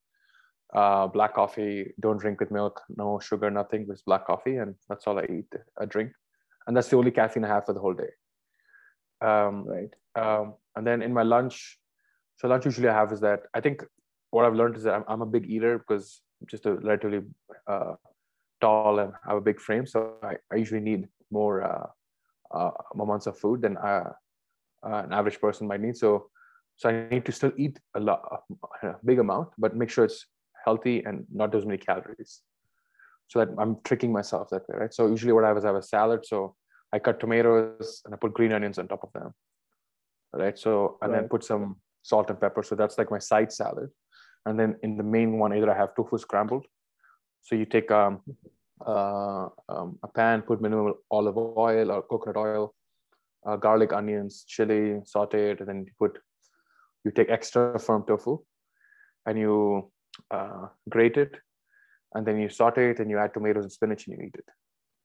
uh, 0.73 1.07
black 1.07 1.35
coffee 1.35 1.93
don't 1.99 2.17
drink 2.17 2.39
with 2.39 2.51
milk 2.51 2.81
no 2.97 3.19
sugar 3.19 3.51
nothing 3.51 3.85
just 3.85 4.05
black 4.05 4.25
coffee 4.25 4.55
and 4.57 4.75
that's 4.89 5.05
all 5.07 5.19
i 5.19 5.25
eat 5.25 5.51
i 5.79 5.85
drink. 5.85 6.11
And 6.65 6.75
that's 6.75 6.87
the 6.89 6.97
only 6.97 7.11
caffeine 7.11 7.45
i 7.45 7.49
have 7.49 7.65
for 7.65 7.73
the 7.73 7.81
whole 7.81 7.93
day. 7.93 8.11
Um, 9.21 9.65
right. 9.65 9.93
um, 10.15 10.55
and 10.75 10.87
then 10.87 11.01
in 11.01 11.13
my 11.13 11.23
lunch 11.23 11.77
so 12.37 12.47
lunch 12.47 12.65
usually 12.65 12.89
i 12.89 12.93
have 12.93 13.11
is 13.11 13.21
that 13.21 13.41
i 13.53 13.61
think 13.61 13.83
what 14.31 14.45
i've 14.45 14.55
learned 14.55 14.75
is 14.75 14.83
that 14.83 14.95
i'm, 14.95 15.05
I'm 15.07 15.21
a 15.21 15.25
big 15.25 15.49
eater 15.49 15.77
because 15.77 16.21
I'm 16.41 16.47
just 16.47 16.65
a 16.65 16.73
relatively 16.73 17.21
uh, 17.67 17.93
tall 18.59 18.99
and 18.99 19.13
have 19.25 19.37
a 19.37 19.41
big 19.41 19.59
frame 19.59 19.85
so 19.85 20.15
i, 20.23 20.35
I 20.51 20.55
usually 20.55 20.81
need 20.81 21.07
more 21.31 21.63
uh, 21.63 21.87
uh, 22.53 22.71
amounts 22.99 23.27
of 23.27 23.37
food 23.37 23.61
than 23.61 23.77
uh, 23.77 24.11
uh, 24.85 25.01
an 25.05 25.13
average 25.13 25.39
person 25.39 25.67
might 25.67 25.81
need. 25.81 25.97
So 25.97 26.29
so 26.75 26.89
i 26.89 27.07
need 27.09 27.25
to 27.25 27.31
still 27.31 27.51
eat 27.57 27.79
a 27.95 27.99
lot 27.99 28.21
a 28.81 28.95
big 29.05 29.19
amount 29.19 29.49
but 29.57 29.75
make 29.75 29.89
sure 29.89 30.05
it's 30.05 30.25
healthy 30.65 31.03
and 31.05 31.25
not 31.31 31.51
those 31.51 31.65
many 31.65 31.77
calories. 31.77 32.41
So 33.27 33.39
that 33.39 33.49
i'm 33.59 33.77
tricking 33.83 34.11
myself 34.11 34.49
that 34.49 34.67
way 34.67 34.77
right? 34.77 34.93
So 34.93 35.07
usually 35.07 35.33
what 35.33 35.43
i 35.43 35.47
have 35.47 35.57
is 35.57 35.65
i 35.65 35.67
have 35.67 35.75
a 35.75 35.81
salad. 35.83 36.25
So 36.25 36.55
i 36.91 36.99
cut 36.99 37.19
tomatoes 37.19 38.01
and 38.05 38.13
i 38.13 38.17
put 38.17 38.33
green 38.33 38.53
onions 38.53 38.79
on 38.79 38.87
top 38.87 39.03
of 39.03 39.13
them 39.13 39.33
right? 40.33 40.57
So 40.57 40.97
and 41.01 41.13
then 41.13 41.29
put 41.29 41.43
some 41.43 41.77
salt 42.01 42.29
and 42.29 42.39
pepper. 42.39 42.63
So 42.63 42.75
that's 42.75 42.97
like 42.97 43.11
my 43.11 43.19
side 43.19 43.51
salad. 43.51 43.89
And 44.45 44.59
then 44.59 44.75
in 44.83 44.97
the 44.97 45.03
main 45.03 45.37
one 45.37 45.53
either 45.55 45.71
i 45.71 45.77
have 45.77 45.95
tofu 45.95 46.17
scrambled. 46.17 46.65
So 47.41 47.55
you 47.55 47.65
take 47.65 47.91
um, 47.91 48.21
uh, 48.85 49.47
um, 49.69 49.97
a 50.03 50.07
pan 50.07 50.41
put 50.41 50.61
minimal 50.61 50.93
olive 51.11 51.37
oil 51.37 51.91
or 51.91 52.01
coconut 52.01 52.37
oil 52.37 52.73
uh, 53.45 53.55
garlic 53.55 53.93
onions 53.93 54.43
chili 54.47 55.01
saute 55.05 55.51
it 55.51 55.59
and 55.59 55.69
then 55.69 55.85
you 55.85 55.91
put 55.99 56.19
you 57.03 57.11
take 57.11 57.29
extra 57.29 57.79
firm 57.79 58.03
tofu 58.07 58.37
and 59.25 59.37
you 59.37 59.91
uh, 60.31 60.67
grate 60.89 61.17
it 61.17 61.37
and 62.13 62.25
then 62.25 62.39
you 62.39 62.49
saute 62.49 62.89
it 62.91 62.99
and 62.99 63.09
you 63.09 63.17
add 63.17 63.33
tomatoes 63.33 63.63
and 63.63 63.71
spinach 63.71 64.07
and 64.07 64.17
you 64.17 64.25
eat 64.25 64.35
it 64.35 64.45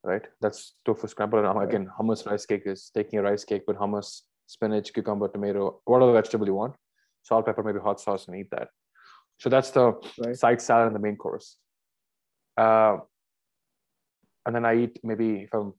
right? 0.03 0.25
That's 0.39 0.75
tofu 0.85 1.07
scramble. 1.07 1.39
And 1.45 1.63
again 1.63 1.89
hummus 1.99 2.25
rice 2.25 2.45
cake 2.45 2.63
is 2.65 2.91
taking 2.93 3.19
a 3.19 3.21
rice 3.21 3.43
cake 3.43 3.63
with 3.67 3.77
hummus 3.77 4.21
spinach 4.47 4.93
cucumber 4.93 5.27
tomato 5.27 5.81
whatever 5.85 6.13
vegetable 6.13 6.47
you 6.47 6.55
want 6.55 6.73
salt 7.23 7.45
pepper 7.45 7.63
maybe 7.63 7.79
hot 7.79 7.99
sauce 7.99 8.27
and 8.27 8.37
eat 8.37 8.49
that. 8.51 8.69
So 9.39 9.49
that's 9.49 9.71
the 9.71 9.93
Right. 10.17 10.37
side 10.37 10.61
salad 10.61 10.87
and 10.87 10.95
the 10.95 10.99
main 10.99 11.15
course. 11.15 11.57
Uh, 12.57 12.97
and 14.49 14.55
then 14.55 14.65
i 14.65 14.75
eat 14.83 14.99
maybe 15.09 15.27
if 15.45 15.53
i'm 15.53 15.73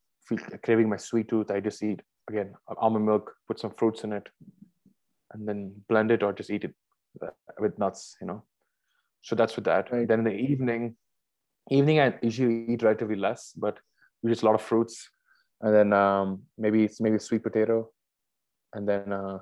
craving 0.65 0.89
my 0.89 0.97
sweet 1.05 1.29
tooth 1.29 1.51
i 1.51 1.59
just 1.69 1.83
eat 1.83 2.01
again 2.29 2.51
almond 2.85 3.05
milk 3.05 3.33
put 3.49 3.59
some 3.63 3.73
fruits 3.81 4.05
in 4.05 4.13
it 4.19 4.29
and 5.33 5.49
then 5.49 5.61
blend 5.89 6.13
it 6.13 6.23
or 6.23 6.33
just 6.33 6.53
eat 6.57 6.63
it 6.69 6.75
uh, 7.25 7.31
with 7.59 7.77
nuts 7.79 8.17
you 8.21 8.27
know. 8.29 8.45
So 9.23 9.37
that's 9.37 9.57
with 9.57 9.67
that. 9.67 9.93
Right. 9.93 10.07
then 10.09 10.21
in 10.21 10.25
the 10.31 10.39
evening 10.53 10.97
evening 11.79 12.01
i 12.05 12.15
usually 12.23 12.59
eat 12.73 12.83
relatively 12.85 13.17
less 13.17 13.53
but 13.65 13.77
we 14.23 14.31
just 14.31 14.45
a 14.45 14.47
lot 14.47 14.55
of 14.55 14.63
fruits 14.63 14.97
and 15.63 15.75
then 15.75 15.93
um, 15.93 16.43
maybe 16.57 16.85
it's 16.85 17.01
maybe 17.01 17.19
sweet 17.19 17.43
potato 17.43 17.91
and 18.75 18.89
then 18.89 19.13
uh, 19.13 19.39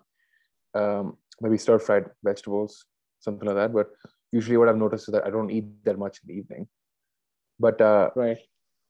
um, 0.74 1.16
maybe 1.42 1.58
stir 1.58 1.78
fried 1.78 2.06
vegetables 2.24 2.84
something 3.20 3.46
like 3.48 3.56
that. 3.56 3.72
But 3.72 3.88
usually 4.32 4.56
what 4.56 4.68
i've 4.68 4.84
noticed 4.84 5.08
is 5.08 5.12
that 5.12 5.26
i 5.26 5.30
don't 5.30 5.50
eat 5.50 5.66
that 5.84 5.98
much 5.98 6.20
in 6.22 6.28
the 6.28 6.38
evening. 6.40 6.68
But 7.66 7.80
uh, 7.80 8.10
right 8.14 8.38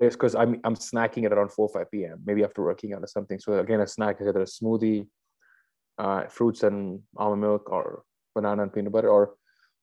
it's 0.01 0.17
because 0.17 0.35
I'm 0.35 0.61
I'm 0.65 0.77
snacking 0.77 1.25
at 1.25 1.33
around 1.33 1.53
four 1.53 1.67
or 1.69 1.73
five 1.73 1.91
p.m. 1.91 2.21
Maybe 2.25 2.45
after 2.45 2.63
working 2.63 2.93
out 2.93 3.03
or 3.03 3.07
something. 3.07 3.39
So 3.39 3.59
again, 3.59 3.81
a 3.81 3.87
snack 3.87 4.21
is 4.21 4.29
either 4.29 4.43
a 4.43 4.45
smoothie, 4.45 5.07
uh, 5.99 6.27
fruits 6.29 6.63
and 6.63 7.01
almond 7.17 7.43
milk, 7.43 7.71
or 7.71 8.05
banana 8.35 8.63
and 8.63 8.73
peanut 8.73 8.93
butter, 8.93 9.11
or 9.11 9.35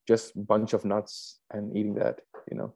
just 0.07 0.33
bunch 0.47 0.73
of 0.73 0.85
nuts 0.85 1.39
and 1.51 1.75
eating 1.75 1.95
that. 1.95 2.21
You 2.49 2.57
know. 2.57 2.75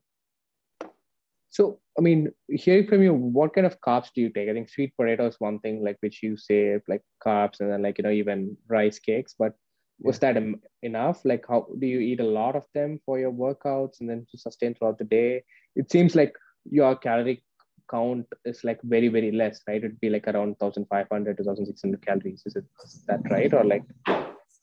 So, 1.52 1.80
I 1.98 2.02
mean, 2.02 2.32
hearing 2.48 2.88
from 2.88 3.02
you, 3.02 3.14
what 3.14 3.56
kind 3.56 3.66
of 3.66 3.82
carbs 3.82 4.10
do 4.14 4.22
you 4.22 4.30
take? 4.30 4.50
I 4.50 4.54
think 4.54 4.70
sweet 4.70 4.96
potato 4.96 5.26
is 5.26 5.40
one 5.40 5.60
thing, 5.60 5.84
like 5.84 5.98
which 6.02 6.22
you 6.22 6.38
say 6.38 6.80
like 6.88 7.02
carbs, 7.26 7.60
and 7.60 7.72
then 7.72 7.82
like 7.82 7.98
you 7.98 8.04
know 8.04 8.12
even 8.12 8.58
rice 8.68 9.00
cakes. 9.00 9.34
But 9.38 9.54
was 10.02 10.20
that 10.20 10.38
em- 10.38 10.62
enough? 10.84 11.24
Like, 11.26 11.46
how 11.48 11.68
do 11.80 11.88
you 11.88 12.00
eat 12.00 12.20
a 12.20 12.26
lot 12.26 12.56
of 12.56 12.64
them 12.74 13.00
for 13.06 13.20
your 13.20 13.32
workouts 13.32 14.00
and 14.00 14.10
then 14.10 14.26
to 14.32 14.38
sustain 14.38 14.74
throughout 14.74 14.98
the 14.98 15.04
day? 15.06 15.44
It 15.76 15.92
seems 15.92 16.16
like 16.16 16.34
your 16.66 16.96
calorie 16.96 17.44
count 17.90 18.28
is 18.46 18.64
like 18.64 18.80
very 18.84 19.08
very 19.08 19.32
less, 19.32 19.62
right? 19.68 19.78
It'd 19.84 20.00
be 20.00 20.10
like 20.10 20.28
around 20.28 20.56
1,500 20.60 21.38
to 21.38 21.44
1,600 21.44 22.06
calories. 22.06 22.44
Is 22.46 22.56
it 22.56 22.66
is 22.86 23.04
that 23.08 23.22
right, 23.32 23.54
or 23.54 23.64
like 23.64 23.84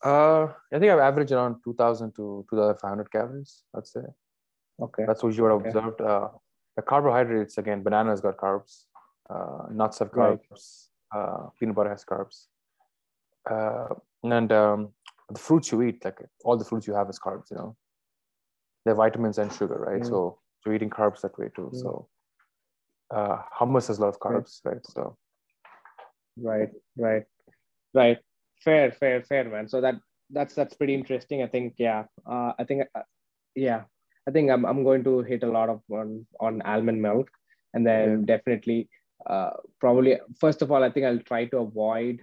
Uh, 0.05 0.45
I 0.73 0.79
think 0.79 0.93
I've 0.93 1.01
averaged 1.01 1.33
around 1.33 1.57
two 1.65 1.75
thousand 1.75 2.15
to 2.17 2.45
two 2.49 2.57
thousand 2.57 2.79
five 2.81 2.91
hundred 2.91 3.11
calories. 3.11 3.63
I'd 3.75 3.87
say 3.87 4.01
okay, 4.81 5.05
that's 5.07 5.23
what 5.23 5.33
I've 5.35 5.61
Okay. 5.61 5.69
observed. 5.69 6.01
Uh, 6.01 6.29
the 6.77 6.83
carbohydrates 6.83 7.57
again, 7.59 7.83
bananas 7.83 8.21
got 8.21 8.37
carbs, 8.37 8.85
uh, 9.31 9.63
nuts 9.73 9.99
have 10.01 10.13
Right. 10.13 10.39
carbs, 10.51 10.89
uh, 11.15 11.49
peanut 11.59 11.75
butter 11.75 11.91
has 11.91 12.05
carbs, 12.05 12.47
uh, 13.51 13.95
and 14.23 14.53
um, 14.53 14.89
the 15.31 15.39
fruits 15.39 15.73
you 15.73 15.83
eat, 15.83 16.05
like 16.05 16.19
all 16.45 16.57
the 16.57 16.65
fruits 16.65 16.87
you 16.87 16.95
have 16.95 17.09
is 17.09 17.19
carbs. 17.19 17.51
You 17.51 17.57
know, 17.57 17.77
they're 18.85 18.95
vitamins 18.95 19.39
and 19.39 19.53
sugar, 19.53 19.79
right? 19.89 20.03
Mm. 20.03 20.09
So 20.09 20.39
so 20.67 20.73
eating 20.73 20.91
carbs 20.91 21.21
that 21.23 21.39
way 21.39 21.49
too. 21.55 21.71
Mm. 21.73 21.81
So 21.81 22.09
uh, 23.15 23.39
hummus 23.59 23.87
has 23.89 23.99
a 23.99 24.03
lot 24.03 24.09
of 24.09 24.19
carbs, 24.21 24.61
right? 24.65 24.85
So 24.85 25.17
right 26.43 26.69
right 26.99 27.25
right 27.95 28.19
fair 28.63 28.93
fair 28.93 29.23
fair 29.23 29.45
man 29.45 29.69
so 29.69 29.81
that 29.81 29.95
that's 30.31 30.55
that's 30.55 30.75
pretty 30.75 30.95
interesting 30.95 31.43
i 31.43 31.47
think 31.47 31.75
yeah 31.79 32.05
uh, 32.27 32.53
i 32.59 32.65
think 32.65 32.83
uh, 32.95 33.03
yeah 33.55 33.85
i 34.29 34.31
think 34.31 34.51
I'm, 34.51 34.67
I'm 34.67 34.85
going 34.85 35.05
to 35.05 35.23
hit 35.23 35.43
a 35.45 35.47
lot 35.51 35.69
of 35.69 35.81
on 35.91 36.27
on 36.41 36.61
almond 36.63 37.01
milk 37.01 37.31
and 37.73 37.87
then 37.87 38.27
definitely 38.27 38.89
uh, 39.27 39.51
probably 39.81 40.19
first 40.39 40.61
of 40.63 40.71
all 40.71 40.85
i 40.85 40.91
think 40.91 41.07
i'll 41.07 41.21
try 41.21 41.47
to 41.47 41.59
avoid 41.59 42.21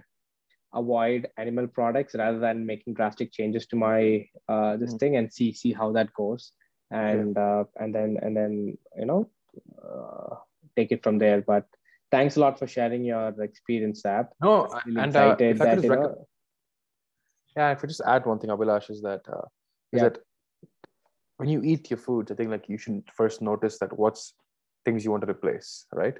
avoid 0.74 1.28
animal 1.36 1.66
products 1.66 2.14
rather 2.14 2.38
than 2.38 2.66
making 2.66 2.94
drastic 2.94 3.32
changes 3.32 3.66
to 3.66 3.76
my 3.76 4.26
uh, 4.48 4.76
this 4.76 4.94
Mm. 4.94 5.00
thing 5.00 5.16
and 5.16 5.32
see 5.32 5.52
see 5.52 5.72
how 5.72 5.90
that 5.92 6.12
goes 6.14 6.52
and 6.94 7.36
uh, 7.38 7.64
and 7.80 7.94
then 7.94 8.18
and 8.22 8.36
then 8.36 8.78
you 8.96 9.06
know 9.06 9.28
uh, 9.84 10.36
take 10.76 10.92
it 10.92 11.02
from 11.02 11.18
there 11.18 11.40
but 11.42 11.66
thanks 12.10 12.36
a 12.36 12.40
lot 12.40 12.58
for 12.58 12.66
sharing 12.66 13.04
your 13.04 13.28
experience 13.42 14.02
Sab. 14.02 14.26
no, 14.40 14.68
Really 14.86 15.00
and 15.02 15.16
uh, 15.16 15.36
excited 15.36 15.56
if 15.56 15.60
I 15.60 15.64
that, 15.64 15.74
just 15.76 15.84
you 15.84 15.90
know, 15.90 16.26
Yeah, 17.56 17.72
if 17.72 17.84
I 17.84 17.86
just 17.86 18.02
add 18.06 18.26
one 18.26 18.38
thing, 18.38 18.50
Abhilash, 18.50 18.90
is 18.90 19.02
that 19.02 19.22
uh, 19.28 19.46
is 19.92 20.00
Yeah. 20.00 20.08
that 20.08 20.18
when 21.36 21.48
you 21.48 21.62
eat 21.62 21.90
your 21.90 21.98
foods, 21.98 22.30
I 22.30 22.34
think 22.34 22.50
like 22.50 22.68
you 22.68 22.78
should 22.78 23.02
first 23.16 23.42
notice 23.42 23.78
that 23.78 23.96
what's 23.98 24.34
things 24.84 25.04
you 25.04 25.10
want 25.10 25.22
to 25.26 25.30
replace, 25.30 25.86
right? 25.92 26.14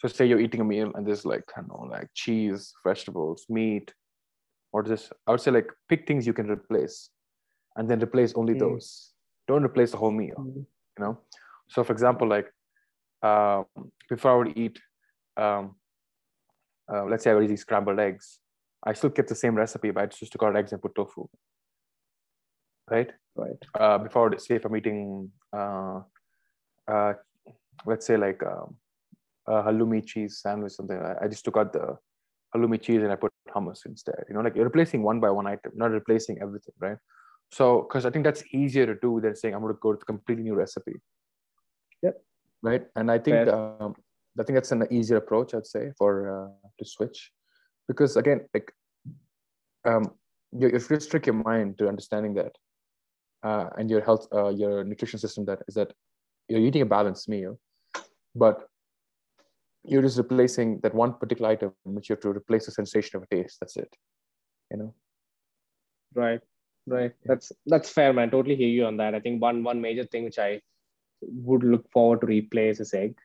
So 0.00 0.08
say 0.08 0.26
you're 0.26 0.40
eating 0.40 0.60
a 0.60 0.64
meal 0.64 0.90
and 0.94 1.06
there's 1.06 1.24
like 1.24 1.44
I 1.56 1.60
don't 1.60 1.68
know, 1.68 1.88
like 1.90 2.08
cheese, 2.14 2.72
vegetables, 2.84 3.46
meat, 3.48 3.92
or 4.72 4.82
this. 4.82 5.10
I 5.26 5.30
would 5.32 5.40
say 5.40 5.50
like 5.50 5.70
pick 5.88 6.06
things 6.06 6.26
you 6.26 6.32
can 6.32 6.50
replace, 6.50 7.10
and 7.76 7.88
then 7.88 8.02
replace 8.02 8.34
only 8.34 8.54
Mm. 8.54 8.60
those. 8.60 9.09
Don't 9.50 9.64
replace 9.64 9.90
the 9.90 9.96
whole 9.96 10.16
meal. 10.22 10.38
You 10.46 11.00
know. 11.04 11.18
So 11.72 11.82
for 11.82 11.92
example, 11.92 12.28
like 12.28 12.48
um, 13.30 13.64
before 14.08 14.30
I 14.30 14.36
would 14.40 14.56
eat, 14.56 14.76
um, 15.36 15.74
uh, 16.92 17.04
let's 17.10 17.24
say 17.24 17.32
I 17.32 17.34
would 17.34 17.50
eat 17.50 17.58
scrambled 17.58 17.98
eggs. 17.98 18.38
I 18.88 18.92
still 18.92 19.10
kept 19.10 19.28
the 19.28 19.34
same 19.34 19.56
recipe, 19.56 19.90
but 19.90 20.02
I 20.04 20.06
just 20.06 20.30
took 20.32 20.44
out 20.44 20.56
eggs 20.56 20.72
and 20.72 20.80
put 20.80 20.94
tofu. 20.94 21.26
Right? 22.88 23.10
right 23.34 23.60
Uh, 23.78 23.98
before, 23.98 24.38
say, 24.38 24.54
if 24.54 24.64
I'm 24.64 24.76
eating, 24.76 25.30
uh, 25.52 26.00
uh, 26.86 27.12
let's 27.84 28.06
say, 28.06 28.16
like 28.16 28.40
um, 28.44 28.76
a 29.48 29.64
halloumi 29.64 30.06
cheese 30.06 30.38
sandwich, 30.42 30.74
something, 30.74 30.96
I, 30.96 31.24
I 31.24 31.28
just 31.28 31.44
took 31.44 31.56
out 31.56 31.72
the 31.72 31.96
halloumi 32.54 32.80
cheese 32.80 33.02
and 33.02 33.10
I 33.10 33.16
put 33.16 33.32
hummus 33.54 33.84
instead. 33.84 34.22
You 34.28 34.34
know, 34.36 34.42
like 34.42 34.54
you're 34.54 34.70
replacing 34.72 35.02
one 35.02 35.18
by 35.18 35.30
one 35.30 35.48
item, 35.48 35.72
not 35.74 35.90
replacing 35.90 36.40
everything, 36.40 36.74
right? 36.78 36.98
So, 37.52 37.82
because 37.82 38.06
I 38.06 38.10
think 38.10 38.24
that's 38.24 38.44
easier 38.52 38.86
to 38.86 38.94
do 38.94 39.20
than 39.20 39.34
saying 39.34 39.54
I'm 39.54 39.60
going 39.60 39.74
to 39.74 39.80
go 39.80 39.92
to 39.92 39.98
a 40.00 40.04
completely 40.04 40.44
new 40.44 40.54
recipe. 40.54 41.00
Yep. 42.02 42.22
Right. 42.62 42.86
And 42.94 43.10
I 43.10 43.18
think 43.18 43.48
um, 43.48 43.94
I 44.38 44.44
think 44.44 44.56
that's 44.56 44.72
an 44.72 44.86
easier 44.90 45.16
approach, 45.16 45.54
I'd 45.54 45.66
say, 45.66 45.92
for 45.98 46.12
uh, 46.30 46.68
to 46.78 46.84
switch, 46.84 47.32
because 47.88 48.16
again, 48.16 48.46
like 48.54 48.72
um, 49.84 50.12
you, 50.52 50.68
if 50.68 50.88
you 50.88 50.96
just 50.96 51.10
trick 51.10 51.26
your 51.26 51.34
mind 51.34 51.78
to 51.78 51.88
understanding 51.88 52.34
that, 52.34 52.56
uh, 53.42 53.70
and 53.76 53.90
your 53.90 54.02
health, 54.02 54.28
uh, 54.32 54.50
your 54.50 54.84
nutrition 54.84 55.18
system, 55.18 55.44
that 55.46 55.60
is 55.66 55.74
that 55.74 55.92
you're 56.48 56.60
eating 56.60 56.82
a 56.82 56.86
balanced 56.86 57.28
meal, 57.28 57.58
but 58.34 58.68
you're 59.82 60.02
just 60.02 60.18
replacing 60.18 60.78
that 60.80 60.94
one 60.94 61.14
particular 61.14 61.50
item, 61.50 61.72
which 61.84 62.08
you 62.08 62.14
have 62.14 62.22
to 62.22 62.28
replace 62.28 62.66
the 62.66 62.72
sensation 62.72 63.16
of 63.16 63.24
a 63.24 63.34
taste. 63.34 63.58
That's 63.60 63.76
it. 63.76 63.92
You 64.70 64.76
know. 64.76 64.94
right 66.14 66.40
right 66.86 67.12
that's 67.24 67.52
that's 67.66 67.90
fair 67.90 68.12
man 68.12 68.30
totally 68.30 68.56
hear 68.56 68.68
you 68.68 68.84
on 68.84 68.96
that 68.96 69.14
i 69.14 69.20
think 69.20 69.40
one 69.40 69.62
one 69.62 69.80
major 69.80 70.04
thing 70.04 70.24
which 70.24 70.38
i 70.38 70.60
would 71.22 71.62
look 71.62 71.90
forward 71.92 72.20
to 72.20 72.26
replace 72.26 72.80
is 72.80 72.94
egg 72.94 73.16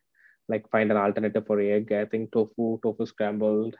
like 0.49 0.69
find 0.69 0.91
an 0.91 0.97
alternative 0.97 1.45
for 1.47 1.59
egg 1.59 1.91
i 1.91 2.05
think 2.05 2.31
tofu 2.31 2.79
tofu 2.83 3.05
scrambled 3.05 3.75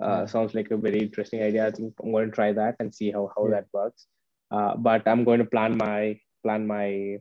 Uh, 0.00 0.26
sounds 0.26 0.54
like 0.54 0.70
a 0.70 0.76
very 0.76 1.00
interesting 1.00 1.42
idea. 1.42 1.66
I 1.66 1.70
think 1.70 1.94
I'm 2.02 2.12
going 2.12 2.30
to 2.30 2.34
try 2.34 2.52
that 2.52 2.76
and 2.78 2.94
see 2.94 3.10
how 3.10 3.30
how 3.36 3.46
yeah. 3.46 3.54
that 3.54 3.66
works. 3.72 4.06
Uh, 4.50 4.76
but 4.76 5.06
I'm 5.06 5.24
going 5.24 5.40
to 5.40 5.44
plan 5.44 5.76
my 5.76 6.18
plan 6.42 6.66
my 6.66 7.18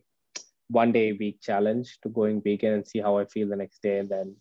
one 0.69 0.91
day 0.91 1.13
week 1.13 1.39
challenge 1.41 1.97
to 2.03 2.09
going 2.09 2.41
vegan 2.41 2.73
and 2.73 2.87
see 2.87 2.99
how 2.99 3.17
I 3.17 3.25
feel 3.25 3.49
the 3.49 3.55
next 3.55 3.81
day, 3.81 3.99
and 3.99 4.09
then 4.09 4.35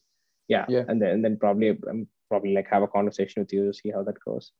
yeah, 0.49 0.67
yeah, 0.69 0.85
and 0.89 1.01
then 1.01 1.11
and 1.11 1.25
then 1.25 1.39
probably 1.39 1.71
I'm 1.71 1.89
um, 1.89 2.09
probably 2.29 2.53
like 2.55 2.69
have 2.69 2.83
a 2.83 2.89
conversation 2.89 3.43
with 3.43 3.53
you 3.53 3.67
to 3.67 3.75
see 3.75 3.91
how 3.91 4.03
that 4.03 4.21
goes. 4.25 4.53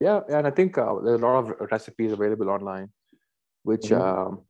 Yeah, 0.00 0.20
and 0.28 0.46
I 0.46 0.50
think 0.50 0.76
uh, 0.76 0.94
there's 1.04 1.20
a 1.20 1.24
lot 1.24 1.44
of 1.44 1.70
recipes 1.70 2.12
available 2.12 2.50
online, 2.50 2.90
which 3.62 3.86
mm-hmm. 3.86 4.02
um, 4.02 4.42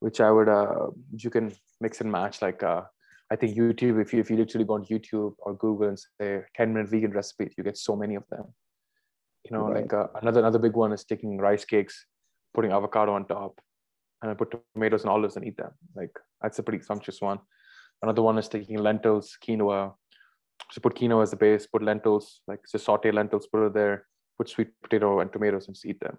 which 0.00 0.20
I 0.20 0.30
would 0.30 0.48
uh, 0.48 0.88
you 1.16 1.30
can 1.30 1.52
mix 1.80 2.00
and 2.00 2.10
match. 2.10 2.42
Like 2.42 2.62
uh, 2.62 2.82
I 3.30 3.36
think 3.36 3.56
YouTube, 3.56 4.00
if 4.00 4.12
you 4.12 4.20
if 4.20 4.30
you 4.30 4.36
literally 4.36 4.64
go 4.64 4.74
on 4.74 4.84
YouTube 4.84 5.34
or 5.38 5.54
Google 5.54 5.88
and 5.88 5.98
say 5.98 6.42
10 6.56 6.72
minute 6.72 6.90
vegan 6.90 7.12
recipes, 7.12 7.54
you 7.56 7.64
get 7.64 7.76
so 7.76 7.96
many 7.96 8.14
of 8.14 8.24
them. 8.30 8.44
You 9.44 9.56
know, 9.56 9.68
right. 9.68 9.82
like 9.82 9.92
uh, 9.92 10.08
another 10.20 10.40
another 10.40 10.58
big 10.58 10.74
one 10.74 10.92
is 10.92 11.04
taking 11.04 11.38
rice 11.38 11.64
cakes, 11.64 12.06
putting 12.54 12.72
avocado 12.72 13.12
on 13.12 13.26
top, 13.26 13.60
and 14.22 14.30
I 14.30 14.34
put 14.34 14.54
tomatoes 14.74 15.02
and 15.02 15.10
olives 15.10 15.36
and 15.36 15.46
eat 15.46 15.56
them. 15.56 15.70
Like 15.94 16.10
that's 16.42 16.58
a 16.58 16.62
pretty 16.62 16.82
sumptuous 16.82 17.20
one. 17.20 17.38
Another 18.02 18.22
one 18.22 18.38
is 18.38 18.48
taking 18.48 18.78
lentils, 18.78 19.36
quinoa. 19.44 19.94
So 20.72 20.80
put 20.80 20.94
quinoa 20.96 21.22
as 21.22 21.30
the 21.30 21.36
base, 21.36 21.66
put 21.66 21.82
lentils, 21.82 22.40
like 22.46 22.60
just 22.70 22.84
saute 22.84 23.10
lentils, 23.10 23.46
put 23.46 23.66
it 23.66 23.74
there, 23.74 24.06
put 24.38 24.48
sweet 24.48 24.68
potato 24.82 25.20
and 25.20 25.32
tomatoes 25.32 25.66
and 25.66 25.74
just 25.74 25.86
eat 25.86 26.00
them. 26.00 26.16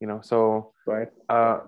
You 0.00 0.06
know, 0.06 0.20
so 0.22 0.72
right. 0.86 1.08
Uh, 1.28 1.60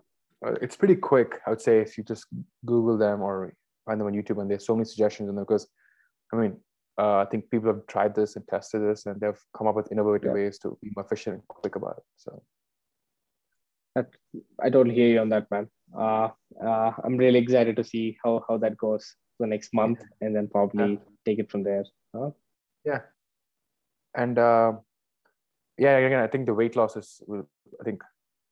uh, 0.44 0.54
it's 0.62 0.76
pretty 0.76 0.94
quick. 0.94 1.40
I 1.46 1.50
would 1.50 1.60
say 1.60 1.80
if 1.80 1.98
you 1.98 2.04
just 2.04 2.26
Google 2.64 2.96
them 2.96 3.22
or 3.22 3.54
find 3.86 4.00
them 4.00 4.06
on 4.06 4.14
YouTube, 4.14 4.40
and 4.40 4.50
there's 4.50 4.66
so 4.66 4.74
many 4.74 4.84
suggestions 4.84 5.28
in 5.28 5.34
them 5.34 5.44
because, 5.44 5.66
I 6.32 6.36
mean, 6.36 6.56
uh, 6.98 7.18
I 7.18 7.24
think 7.26 7.50
people 7.50 7.68
have 7.68 7.86
tried 7.86 8.14
this 8.14 8.36
and 8.36 8.46
tested 8.46 8.82
this, 8.82 9.06
and 9.06 9.20
they've 9.20 9.40
come 9.56 9.66
up 9.66 9.74
with 9.74 9.90
innovative 9.90 10.28
yeah. 10.28 10.32
ways 10.32 10.58
to 10.60 10.78
be 10.82 10.90
more 10.94 11.04
efficient 11.04 11.34
and 11.34 11.48
quick 11.48 11.76
about 11.76 11.96
it. 11.98 12.04
So, 12.16 12.42
I 14.62 14.70
totally 14.70 14.94
hear 14.94 15.08
you 15.08 15.20
on 15.20 15.30
that, 15.30 15.50
man. 15.50 15.68
Uh, 15.96 16.28
uh, 16.64 16.92
I'm 17.02 17.16
really 17.16 17.40
excited 17.40 17.76
to 17.76 17.84
see 17.84 18.16
how 18.22 18.44
how 18.48 18.58
that 18.58 18.76
goes 18.76 19.16
the 19.40 19.46
next 19.46 19.74
month, 19.74 20.00
and 20.20 20.34
then 20.36 20.48
probably 20.48 20.92
yeah. 20.92 20.98
take 21.24 21.38
it 21.38 21.50
from 21.50 21.64
there. 21.64 21.84
Huh? 22.14 22.30
Yeah, 22.84 23.00
and 24.14 24.38
uh, 24.38 24.72
yeah, 25.80 25.96
again, 25.96 26.20
I 26.20 26.26
think 26.26 26.44
the 26.44 26.52
weight 26.52 26.76
loss 26.76 26.94
is. 26.94 27.22
I 27.80 27.84
think 27.84 28.02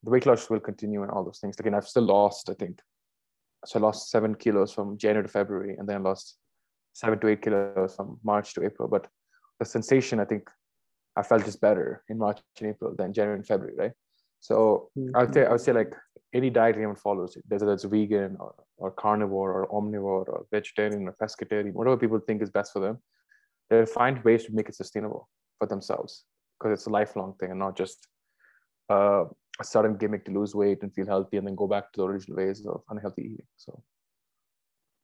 the 0.02 0.10
weight 0.10 0.24
loss 0.24 0.48
will 0.48 0.60
continue 0.60 1.02
and 1.02 1.10
all 1.10 1.22
those 1.22 1.40
things. 1.40 1.56
Again, 1.60 1.74
I've 1.74 1.86
still 1.86 2.04
lost, 2.04 2.48
I 2.48 2.54
think, 2.54 2.80
so 3.66 3.78
I 3.78 3.82
lost 3.82 4.10
seven 4.10 4.34
kilos 4.34 4.72
from 4.72 4.96
January 4.96 5.26
to 5.26 5.32
February, 5.32 5.76
and 5.76 5.86
then 5.86 5.96
I 5.96 6.00
lost 6.00 6.38
seven 6.94 7.18
to 7.20 7.28
eight 7.28 7.42
kilos 7.42 7.94
from 7.94 8.18
March 8.24 8.54
to 8.54 8.64
April. 8.64 8.88
But 8.88 9.08
the 9.58 9.66
sensation, 9.66 10.20
I 10.20 10.24
think, 10.24 10.48
I 11.16 11.22
felt 11.22 11.44
just 11.44 11.60
better 11.60 12.02
in 12.08 12.16
March 12.16 12.40
and 12.60 12.70
April 12.70 12.94
than 12.96 13.12
January 13.12 13.36
and 13.36 13.46
February, 13.46 13.76
right? 13.76 13.92
So 14.40 14.88
mm-hmm. 14.98 15.14
I 15.14 15.24
would 15.24 15.34
say 15.34 15.44
I 15.44 15.50
would 15.50 15.60
say 15.60 15.72
like 15.72 15.94
any 16.32 16.48
diet 16.48 16.76
anyone 16.76 16.96
follows, 16.96 17.36
whether 17.48 17.66
that's 17.66 17.84
vegan 17.84 18.38
or, 18.40 18.54
or 18.78 18.90
carnivore 18.92 19.52
or 19.52 19.68
omnivore 19.68 20.26
or 20.32 20.46
vegetarian 20.50 21.06
or 21.06 21.14
pescatarian, 21.20 21.74
whatever 21.74 21.98
people 21.98 22.20
think 22.20 22.40
is 22.40 22.50
best 22.50 22.72
for 22.72 22.80
them, 22.80 22.98
they'll 23.68 23.84
find 23.84 24.24
ways 24.24 24.46
to 24.46 24.54
make 24.54 24.70
it 24.70 24.76
sustainable 24.76 25.28
for 25.58 25.66
themselves 25.66 26.24
because 26.58 26.78
it's 26.78 26.86
a 26.86 26.90
lifelong 26.90 27.34
thing 27.38 27.50
and 27.50 27.58
not 27.58 27.76
just 27.76 28.08
uh, 28.90 29.24
a 29.60 29.64
sudden 29.64 29.96
gimmick 29.96 30.24
to 30.24 30.32
lose 30.32 30.54
weight 30.54 30.82
and 30.82 30.94
feel 30.94 31.06
healthy 31.06 31.36
and 31.36 31.46
then 31.46 31.54
go 31.54 31.66
back 31.66 31.92
to 31.92 32.00
the 32.00 32.06
original 32.06 32.36
ways 32.36 32.64
of 32.66 32.82
unhealthy 32.90 33.22
eating. 33.22 33.46
So 33.56 33.82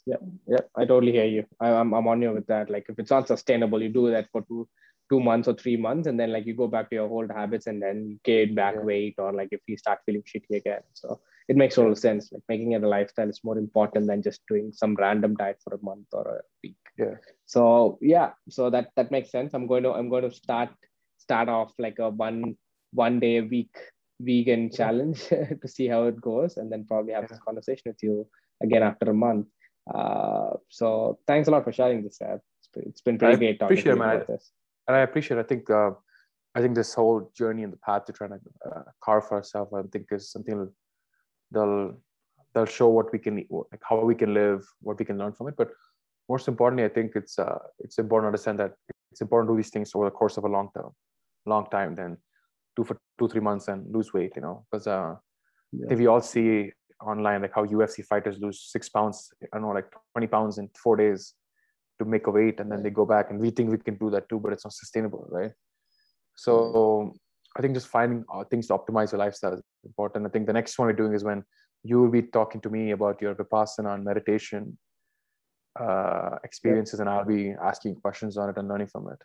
yeah, 0.06 0.16
yeah, 0.46 0.60
I 0.76 0.84
totally 0.84 1.12
hear 1.12 1.24
you. 1.24 1.44
I, 1.60 1.68
am 1.68 1.74
I'm, 1.74 1.94
I'm 1.94 2.08
on 2.08 2.22
you 2.22 2.32
with 2.32 2.46
that. 2.46 2.70
Like 2.70 2.86
if 2.88 2.98
it's 2.98 3.10
not 3.10 3.26
sustainable, 3.26 3.82
you 3.82 3.88
do 3.88 4.10
that 4.10 4.28
for 4.32 4.42
two 4.42 4.68
two 5.10 5.20
months 5.20 5.48
or 5.48 5.54
three 5.54 5.76
months, 5.76 6.06
and 6.06 6.18
then 6.18 6.32
like 6.32 6.46
you 6.46 6.54
go 6.54 6.66
back 6.66 6.88
to 6.90 6.96
your 6.96 7.08
old 7.08 7.30
habits 7.30 7.66
and 7.66 7.82
then 7.82 8.06
you 8.08 8.18
gain 8.24 8.54
back 8.54 8.74
yeah. 8.74 8.82
weight, 8.82 9.14
or 9.18 9.32
like 9.32 9.48
if 9.50 9.60
you 9.66 9.76
start 9.76 10.00
feeling 10.04 10.22
shitty 10.22 10.56
again. 10.56 10.82
So 10.92 11.20
it 11.48 11.56
makes 11.56 11.74
total 11.74 11.96
sense. 11.96 12.30
Like 12.32 12.42
making 12.48 12.72
it 12.72 12.82
a 12.82 12.88
lifestyle 12.88 13.28
is 13.28 13.40
more 13.44 13.58
important 13.58 14.06
than 14.06 14.22
just 14.22 14.42
doing 14.46 14.72
some 14.72 14.94
random 14.94 15.36
diet 15.36 15.58
for 15.62 15.74
a 15.74 15.82
month 15.82 16.06
or 16.12 16.26
a 16.28 16.40
week. 16.62 16.76
Yeah. 16.98 17.16
So 17.46 17.98
yeah, 18.00 18.32
so 18.48 18.70
that 18.70 18.90
that 18.96 19.10
makes 19.10 19.30
sense. 19.30 19.54
I'm 19.54 19.66
going 19.66 19.82
to 19.84 19.92
I'm 19.92 20.10
going 20.10 20.28
to 20.28 20.34
start 20.34 20.70
start 21.24 21.48
off 21.48 21.72
like 21.86 21.98
a 22.06 22.08
one 22.26 22.38
one 23.04 23.18
day 23.24 23.34
a 23.38 23.46
week 23.54 23.74
vegan 24.28 24.70
challenge 24.78 25.20
to 25.62 25.68
see 25.76 25.86
how 25.92 26.02
it 26.10 26.20
goes 26.20 26.56
and 26.58 26.70
then 26.70 26.84
probably 26.90 27.12
have 27.12 27.24
yeah. 27.24 27.32
this 27.32 27.44
conversation 27.48 27.86
with 27.92 28.02
you 28.06 28.14
again 28.62 28.82
after 28.90 29.10
a 29.10 29.18
month 29.26 29.46
uh, 29.94 30.50
so 30.68 31.18
thanks 31.26 31.48
a 31.48 31.50
lot 31.50 31.64
for 31.64 31.72
sharing 31.72 32.02
this 32.02 32.18
Sab. 32.18 32.40
it's 32.76 33.00
been 33.00 33.18
pretty 33.18 33.34
I 33.34 33.42
great 33.42 33.60
talking 33.60 33.76
to 33.76 33.88
you 33.90 33.92
about 33.92 34.26
this 34.26 34.52
and 34.86 34.96
i 34.96 35.00
appreciate 35.00 35.38
it. 35.38 35.44
i 35.44 35.48
think 35.50 35.68
uh, 35.80 35.90
i 36.54 36.60
think 36.60 36.74
this 36.80 36.94
whole 36.94 37.20
journey 37.40 37.62
and 37.66 37.72
the 37.72 37.82
path 37.88 38.04
to 38.06 38.12
trying 38.12 38.30
to 38.30 38.40
uh, 38.68 38.82
carve 39.04 39.26
for 39.28 39.36
ourselves 39.38 39.72
i 39.76 39.82
think 39.92 40.06
is 40.18 40.30
something 40.34 40.68
they'll 41.54 41.94
they'll 42.52 42.72
show 42.78 42.88
what 42.98 43.12
we 43.12 43.18
can 43.26 43.36
like 43.72 43.84
how 43.88 43.98
we 44.12 44.16
can 44.22 44.32
live 44.42 44.60
what 44.80 44.98
we 45.00 45.06
can 45.10 45.18
learn 45.22 45.32
from 45.38 45.48
it 45.48 45.56
but 45.62 45.70
most 46.28 46.48
importantly 46.52 46.84
i 46.84 46.92
think 46.96 47.12
it's 47.20 47.38
uh, 47.46 47.58
it's 47.84 47.98
important 47.98 48.24
to 48.24 48.32
understand 48.32 48.58
that 48.62 48.72
it's 49.12 49.22
important 49.26 49.48
to 49.48 49.54
do 49.54 49.58
these 49.62 49.74
things 49.74 49.94
over 49.94 50.06
the 50.10 50.16
course 50.20 50.36
of 50.38 50.44
a 50.44 50.52
long 50.56 50.68
term 50.76 50.90
long 51.46 51.66
time 51.70 51.94
then 51.94 52.16
two 52.76 52.84
for 52.84 52.98
two 53.18 53.28
three 53.28 53.40
months 53.40 53.68
and 53.68 53.92
lose 53.92 54.12
weight 54.12 54.32
you 54.36 54.42
know? 54.42 54.64
Because 54.70 54.86
uh, 54.86 55.14
yeah. 55.72 55.84
I 55.84 55.88
think 55.88 56.00
we 56.00 56.06
all 56.06 56.20
see 56.20 56.72
online 57.00 57.42
like 57.42 57.54
how 57.54 57.64
UFC 57.64 58.04
fighters 58.04 58.38
lose 58.40 58.68
six 58.70 58.88
pounds 58.88 59.30
I 59.42 59.56
don't 59.56 59.62
know 59.62 59.74
like 59.74 59.90
20 60.12 60.26
pounds 60.28 60.58
in 60.58 60.68
four 60.82 60.96
days 60.96 61.34
to 61.98 62.04
make 62.04 62.26
a 62.26 62.30
weight 62.30 62.60
and 62.60 62.70
then 62.70 62.82
they 62.82 62.90
go 62.90 63.04
back 63.04 63.30
and 63.30 63.38
we 63.38 63.50
think 63.50 63.70
we 63.70 63.78
can 63.78 63.96
do 63.96 64.10
that 64.10 64.28
too 64.28 64.40
but 64.40 64.52
it's 64.52 64.64
not 64.64 64.72
sustainable 64.72 65.26
right? 65.30 65.52
So 66.36 67.14
I 67.56 67.62
think 67.62 67.74
just 67.74 67.88
finding 67.88 68.24
uh, 68.32 68.44
things 68.44 68.66
to 68.68 68.74
optimize 68.74 69.12
your 69.12 69.20
lifestyle 69.20 69.54
is 69.54 69.62
important. 69.84 70.26
I 70.26 70.30
think 70.30 70.46
the 70.46 70.52
next 70.52 70.76
one 70.78 70.86
we're 70.86 70.92
doing 70.92 71.14
is 71.14 71.22
when 71.22 71.44
you 71.84 72.00
will 72.00 72.10
be 72.10 72.22
talking 72.22 72.60
to 72.62 72.70
me 72.70 72.90
about 72.90 73.22
your 73.22 73.34
vipassana 73.34 73.94
and 73.94 74.04
meditation 74.04 74.76
uh, 75.78 76.36
experiences 76.42 76.98
yeah. 76.98 77.02
and 77.02 77.10
I'll 77.10 77.24
be 77.24 77.54
asking 77.62 77.96
questions 77.96 78.36
on 78.36 78.50
it 78.50 78.56
and 78.56 78.68
learning 78.68 78.88
from 78.88 79.08
it 79.08 79.18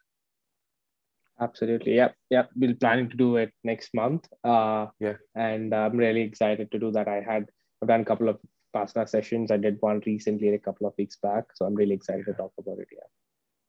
Absolutely. 1.42 1.96
Yep. 1.96 2.16
Yep. 2.30 2.50
We're 2.56 2.76
planning 2.76 3.10
to 3.10 3.18
do 3.18 3.38
it 3.38 3.54
next 3.64 3.94
month. 3.94 4.28
Uh, 4.44 4.88
yeah. 5.00 5.14
And 5.36 5.74
I'm 5.74 5.96
really 5.96 6.22
excited 6.22 6.72
to 6.72 6.80
do 6.80 6.92
that. 6.92 7.08
I 7.08 7.22
had, 7.22 7.46
I've 7.82 7.88
done 7.88 8.02
a 8.02 8.06
couple 8.06 8.30
of 8.30 8.40
Vipassana 8.76 9.08
sessions. 9.08 9.52
I 9.52 9.58
did 9.58 9.78
one 9.80 10.02
recently 10.06 10.50
a 10.50 10.60
couple 10.60 10.86
of 10.88 10.94
weeks 10.98 11.18
back. 11.22 11.46
So 11.56 11.66
I'm 11.66 11.76
really 11.76 11.96
excited 11.96 12.26
to 12.26 12.34
talk 12.34 12.52
about 12.60 12.80
it. 12.80 12.88
Yeah. 12.92 13.08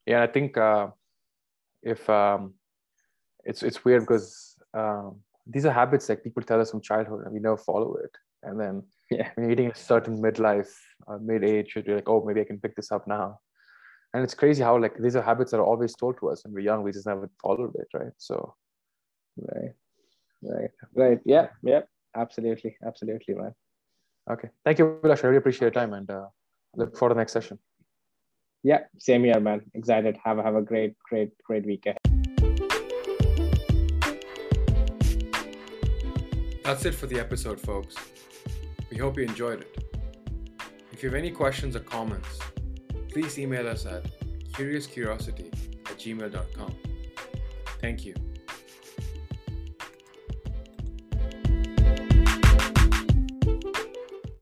Yeah. 0.07 0.23
I 0.23 0.27
think 0.27 0.57
uh, 0.57 0.89
if 1.83 2.09
um, 2.11 2.55
it's, 3.45 3.63
it's 3.63 3.85
weird 3.85 4.03
because 4.03 4.57
um, 4.75 5.21
these 5.47 5.65
are 5.65 5.73
habits 5.73 6.09
that 6.09 6.25
people 6.25 6.43
tell 6.43 6.61
us 6.61 6.73
from 6.73 6.81
childhood 6.81 7.25
and 7.25 7.33
we 7.33 7.41
never 7.41 7.57
follow 7.57 7.95
it. 7.97 8.11
And 8.43 8.59
then 8.59 8.83
yeah. 9.11 9.31
when 9.35 9.45
you're 9.45 9.53
eating 9.53 9.71
a 9.71 9.75
certain 9.77 10.21
midlife, 10.21 10.73
uh, 11.07 11.19
mid 11.21 11.45
age, 11.45 11.75
you're 11.77 11.97
like, 11.97 12.09
oh, 12.09 12.25
maybe 12.25 12.41
I 12.41 12.45
can 12.45 12.59
pick 12.59 12.75
this 12.75 12.91
up 12.91 13.07
now 13.07 13.39
and 14.13 14.25
it's 14.25 14.35
crazy 14.35 14.63
how 14.63 14.77
like 14.79 14.97
these 14.99 15.15
are 15.15 15.23
habits 15.23 15.53
that 15.53 15.59
are 15.59 15.65
always 15.65 15.95
told 15.95 16.19
to 16.19 16.29
us 16.31 16.45
when 16.45 16.53
we're 16.53 16.61
young. 16.61 16.83
We 16.83 16.93
just 16.93 17.07
never 17.07 17.31
followed 17.41 17.75
it 17.77 17.89
right? 17.95 18.13
So 18.19 18.55
right 19.37 19.73
right 20.43 20.71
right. 20.95 21.21
Yeah 21.25 21.49
yeah. 21.63 21.83
Absolutely 22.17 22.77
absolutely 22.85 23.35
man. 23.35 23.55
Okay. 24.31 24.49
Thank 24.65 24.79
you 24.79 24.99
Vilash. 25.03 25.25
i 25.25 25.29
really 25.29 25.39
appreciate 25.39 25.67
your 25.67 25.71
time 25.71 25.95
and 25.95 26.11
uh, 26.11 26.27
look 26.75 26.97
forward 26.97 27.11
to 27.11 27.15
the 27.15 27.21
next 27.21 27.33
session. 27.33 27.59
Yeah 28.65 28.81
same 28.99 29.23
here 29.25 29.39
man. 29.39 29.63
Excited. 29.75 30.19
Have 30.25 30.39
a 30.39 30.43
have 30.43 30.57
a 30.57 30.63
great 30.63 30.97
great 31.09 31.31
great 31.45 31.65
week 31.65 31.87
ahead 31.87 31.99
that's 36.65 36.85
it 36.85 36.95
for 36.95 37.07
the 37.09 37.19
episode 37.19 37.61
folks. 37.61 37.97
We 38.91 38.97
hope 38.97 39.17
you 39.17 39.25
enjoyed 39.25 39.61
it. 39.63 39.85
If 40.93 41.03
you 41.03 41.09
have 41.09 41.19
any 41.19 41.31
questions 41.31 41.75
or 41.75 41.81
comments 41.81 42.39
please 43.11 43.39
email 43.39 43.69
us 43.69 43.87
at 43.87 44.05
curiouscuriosity 44.53 45.53
at 45.87 45.99
gmail.com. 45.99 46.75
Thank 47.81 48.05
you. 48.05 48.15